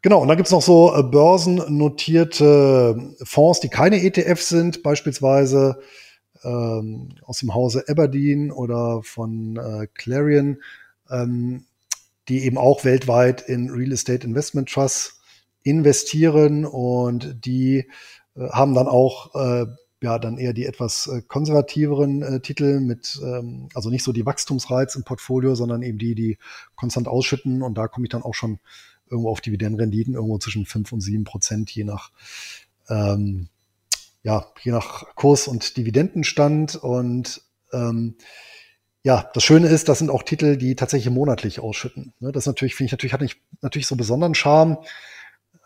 Genau, 0.03 0.20
und 0.20 0.28
dann 0.28 0.36
gibt's 0.36 0.51
noch 0.51 0.62
so 0.62 0.95
äh, 0.97 1.05
börsennotierte 1.05 3.14
Fonds, 3.22 3.61
die 3.61 3.68
keine 3.68 4.03
ETFs 4.03 4.49
sind, 4.49 4.82
beispielsweise 4.82 5.78
ähm, 6.43 7.11
aus 7.22 7.38
dem 7.38 7.55
Hause 7.55 7.84
Aberdeen 7.86 8.51
oder 8.51 9.05
von 9.05 9.57
äh, 9.57 9.86
Clarion, 9.95 10.61
ähm, 11.09 11.66
die 12.28 12.45
eben 12.45 12.59
auch 12.59 12.84
weltweit 12.84 13.43
in 13.43 13.70
Real 13.70 13.93
Estate 13.93 14.26
Investment 14.26 14.68
Trusts 14.68 15.20
investieren 15.62 16.64
und 16.64 17.45
die 17.45 17.88
äh, 18.36 18.49
haben 18.51 18.74
dann 18.74 18.88
auch 18.88 19.34
äh, 19.34 19.66
ja 20.03 20.18
dann 20.18 20.38
eher 20.38 20.53
die 20.53 20.66
etwas 20.66 21.07
äh, 21.07 21.22
konservativeren 21.22 22.22
äh, 22.22 22.40
Titel 22.40 22.80
mit, 22.80 23.20
ähm, 23.22 23.68
also 23.74 23.90
nicht 23.90 24.05
so 24.05 24.12
die 24.12 24.26
Wachstumsreiz 24.26 24.94
im 24.96 25.05
Portfolio, 25.05 25.55
sondern 25.55 25.82
eben 25.82 25.98
die, 25.98 26.14
die 26.14 26.38
konstant 26.74 27.09
ausschütten. 27.09 27.62
Und 27.62 27.78
da 27.78 27.88
komme 27.88 28.07
ich 28.07 28.11
dann 28.11 28.22
auch 28.22 28.34
schon 28.34 28.59
irgendwo 29.11 29.30
auf 29.30 29.40
Dividendenrenditen, 29.40 30.14
irgendwo 30.14 30.38
zwischen 30.38 30.66
fünf 30.66 30.92
und 30.92 31.00
sieben 31.00 31.24
Prozent, 31.24 31.70
je 31.70 31.84
nach, 31.84 32.11
ähm, 32.88 33.48
ja, 34.22 34.46
je 34.62 34.72
nach 34.72 35.14
Kurs 35.14 35.48
und 35.48 35.76
Dividendenstand. 35.76 36.76
Und 36.76 37.42
ähm, 37.72 38.16
ja, 39.03 39.30
das 39.34 39.44
Schöne 39.44 39.68
ist, 39.68 39.88
das 39.88 39.98
sind 39.98 40.11
auch 40.11 40.22
Titel, 40.22 40.57
die 40.57 40.76
tatsächlich 40.76 41.12
monatlich 41.12 41.61
ausschütten. 41.61 42.12
Ne, 42.20 42.32
das 42.32 42.46
natürlich, 42.46 42.74
finde 42.74 42.86
ich 42.86 42.92
natürlich, 42.92 43.12
hat 43.12 43.20
nicht, 43.20 43.40
natürlich 43.61 43.86
so 43.86 43.96
besonderen 43.96 44.34
Charme. 44.34 44.78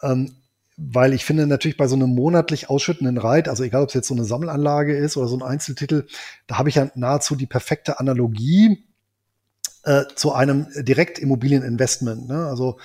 Ähm, 0.03 0.37
weil 0.77 1.14
ich 1.14 1.24
finde 1.24 1.47
natürlich 1.47 1.77
bei 1.77 1.89
so 1.89 1.97
einem 1.97 2.11
monatlich 2.11 2.68
ausschüttenden 2.68 3.18
Reit, 3.18 3.49
also 3.49 3.64
egal 3.64 3.83
ob 3.83 3.89
es 3.89 3.95
jetzt 3.95 4.09
so 4.09 4.14
eine 4.14 4.24
Sammelanlage 4.24 4.97
ist 4.97 5.16
oder 5.16 5.27
so 5.27 5.37
ein 5.37 5.43
Einzeltitel, 5.43 6.07
da 6.47 6.59
habe 6.59 6.68
ich 6.68 6.74
ja 6.74 6.91
nahezu 6.95 7.35
die 7.35 7.47
perfekte 7.47 7.99
Analogie 7.99 8.85
äh, 9.85 10.05
zu 10.14 10.33
einem 10.33 10.66
Direktimmobilieninvestment. 10.77 12.29
Ne? 12.29 12.47
Also 12.47 12.79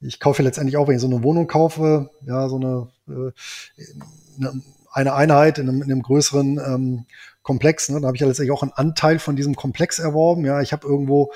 ich 0.00 0.20
kaufe 0.20 0.42
letztendlich 0.42 0.76
auch, 0.76 0.88
wenn 0.88 0.96
ich 0.96 1.00
so 1.00 1.08
eine 1.08 1.22
Wohnung 1.22 1.46
kaufe, 1.46 2.10
ja, 2.26 2.48
so 2.48 2.56
eine, 2.56 2.88
äh, 3.08 4.46
eine 4.92 5.14
Einheit 5.14 5.58
in 5.58 5.68
einem, 5.68 5.82
in 5.82 5.90
einem 5.90 6.02
größeren 6.02 6.58
ähm, 6.58 7.06
Komplex, 7.42 7.88
ne? 7.88 7.94
dann 7.94 8.06
habe 8.06 8.16
ich 8.16 8.20
ja 8.20 8.26
letztendlich 8.26 8.56
auch 8.56 8.62
einen 8.62 8.72
Anteil 8.72 9.18
von 9.18 9.36
diesem 9.36 9.56
Komplex 9.56 9.98
erworben. 9.98 10.44
Ja, 10.44 10.60
ich 10.60 10.72
habe 10.72 10.86
irgendwo 10.86 11.32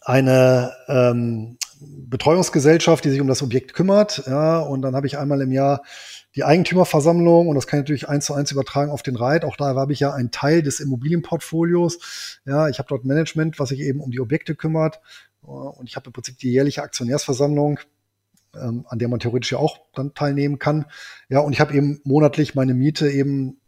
eine 0.00 0.72
ähm, 0.88 1.58
Betreuungsgesellschaft, 2.06 3.04
die 3.04 3.10
sich 3.10 3.20
um 3.20 3.28
das 3.28 3.42
Objekt 3.42 3.74
kümmert. 3.74 4.24
Ja, 4.26 4.60
und 4.60 4.82
dann 4.82 4.94
habe 4.94 5.06
ich 5.06 5.18
einmal 5.18 5.40
im 5.40 5.52
Jahr 5.52 5.82
die 6.34 6.44
Eigentümerversammlung 6.44 7.48
und 7.48 7.54
das 7.54 7.66
kann 7.66 7.80
ich 7.80 7.82
natürlich 7.82 8.08
eins 8.08 8.26
zu 8.26 8.34
eins 8.34 8.50
übertragen 8.50 8.90
auf 8.90 9.02
den 9.02 9.16
Reit. 9.16 9.44
Auch 9.44 9.56
da 9.56 9.74
habe 9.74 9.92
ich 9.92 10.00
ja 10.00 10.12
einen 10.12 10.30
Teil 10.30 10.62
des 10.62 10.80
Immobilienportfolios. 10.80 12.40
Ja, 12.46 12.68
ich 12.68 12.78
habe 12.78 12.88
dort 12.88 13.04
Management, 13.04 13.58
was 13.58 13.70
sich 13.70 13.80
eben 13.80 14.00
um 14.00 14.10
die 14.10 14.20
Objekte 14.20 14.54
kümmert. 14.54 15.00
Und 15.42 15.88
ich 15.88 15.96
habe 15.96 16.06
im 16.06 16.12
Prinzip 16.12 16.38
die 16.38 16.52
jährliche 16.52 16.82
Aktionärsversammlung, 16.82 17.80
ähm, 18.54 18.86
an 18.88 18.98
der 18.98 19.08
man 19.08 19.18
theoretisch 19.20 19.52
ja 19.52 19.58
auch 19.58 19.80
dann 19.94 20.14
teilnehmen 20.14 20.58
kann. 20.58 20.86
Ja, 21.28 21.40
und 21.40 21.52
ich 21.52 21.60
habe 21.60 21.74
eben 21.74 22.00
monatlich 22.04 22.54
meine 22.54 22.74
Miete 22.74 23.10
eben 23.10 23.58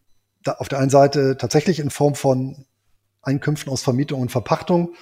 auf 0.47 0.69
der 0.69 0.79
einen 0.79 0.91
Seite 0.91 1.37
tatsächlich 1.37 1.81
in 1.81 1.91
Form 1.91 2.15
von 2.15 2.67
Einkünften 3.23 3.73
aus 3.73 3.83
Vermietung 3.83 4.21
und 4.21 4.31
Verpachtung. 4.31 4.95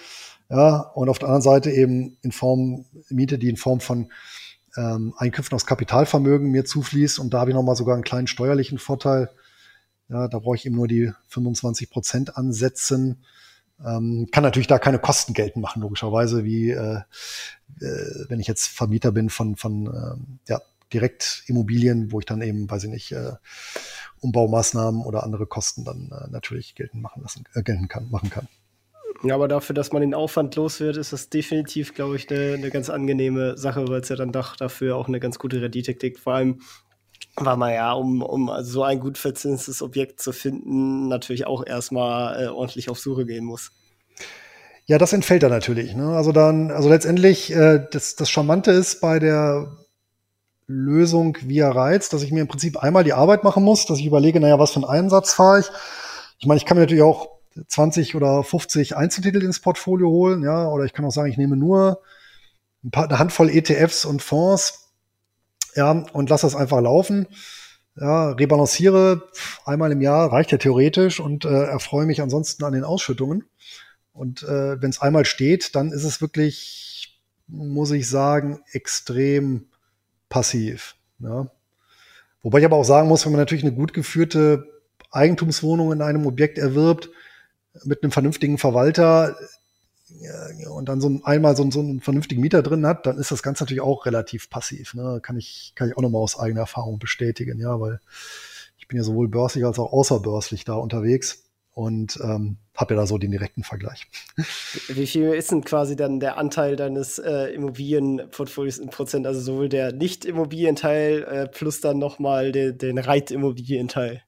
Ja, 0.53 0.80
und 0.80 1.09
auf 1.09 1.18
der 1.18 1.28
anderen 1.28 1.42
Seite 1.42 1.70
eben 1.70 2.18
in 2.20 2.30
Form 2.30 2.84
Miete, 3.09 3.38
die 3.38 3.48
in 3.48 3.57
Form 3.57 3.80
von 3.80 4.12
ähm, 4.76 5.14
Einkünften 5.16 5.57
aus 5.57 5.64
Kapitalvermögen 5.64 6.50
mir 6.50 6.66
zufließt. 6.66 7.18
Und 7.20 7.32
da 7.32 7.40
habe 7.40 7.50
ich 7.50 7.55
nochmal 7.55 7.74
sogar 7.74 7.94
einen 7.94 8.05
kleinen 8.05 8.26
steuerlichen 8.26 8.78
Vorteil. 8.78 9.30
Ja, 10.11 10.28
da 10.28 10.38
brauche 10.40 10.57
ich 10.57 10.66
eben 10.66 10.76
nur 10.76 10.88
die 10.88 11.11
25 11.28 11.88
Prozent 11.88 12.36
ansetzen. 12.36 13.24
Ähm, 13.82 14.28
kann 14.30 14.42
natürlich 14.44 14.66
da 14.66 14.78
keine 14.78 14.98
Kosten 14.98 15.32
geltend 15.32 15.62
machen, 15.62 15.80
logischerweise, 15.80 16.44
wie 16.44 16.70
äh, 16.70 17.00
äh, 17.80 18.24
wenn 18.28 18.38
ich 18.38 18.46
jetzt 18.46 18.68
Vermieter 18.68 19.11
bin 19.11 19.30
von, 19.30 19.57
von 19.57 19.86
ähm, 19.86 20.38
ja, 20.48 20.61
direkt 20.92 21.44
Immobilien, 21.46 22.12
wo 22.12 22.20
ich 22.20 22.26
dann 22.26 22.42
eben, 22.42 22.70
weiß 22.70 22.84
ich 22.84 22.90
nicht, 22.90 23.12
äh, 23.12 23.32
Umbaumaßnahmen 24.20 25.00
oder 25.00 25.22
andere 25.24 25.46
Kosten 25.46 25.86
dann 25.86 26.11
äh, 26.12 26.30
natürlich 26.30 26.74
geltend 26.74 27.03
machen 27.03 27.22
lassen, 27.22 27.44
äh, 27.55 27.62
geltend 27.62 27.88
kann, 27.88 28.11
machen 28.11 28.28
kann. 28.28 28.48
Ja, 29.24 29.36
aber 29.36 29.46
dafür, 29.46 29.74
dass 29.74 29.92
man 29.92 30.02
den 30.02 30.14
Aufwand 30.14 30.56
los 30.56 30.80
wird, 30.80 30.96
ist 30.96 31.12
das 31.12 31.28
definitiv, 31.28 31.94
glaube 31.94 32.16
ich, 32.16 32.28
eine, 32.30 32.54
eine 32.54 32.70
ganz 32.70 32.90
angenehme 32.90 33.56
Sache, 33.56 33.86
weil 33.86 34.00
es 34.00 34.08
ja 34.08 34.16
dann 34.16 34.32
doch 34.32 34.56
dafür 34.56 34.96
auch 34.96 35.06
eine 35.06 35.20
ganz 35.20 35.38
gute 35.38 35.62
Rendite 35.62 35.94
kriegt. 35.94 36.18
Vor 36.18 36.34
allem, 36.34 36.60
weil 37.36 37.56
man 37.56 37.72
ja, 37.72 37.92
um, 37.92 38.22
um 38.22 38.50
so 38.60 38.82
ein 38.82 38.98
gut 38.98 39.18
verzinstes 39.18 39.80
Objekt 39.80 40.20
zu 40.20 40.32
finden, 40.32 41.08
natürlich 41.08 41.46
auch 41.46 41.64
erstmal 41.64 42.42
äh, 42.42 42.48
ordentlich 42.48 42.90
auf 42.90 42.98
Suche 42.98 43.24
gehen 43.24 43.44
muss. 43.44 43.70
Ja, 44.86 44.98
das 44.98 45.12
entfällt 45.12 45.44
da 45.44 45.48
natürlich. 45.48 45.94
Ne? 45.94 46.16
Also 46.16 46.32
dann, 46.32 46.72
also 46.72 46.88
letztendlich, 46.88 47.54
äh, 47.54 47.86
das, 47.92 48.16
das 48.16 48.28
Charmante 48.28 48.72
ist 48.72 49.00
bei 49.00 49.20
der 49.20 49.76
Lösung 50.66 51.38
via 51.42 51.70
Reiz, 51.70 52.08
dass 52.08 52.22
ich 52.22 52.32
mir 52.32 52.40
im 52.40 52.48
Prinzip 52.48 52.76
einmal 52.76 53.04
die 53.04 53.12
Arbeit 53.12 53.44
machen 53.44 53.62
muss, 53.62 53.86
dass 53.86 53.98
ich 53.98 54.06
überlege, 54.06 54.40
naja, 54.40 54.58
was 54.58 54.72
für 54.72 54.80
einen 54.80 55.04
Einsatz 55.04 55.32
fahre 55.32 55.60
ich. 55.60 55.66
Ich 56.38 56.46
meine, 56.46 56.58
ich 56.58 56.64
kann 56.64 56.76
mir 56.76 56.82
natürlich 56.82 57.02
auch 57.02 57.41
20 57.68 58.14
oder 58.14 58.42
50 58.42 58.96
Einzeltitel 58.96 59.42
ins 59.42 59.61
Portfolio 59.61 60.09
holen, 60.09 60.42
ja, 60.42 60.68
oder 60.68 60.84
ich 60.84 60.92
kann 60.92 61.05
auch 61.05 61.11
sagen, 61.11 61.30
ich 61.30 61.38
nehme 61.38 61.57
nur 61.57 62.00
ein 62.84 62.90
paar, 62.90 63.09
eine 63.09 63.18
Handvoll 63.18 63.50
ETFs 63.50 64.05
und 64.05 64.22
Fonds, 64.22 64.90
ja, 65.74 65.90
und 65.90 66.30
lasse 66.30 66.46
das 66.46 66.57
einfach 66.57 66.80
laufen. 66.80 67.26
Ja, 67.94 68.30
rebalanciere 68.30 69.28
einmal 69.66 69.92
im 69.92 70.00
Jahr, 70.00 70.32
reicht 70.32 70.50
ja 70.50 70.59
theoretisch 70.59 71.20
und 71.20 71.44
äh, 71.44 71.64
erfreue 71.64 72.07
mich 72.07 72.22
ansonsten 72.22 72.64
an 72.64 72.72
den 72.72 72.84
Ausschüttungen. 72.84 73.44
Und 74.14 74.42
äh, 74.42 74.80
wenn 74.80 74.90
es 74.90 75.00
einmal 75.00 75.24
steht, 75.26 75.74
dann 75.74 75.92
ist 75.92 76.05
es 76.05 76.20
wirklich, 76.20 77.20
muss 77.48 77.90
ich 77.90 78.09
sagen, 78.09 78.61
extrem 78.72 79.66
passiv. 80.30 80.96
Ja. 81.18 81.50
Wobei 82.42 82.59
ich 82.61 82.64
aber 82.64 82.76
auch 82.76 82.84
sagen 82.84 83.09
muss, 83.09 83.24
wenn 83.24 83.32
man 83.32 83.40
natürlich 83.40 83.64
eine 83.64 83.74
gut 83.74 83.92
geführte 83.92 84.66
Eigentumswohnung 85.11 85.92
in 85.92 86.03
einem 86.03 86.26
Objekt 86.26 86.59
erwirbt, 86.59 87.11
mit 87.84 88.02
einem 88.02 88.12
vernünftigen 88.12 88.58
Verwalter 88.58 89.36
ja, 90.20 90.70
und 90.70 90.88
dann 90.88 91.00
so 91.00 91.08
ein, 91.08 91.24
einmal 91.24 91.56
so, 91.56 91.68
so 91.70 91.80
einen 91.80 92.00
vernünftigen 92.00 92.40
Mieter 92.40 92.62
drin 92.62 92.86
hat, 92.86 93.06
dann 93.06 93.18
ist 93.18 93.30
das 93.30 93.42
Ganze 93.42 93.64
natürlich 93.64 93.80
auch 93.80 94.06
relativ 94.06 94.50
passiv. 94.50 94.94
Ne? 94.94 95.20
Kann 95.22 95.36
ich, 95.36 95.72
kann 95.74 95.88
ich 95.88 95.96
auch 95.96 96.02
nochmal 96.02 96.22
aus 96.22 96.38
eigener 96.38 96.60
Erfahrung 96.60 96.98
bestätigen, 96.98 97.58
ja, 97.58 97.80
weil 97.80 98.00
ich 98.78 98.88
bin 98.88 98.98
ja 98.98 99.04
sowohl 99.04 99.28
börslich 99.28 99.64
als 99.64 99.78
auch 99.78 99.92
außerbörslich 99.92 100.64
da 100.64 100.74
unterwegs 100.74 101.44
und 101.74 102.18
ähm, 102.22 102.58
habe 102.74 102.94
ja 102.94 103.00
da 103.00 103.06
so 103.06 103.16
den 103.18 103.30
direkten 103.30 103.64
Vergleich. 103.64 104.06
Wie 104.88 105.06
viel 105.06 105.30
ist 105.30 105.50
denn 105.50 105.64
quasi 105.64 105.96
dann 105.96 106.20
der 106.20 106.36
Anteil 106.36 106.76
deines 106.76 107.18
äh, 107.18 107.46
Immobilienportfolios 107.54 108.78
in 108.78 108.90
Prozent? 108.90 109.26
Also 109.26 109.40
sowohl 109.40 109.68
der 109.68 109.92
Nicht-Immobilienteil 109.92 111.22
äh, 111.22 111.48
plus 111.48 111.80
dann 111.80 111.98
nochmal 111.98 112.52
den, 112.52 112.76
den 112.76 112.98
Reit-Immobilienteil? 112.98 114.22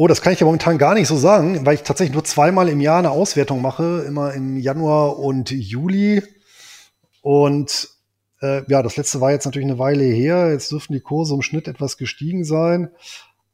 Oh, 0.00 0.06
das 0.06 0.22
kann 0.22 0.32
ich 0.32 0.38
ja 0.38 0.46
momentan 0.46 0.78
gar 0.78 0.94
nicht 0.94 1.08
so 1.08 1.16
sagen, 1.16 1.66
weil 1.66 1.74
ich 1.74 1.82
tatsächlich 1.82 2.14
nur 2.14 2.22
zweimal 2.22 2.68
im 2.68 2.80
Jahr 2.80 3.00
eine 3.00 3.10
Auswertung 3.10 3.60
mache, 3.60 4.04
immer 4.06 4.32
im 4.32 4.56
Januar 4.56 5.18
und 5.18 5.50
Juli. 5.50 6.22
Und 7.20 7.88
äh, 8.40 8.62
ja, 8.70 8.84
das 8.84 8.96
letzte 8.96 9.20
war 9.20 9.32
jetzt 9.32 9.44
natürlich 9.44 9.66
eine 9.66 9.80
Weile 9.80 10.04
her. 10.04 10.52
Jetzt 10.52 10.70
dürften 10.70 10.92
die 10.92 11.00
Kurse 11.00 11.34
im 11.34 11.42
Schnitt 11.42 11.66
etwas 11.66 11.96
gestiegen 11.96 12.44
sein. 12.44 12.92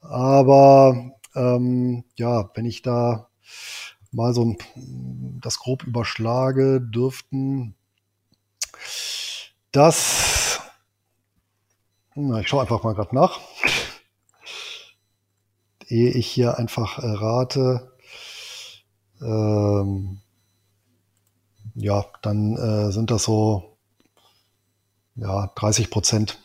Aber 0.03 1.13
ähm, 1.35 2.05
ja, 2.17 2.51
wenn 2.53 2.67
ich 2.67 2.83
da 2.83 3.31
mal 4.13 4.35
so 4.35 4.45
ein, 4.45 4.59
das 5.41 5.59
grob 5.59 5.83
überschlage, 5.85 6.83
dürften 6.83 7.75
das, 9.73 10.61
na, 12.15 12.41
ich 12.41 12.49
schaue 12.49 12.61
einfach 12.61 12.83
mal 12.83 12.95
gerade 12.95 13.15
nach 13.15 13.41
ehe 15.89 16.11
ich 16.11 16.27
hier 16.27 16.59
einfach 16.59 16.99
äh, 16.99 17.07
rate, 17.07 17.93
ähm, 19.21 20.21
ja, 21.75 22.05
dann 22.23 22.57
äh, 22.57 22.93
sind 22.93 23.11
das 23.11 23.25
so 23.25 23.77
ja, 25.17 25.51
30 25.57 25.91
Prozent. 25.91 26.39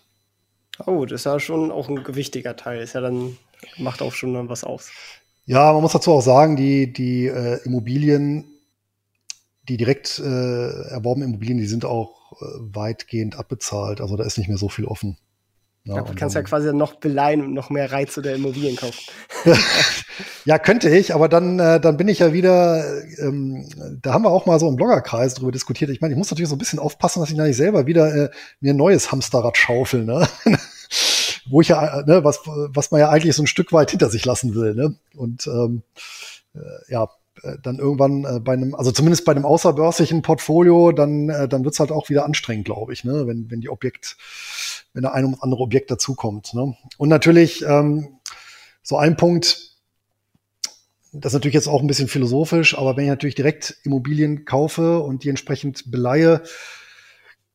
Oh, 0.85 1.05
das 1.05 1.21
ist 1.21 1.25
ja 1.25 1.39
schon 1.39 1.71
auch 1.71 1.89
ein 1.89 2.03
gewichtiger 2.03 2.55
Teil. 2.55 2.81
Ist 2.81 2.93
ja 2.93 3.01
dann, 3.01 3.37
macht 3.77 4.01
auch 4.01 4.13
schon 4.13 4.33
dann 4.33 4.49
was 4.49 4.63
aus. 4.63 4.89
Ja, 5.45 5.73
man 5.73 5.81
muss 5.81 5.93
dazu 5.93 6.13
auch 6.13 6.21
sagen, 6.21 6.55
die, 6.55 6.93
die 6.93 7.25
äh, 7.25 7.59
Immobilien, 7.65 8.45
die 9.67 9.77
direkt 9.77 10.19
äh, 10.19 10.89
erworbenen 10.89 11.29
Immobilien, 11.29 11.57
die 11.57 11.65
sind 11.65 11.85
auch 11.85 12.33
äh, 12.41 12.45
weitgehend 12.59 13.35
abbezahlt. 13.35 13.99
Also 13.99 14.15
da 14.15 14.23
ist 14.23 14.37
nicht 14.37 14.47
mehr 14.47 14.57
so 14.57 14.69
viel 14.69 14.85
offen. 14.85 15.17
Ja, 15.85 16.01
du 16.01 16.13
kannst 16.13 16.35
ja 16.35 16.43
quasi 16.43 16.73
noch 16.73 16.95
beleihen 16.95 17.41
und 17.41 17.53
noch 17.53 17.69
mehr 17.69 17.91
Reiz 17.91 18.17
oder 18.17 18.35
Immobilien 18.35 18.75
kaufen. 18.75 18.99
ja, 20.45 20.59
könnte 20.59 20.89
ich, 20.89 21.15
aber 21.15 21.29
dann, 21.29 21.57
äh, 21.57 21.79
dann 21.79 21.97
bin 21.97 22.07
ich 22.07 22.19
ja 22.19 22.33
wieder, 22.33 22.83
ähm, 23.17 23.67
da 24.01 24.13
haben 24.13 24.23
wir 24.23 24.29
auch 24.29 24.45
mal 24.45 24.59
so 24.59 24.67
im 24.67 24.75
Bloggerkreis 24.75 25.35
drüber 25.35 25.51
diskutiert. 25.51 25.89
Ich 25.89 26.01
meine, 26.01 26.13
ich 26.13 26.17
muss 26.17 26.29
natürlich 26.29 26.49
so 26.49 26.55
ein 26.55 26.59
bisschen 26.59 26.79
aufpassen, 26.79 27.21
dass 27.21 27.31
ich 27.31 27.37
da 27.37 27.43
nicht 27.45 27.57
selber 27.57 27.87
wieder 27.87 28.13
äh, 28.13 28.29
mir 28.59 28.73
ein 28.73 28.77
neues 28.77 29.11
Hamsterrad 29.11 29.57
schaufel, 29.57 30.05
ne? 30.05 30.27
Wo 31.49 31.61
ich 31.61 31.69
ja, 31.69 32.03
ne, 32.05 32.23
was, 32.23 32.41
was 32.45 32.91
man 32.91 32.99
ja 32.99 33.09
eigentlich 33.09 33.35
so 33.35 33.41
ein 33.41 33.47
Stück 33.47 33.71
weit 33.71 33.89
hinter 33.89 34.09
sich 34.09 34.25
lassen 34.25 34.53
will, 34.53 34.75
ne? 34.75 34.95
Und 35.15 35.47
ähm, 35.47 35.81
äh, 36.53 36.59
ja, 36.91 37.05
äh, 37.05 37.07
dann 37.61 37.79
irgendwann 37.79 38.25
äh, 38.25 38.39
bei 38.39 38.53
einem, 38.53 38.75
also 38.75 38.91
zumindest 38.91 39.25
bei 39.25 39.31
einem 39.31 39.45
außerbörslichen 39.45 40.21
Portfolio, 40.21 40.91
dann, 40.91 41.29
äh, 41.29 41.47
dann 41.47 41.63
wird's 41.63 41.79
halt 41.79 41.91
auch 41.91 42.09
wieder 42.09 42.25
anstrengend, 42.25 42.65
glaube 42.65 42.93
ich, 42.93 43.03
ne? 43.03 43.27
wenn, 43.27 43.49
wenn 43.49 43.61
die 43.61 43.69
Objekt, 43.69 44.17
wenn 44.93 45.03
da 45.03 45.11
ein 45.11 45.25
oder 45.25 45.43
andere 45.43 45.61
Objekt 45.61 45.91
dazukommt. 45.91 46.53
Ne? 46.53 46.75
Und 46.97 47.09
natürlich 47.09 47.63
ähm, 47.65 48.19
so 48.81 48.97
ein 48.97 49.17
Punkt, 49.17 49.69
das 51.11 51.31
ist 51.31 51.33
natürlich 51.33 51.55
jetzt 51.55 51.67
auch 51.67 51.81
ein 51.81 51.87
bisschen 51.87 52.07
philosophisch, 52.07 52.77
aber 52.77 52.95
wenn 52.95 53.05
ich 53.05 53.09
natürlich 53.09 53.35
direkt 53.35 53.77
Immobilien 53.83 54.45
kaufe 54.45 54.99
und 54.99 55.23
die 55.23 55.29
entsprechend 55.29 55.89
beleihe, 55.91 56.43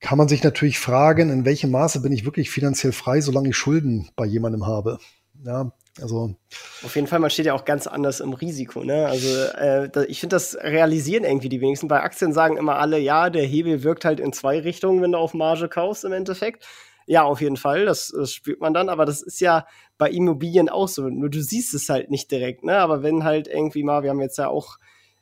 kann 0.00 0.18
man 0.18 0.28
sich 0.28 0.42
natürlich 0.42 0.78
fragen, 0.78 1.30
in 1.30 1.44
welchem 1.44 1.70
Maße 1.70 2.00
bin 2.00 2.12
ich 2.12 2.24
wirklich 2.24 2.50
finanziell 2.50 2.92
frei, 2.92 3.20
solange 3.20 3.48
ich 3.50 3.56
Schulden 3.56 4.10
bei 4.16 4.26
jemandem 4.26 4.66
habe. 4.66 4.98
Ja, 5.44 5.72
also 6.00 6.34
auf 6.82 6.96
jeden 6.96 7.06
Fall, 7.06 7.20
man 7.20 7.30
steht 7.30 7.46
ja 7.46 7.54
auch 7.54 7.64
ganz 7.64 7.86
anders 7.86 8.20
im 8.20 8.32
Risiko. 8.32 8.82
Ne? 8.82 9.06
Also 9.06 9.28
äh, 9.28 9.88
da, 9.88 10.02
ich 10.02 10.20
finde, 10.20 10.34
das 10.34 10.56
realisieren 10.56 11.24
irgendwie 11.24 11.48
die 11.48 11.60
wenigsten. 11.60 11.88
Bei 11.88 12.02
Aktien 12.02 12.32
sagen 12.32 12.56
immer 12.56 12.76
alle, 12.76 12.98
ja, 12.98 13.30
der 13.30 13.44
Hebel 13.44 13.84
wirkt 13.84 14.04
halt 14.04 14.18
in 14.18 14.32
zwei 14.32 14.58
Richtungen, 14.58 15.02
wenn 15.02 15.12
du 15.12 15.18
auf 15.18 15.34
Marge 15.34 15.68
kaufst 15.68 16.04
im 16.04 16.12
Endeffekt. 16.12 16.66
Ja, 17.06 17.22
auf 17.22 17.40
jeden 17.40 17.56
Fall, 17.56 17.84
das, 17.84 18.12
das 18.16 18.32
spürt 18.32 18.60
man 18.60 18.72
dann, 18.72 18.88
aber 18.88 19.04
das 19.04 19.22
ist 19.22 19.40
ja 19.40 19.66
bei 19.98 20.10
Immobilien 20.10 20.68
auch 20.68 20.88
so. 20.88 21.08
Nur 21.08 21.28
du 21.28 21.42
siehst 21.42 21.74
es 21.74 21.88
halt 21.88 22.10
nicht 22.10 22.30
direkt, 22.30 22.64
ne? 22.64 22.78
Aber 22.78 23.02
wenn 23.02 23.24
halt 23.24 23.46
irgendwie 23.46 23.82
mal, 23.82 24.02
wir 24.02 24.10
haben 24.10 24.22
jetzt 24.22 24.38
ja 24.38 24.48
auch 24.48 24.78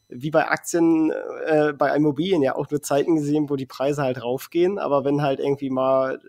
wie 0.09 0.31
bei 0.31 0.47
Aktien, 0.47 1.11
äh, 1.47 1.73
bei 1.73 1.95
Immobilien 1.95 2.43
ja 2.43 2.55
auch 2.55 2.71
nur 2.71 2.83
Zeiten 2.83 3.17
gesehen, 3.17 3.51
wo 3.51 3.57
die 3.57 3.67
Preise 3.67 4.03
halt 4.03 4.23
raufgehen, 4.23 4.79
aber 4.79 5.05
wenn 5.05 5.23
halt 5.23 5.41
irgendwie 5.41 5.71
mal 5.71 6.21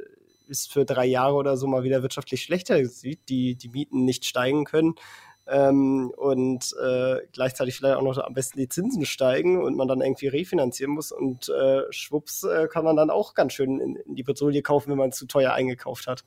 es 0.49 0.67
für 0.67 0.85
drei 0.85 1.05
Jahre 1.05 1.35
oder 1.35 1.57
so 1.57 1.67
mal 1.67 1.83
wieder 1.83 2.01
wirtschaftlich 2.01 2.43
schlechter 2.43 2.83
sieht, 2.85 3.29
die, 3.29 3.55
die 3.55 3.69
Mieten 3.69 4.05
nicht 4.05 4.25
steigen 4.25 4.65
können 4.65 4.95
ähm, 5.47 6.11
und 6.15 6.73
äh, 6.81 7.17
gleichzeitig 7.31 7.75
vielleicht 7.75 7.97
auch 7.97 8.01
noch 8.01 8.17
am 8.17 8.33
besten 8.33 8.59
die 8.59 8.69
Zinsen 8.69 9.05
steigen 9.05 9.61
und 9.61 9.75
man 9.75 9.87
dann 9.87 10.01
irgendwie 10.01 10.27
refinanzieren 10.27 10.93
muss 10.93 11.11
und 11.11 11.49
äh, 11.49 11.81
schwupps 11.89 12.43
äh, 12.43 12.67
kann 12.67 12.85
man 12.85 12.95
dann 12.95 13.09
auch 13.09 13.33
ganz 13.33 13.53
schön 13.53 13.79
in, 13.79 13.95
in 13.95 14.15
die 14.15 14.23
Petrolie 14.23 14.61
kaufen, 14.61 14.91
wenn 14.91 14.97
man 14.97 15.11
zu 15.11 15.25
teuer 15.25 15.53
eingekauft 15.53 16.07
hat. 16.07 16.23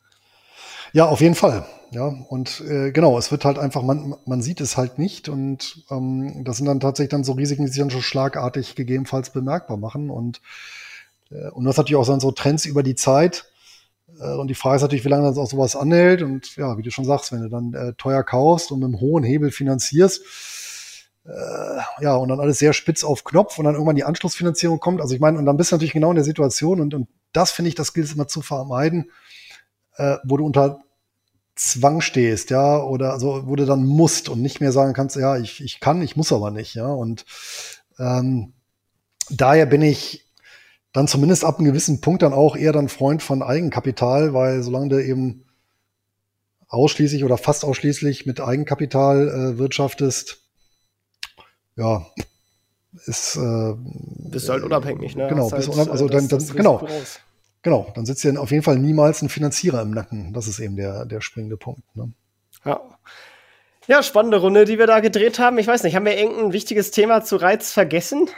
Ja, 0.93 1.07
auf 1.07 1.21
jeden 1.21 1.35
Fall. 1.35 1.67
Ja, 1.91 2.07
und 2.29 2.63
äh, 2.63 2.91
genau, 2.93 3.19
es 3.19 3.31
wird 3.31 3.45
halt 3.45 3.59
einfach, 3.59 3.83
man, 3.83 4.17
man 4.25 4.43
sieht 4.43 4.61
es 4.61 4.77
halt 4.77 4.99
nicht 4.99 5.29
und 5.29 5.85
ähm, 5.91 6.45
das 6.45 6.59
sind 6.59 6.67
dann 6.67 6.81
tatsächlich 6.81 7.11
dann 7.11 7.25
so 7.25 7.33
Risiken, 7.33 7.65
die 7.65 7.71
sich 7.71 7.81
dann 7.81 7.91
schon 7.91 8.03
schlagartig 8.03 8.75
gegebenenfalls 8.75 9.31
bemerkbar 9.31 9.77
machen 9.77 10.11
und 10.11 10.41
Äh, 11.31 11.51
und 11.51 11.65
du 11.65 11.69
hast 11.69 11.77
natürlich 11.77 11.97
auch 11.97 12.07
dann 12.07 12.21
so 12.21 12.33
Trends 12.33 12.67
über 12.67 12.83
die 12.83 12.95
Zeit. 12.95 13.47
Äh, 14.21 14.35
und 14.35 14.49
die 14.49 14.55
Frage 14.55 14.77
ist 14.77 14.83
natürlich, 14.83 15.05
wie 15.05 15.09
lange 15.09 15.25
dann 15.25 15.39
auch 15.39 15.51
sowas 15.51 15.77
anhält. 15.77 16.23
Und 16.23 16.57
ja, 16.57 16.77
wie 16.79 16.83
du 16.83 16.91
schon 16.91 17.05
sagst, 17.05 17.33
wenn 17.33 17.43
du 17.43 17.49
dann 17.49 17.75
äh, 17.75 17.93
teuer 17.95 18.23
kaufst 18.23 18.73
und 18.73 18.81
mit 18.81 18.87
einem 18.87 19.01
hohen 19.01 19.25
Hebel 19.25 19.51
finanzierst, 19.51 20.23
äh, 21.25 22.03
ja, 22.03 22.15
und 22.15 22.29
dann 22.29 22.41
alles 22.41 22.59
sehr 22.59 22.73
spitz 22.73 23.03
auf 23.03 23.25
Knopf 23.25 23.59
und 23.59 23.65
dann 23.65 23.75
irgendwann 23.75 23.97
die 23.97 24.05
Anschlussfinanzierung 24.05 24.79
kommt. 24.79 25.01
Also 25.01 25.15
ich 25.15 25.21
meine, 25.21 25.39
und 25.39 25.47
dann 25.47 25.57
bist 25.57 25.73
du 25.73 25.77
natürlich 25.77 25.93
genau 25.93 26.11
in 26.11 26.17
der 26.17 26.25
Situation 26.25 26.81
und, 26.81 26.95
und 26.95 27.09
das 27.33 27.51
finde 27.51 27.69
ich, 27.69 27.75
das 27.75 27.93
gilt 27.95 28.07
es 28.07 28.15
immer 28.15 28.29
zu 28.29 28.43
vermeiden, 28.43 29.11
äh, 29.97 30.17
wo 30.25 30.37
du 30.37 30.47
unter 30.47 30.81
Zwang 31.57 32.03
stehst, 32.03 32.51
ja, 32.51 32.79
oder 32.79 33.13
also 33.13 33.47
wo 33.47 33.57
du 33.57 33.65
dann 33.65 33.87
musst 33.87 34.29
und 34.29 34.43
nicht 34.43 34.61
mehr 34.61 34.73
sagen 34.73 34.93
kannst, 34.93 35.17
ja, 35.17 35.39
ich, 35.39 35.63
ich 35.63 35.81
kann, 35.81 36.03
ich 36.03 36.15
muss 36.15 36.33
aber 36.33 36.51
nicht, 36.51 36.75
ja. 36.75 36.87
Und 36.87 37.25
ähm, 37.99 38.53
daher 39.31 39.67
bin 39.67 39.83
ich 39.83 40.26
dann 40.97 41.09
zumindest 41.09 41.45
ab 41.45 41.59
einem 41.59 41.67
gewissen 41.67 42.01
Punkt 42.01 42.23
dann 42.23 42.33
auch 42.33 42.57
eher 42.57 42.73
dann 42.73 42.89
Freund 42.89 43.23
von 43.23 43.43
Eigenkapital, 43.43 44.33
weil 44.33 44.63
solange 44.63 44.89
du 44.89 45.05
eben 45.05 45.45
ausschließlich 46.69 47.23
oder 47.23 47.37
fast 47.37 47.67
ausschließlich 47.67 48.25
mit 48.25 48.41
Eigenkapital 48.41 49.29
äh, 49.29 49.59
wirtschaftest, 49.59 50.41
ja, 51.77 52.07
ist 53.05 53.37
äh, 53.37 53.75
bist 53.77 54.49
du 54.49 54.55
halt 54.55 54.65
unabhängig, 54.65 55.17
ne? 55.17 55.29
Genau, 55.29 55.51
bist 55.51 55.69
halt, 55.77 55.91
also 55.91 56.09
dann, 56.09 56.29
dann 56.29 56.47
genau. 56.49 56.89
Genau, 57.61 57.93
dann 57.95 58.07
sitzt 58.07 58.25
ja 58.25 58.33
auf 58.39 58.51
jeden 58.51 58.63
Fall 58.63 58.79
niemals 58.79 59.21
ein 59.21 59.29
Finanzierer 59.29 59.83
im 59.83 59.91
Nacken. 59.91 60.33
Das 60.33 60.49
ist 60.49 60.61
eben 60.61 60.77
der, 60.77 61.05
der 61.05 61.21
springende 61.21 61.59
Punkt. 61.59 61.83
Ne? 61.95 62.13
Ja. 62.65 62.81
Ja, 63.87 64.03
spannende 64.03 64.39
Runde, 64.39 64.65
die 64.65 64.79
wir 64.79 64.87
da 64.87 65.01
gedreht 65.01 65.39
haben. 65.41 65.59
Ich 65.59 65.67
weiß 65.67 65.83
nicht, 65.83 65.95
haben 65.95 66.07
wir 66.07 66.17
irgendein 66.17 66.55
wichtiges 66.55 66.91
Thema 66.91 67.23
zu 67.23 67.37
Reiz 67.37 67.73
vergessen? 67.73 68.31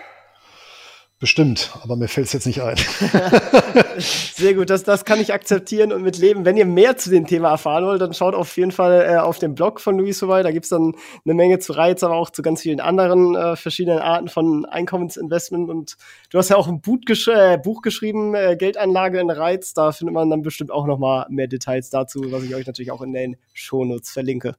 Bestimmt, 1.20 1.72
aber 1.82 1.96
mir 1.96 2.06
fällt 2.06 2.28
es 2.28 2.32
jetzt 2.32 2.46
nicht 2.46 2.62
ein. 2.62 2.76
Sehr 3.98 4.54
gut, 4.54 4.70
das, 4.70 4.84
das 4.84 5.04
kann 5.04 5.20
ich 5.20 5.32
akzeptieren 5.32 5.92
und 5.92 6.02
mitleben. 6.02 6.44
Wenn 6.44 6.56
ihr 6.56 6.64
mehr 6.64 6.96
zu 6.96 7.10
dem 7.10 7.26
Thema 7.26 7.50
erfahren 7.50 7.84
wollt, 7.84 8.00
dann 8.00 8.14
schaut 8.14 8.36
auf 8.36 8.56
jeden 8.56 8.70
Fall 8.70 9.04
äh, 9.04 9.16
auf 9.16 9.40
dem 9.40 9.56
Blog 9.56 9.80
von 9.80 9.98
Louis 9.98 10.20
vorbei. 10.20 10.44
Da 10.44 10.52
gibt's 10.52 10.68
dann 10.68 10.94
eine 11.24 11.34
Menge 11.34 11.58
zu 11.58 11.72
Reiz, 11.72 12.04
aber 12.04 12.14
auch 12.14 12.30
zu 12.30 12.40
ganz 12.42 12.62
vielen 12.62 12.78
anderen 12.78 13.34
äh, 13.34 13.56
verschiedenen 13.56 13.98
Arten 13.98 14.28
von 14.28 14.64
Einkommensinvestment. 14.64 15.68
Und 15.68 15.96
du 16.30 16.38
hast 16.38 16.50
ja 16.50 16.56
auch 16.56 16.68
ein 16.68 16.80
Buch, 16.80 17.00
gesch 17.04 17.26
äh, 17.26 17.58
Buch 17.58 17.82
geschrieben, 17.82 18.36
äh, 18.36 18.54
Geldanlage 18.56 19.18
in 19.18 19.30
Reiz. 19.30 19.74
Da 19.74 19.90
findet 19.90 20.14
man 20.14 20.30
dann 20.30 20.42
bestimmt 20.42 20.70
auch 20.70 20.86
noch 20.86 20.98
mal 20.98 21.26
mehr 21.30 21.48
Details 21.48 21.90
dazu, 21.90 22.30
was 22.30 22.44
ich 22.44 22.54
euch 22.54 22.68
natürlich 22.68 22.92
auch 22.92 23.02
in 23.02 23.12
den 23.12 23.36
Shownotes 23.54 24.10
verlinke. 24.10 24.54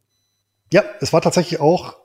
Ja, 0.74 0.84
es 1.00 1.14
war 1.14 1.22
tatsächlich 1.22 1.62
auch 1.62 1.96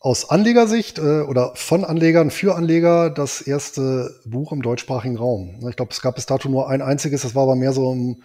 aus 0.00 0.30
Anlegersicht 0.30 0.98
äh, 0.98 1.20
oder 1.20 1.54
von 1.54 1.84
Anlegern 1.84 2.30
für 2.30 2.56
Anleger 2.56 3.10
das 3.10 3.42
erste 3.42 4.18
Buch 4.24 4.50
im 4.50 4.62
deutschsprachigen 4.62 5.18
Raum. 5.18 5.60
Ich 5.68 5.76
glaube, 5.76 5.92
es 5.92 6.00
gab 6.00 6.14
bis 6.14 6.24
dato 6.26 6.48
nur 6.48 6.68
ein 6.70 6.80
einziges, 6.80 7.20
das 7.22 7.34
war 7.34 7.42
aber 7.42 7.54
mehr 7.54 7.74
so 7.74 7.92
eine 7.92 8.16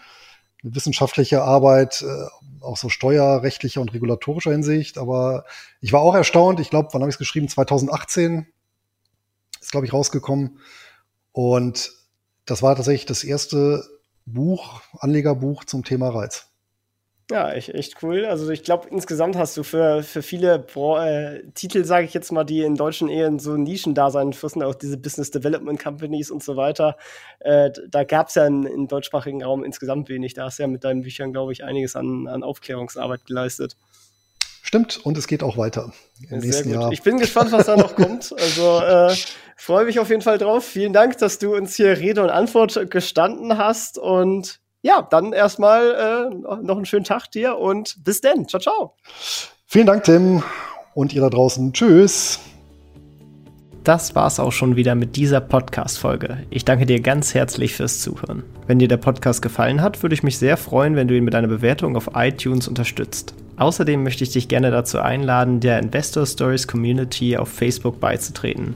wissenschaftliche 0.64 1.44
Arbeit, 1.44 2.02
äh, 2.02 2.64
auch 2.64 2.78
so 2.78 2.88
steuerrechtlicher 2.88 3.82
und 3.82 3.94
regulatorischer 3.94 4.52
Hinsicht. 4.52 4.98
Aber 4.98 5.44
ich 5.82 5.92
war 5.92 6.00
auch 6.00 6.16
erstaunt, 6.16 6.62
ich 6.62 6.70
glaube, 6.70 6.90
wann 6.94 7.02
habe 7.02 7.10
ich 7.10 7.16
es 7.16 7.20
geschrieben? 7.20 7.50
2018 7.50 8.48
ist, 9.62 9.72
glaube 9.72 9.86
ich, 9.86 9.94
rausgekommen. 9.94 10.60
Und 11.34 11.92
das 12.46 12.64
war 12.64 12.76
tatsächlich 12.78 13.06
das 13.06 13.26
erste 13.26 13.84
Buch, 14.26 14.82
Anlegerbuch 15.00 15.66
zum 15.66 15.84
Thema 15.84 16.10
Reiz. 16.10 16.48
Ja, 17.32 17.52
echt, 17.52 17.70
echt 17.70 18.04
cool. 18.04 18.26
Also 18.26 18.52
ich 18.52 18.62
glaube, 18.62 18.88
insgesamt 18.90 19.36
hast 19.36 19.58
du 19.58 19.64
für, 19.64 20.04
für 20.04 20.22
viele 20.22 20.60
Bro 20.60 21.00
äh, 21.00 21.44
Titel, 21.56 21.84
sage 21.84 22.06
ich 22.06 22.14
jetzt 22.14 22.32
mal, 22.32 22.44
die 22.44 22.62
in 22.62 22.76
deutschen 22.76 23.10
Ehen 23.10 23.40
so 23.40 23.58
Nischendasein 23.58 24.34
fürsten, 24.34 24.62
auch 24.62 24.76
diese 24.76 24.98
Business 24.98 25.32
Development 25.32 25.82
Companies 25.82 26.30
und 26.30 26.44
so 26.44 26.56
weiter. 26.56 26.98
Äh, 27.40 27.72
da 27.90 28.04
gab 28.04 28.28
es 28.28 28.36
ja 28.36 28.46
im 28.46 28.88
deutschsprachigen 28.88 29.44
Raum 29.44 29.64
insgesamt 29.64 30.08
wenig. 30.08 30.36
Da 30.36 30.46
hast 30.46 30.60
du 30.60 30.64
ja 30.64 30.68
mit 30.68 30.84
deinen 30.84 31.02
Büchern, 31.02 31.34
glaube 31.34 31.52
ich, 31.52 31.64
einiges 31.64 31.96
an, 31.96 32.28
an 32.28 32.44
Aufklärungsarbeit 32.44 33.26
geleistet. 33.26 33.76
Stimmt, 34.62 34.98
und 35.04 35.18
es 35.18 35.26
geht 35.26 35.42
auch 35.42 35.58
weiter 35.58 35.94
im 36.22 36.28
Sehr 36.28 36.40
nächsten 36.40 36.64
gut. 36.70 36.74
Jahr. 36.74 36.92
Ich 36.92 37.02
bin 37.02 37.18
gespannt, 37.18 37.52
was 37.52 37.66
da 37.66 37.76
noch 37.76 37.96
kommt. 37.96 38.36
Also 38.38 38.82
äh, 38.82 39.16
freue 39.56 39.86
mich 39.86 40.00
auf 40.00 40.10
jeden 40.10 40.22
Fall 40.22 40.38
drauf. 40.38 40.64
Vielen 40.64 40.94
Dank, 40.94 41.18
dass 41.18 41.40
du 41.40 41.56
uns 41.56 41.76
hier 41.76 41.98
Rede 41.98 42.22
und 42.22 42.30
Antwort 42.30 42.92
gestanden 42.92 43.58
hast 43.58 43.98
und 43.98 44.60
ja, 44.86 45.02
dann 45.02 45.34
erstmal 45.34 46.30
äh, 46.32 46.64
noch 46.64 46.76
einen 46.76 46.86
schönen 46.86 47.06
Tag 47.06 47.32
dir 47.32 47.58
und 47.58 47.96
bis 48.04 48.22
denn. 48.22 48.48
Ciao, 48.48 48.62
ciao. 48.62 48.94
Vielen 49.66 49.88
Dank, 49.88 50.04
Tim. 50.04 50.44
Und 50.94 51.12
ihr 51.12 51.22
da 51.22 51.30
draußen. 51.32 51.74
Tschüss. 51.74 52.40
Das 53.84 54.14
war's 54.14 54.40
auch 54.40 54.52
schon 54.52 54.76
wieder 54.76 54.94
mit 54.94 55.16
dieser 55.16 55.42
Podcast-Folge. 55.42 56.38
Ich 56.52 56.66
danke 56.66 56.86
dir 56.86 57.00
ganz 57.02 57.34
herzlich 57.34 57.74
fürs 57.74 58.00
Zuhören. 58.02 58.44
Wenn 58.68 58.78
dir 58.78 58.88
der 58.88 58.98
Podcast 58.98 59.42
gefallen 59.42 59.82
hat, 59.82 60.04
würde 60.04 60.14
ich 60.14 60.22
mich 60.22 60.38
sehr 60.38 60.56
freuen, 60.56 60.96
wenn 60.96 61.08
du 61.08 61.18
ihn 61.18 61.24
mit 61.24 61.34
einer 61.34 61.48
Bewertung 61.48 61.98
auf 61.98 62.12
iTunes 62.14 62.68
unterstützt. 62.68 63.34
Außerdem 63.58 64.04
möchte 64.04 64.24
ich 64.24 64.34
dich 64.34 64.48
gerne 64.48 64.70
dazu 64.70 65.00
einladen, 65.00 65.62
der 65.62 65.80
Investor 65.80 66.28
Stories 66.28 66.68
Community 66.68 67.38
auf 67.38 67.50
Facebook 67.50 68.00
beizutreten. 68.00 68.76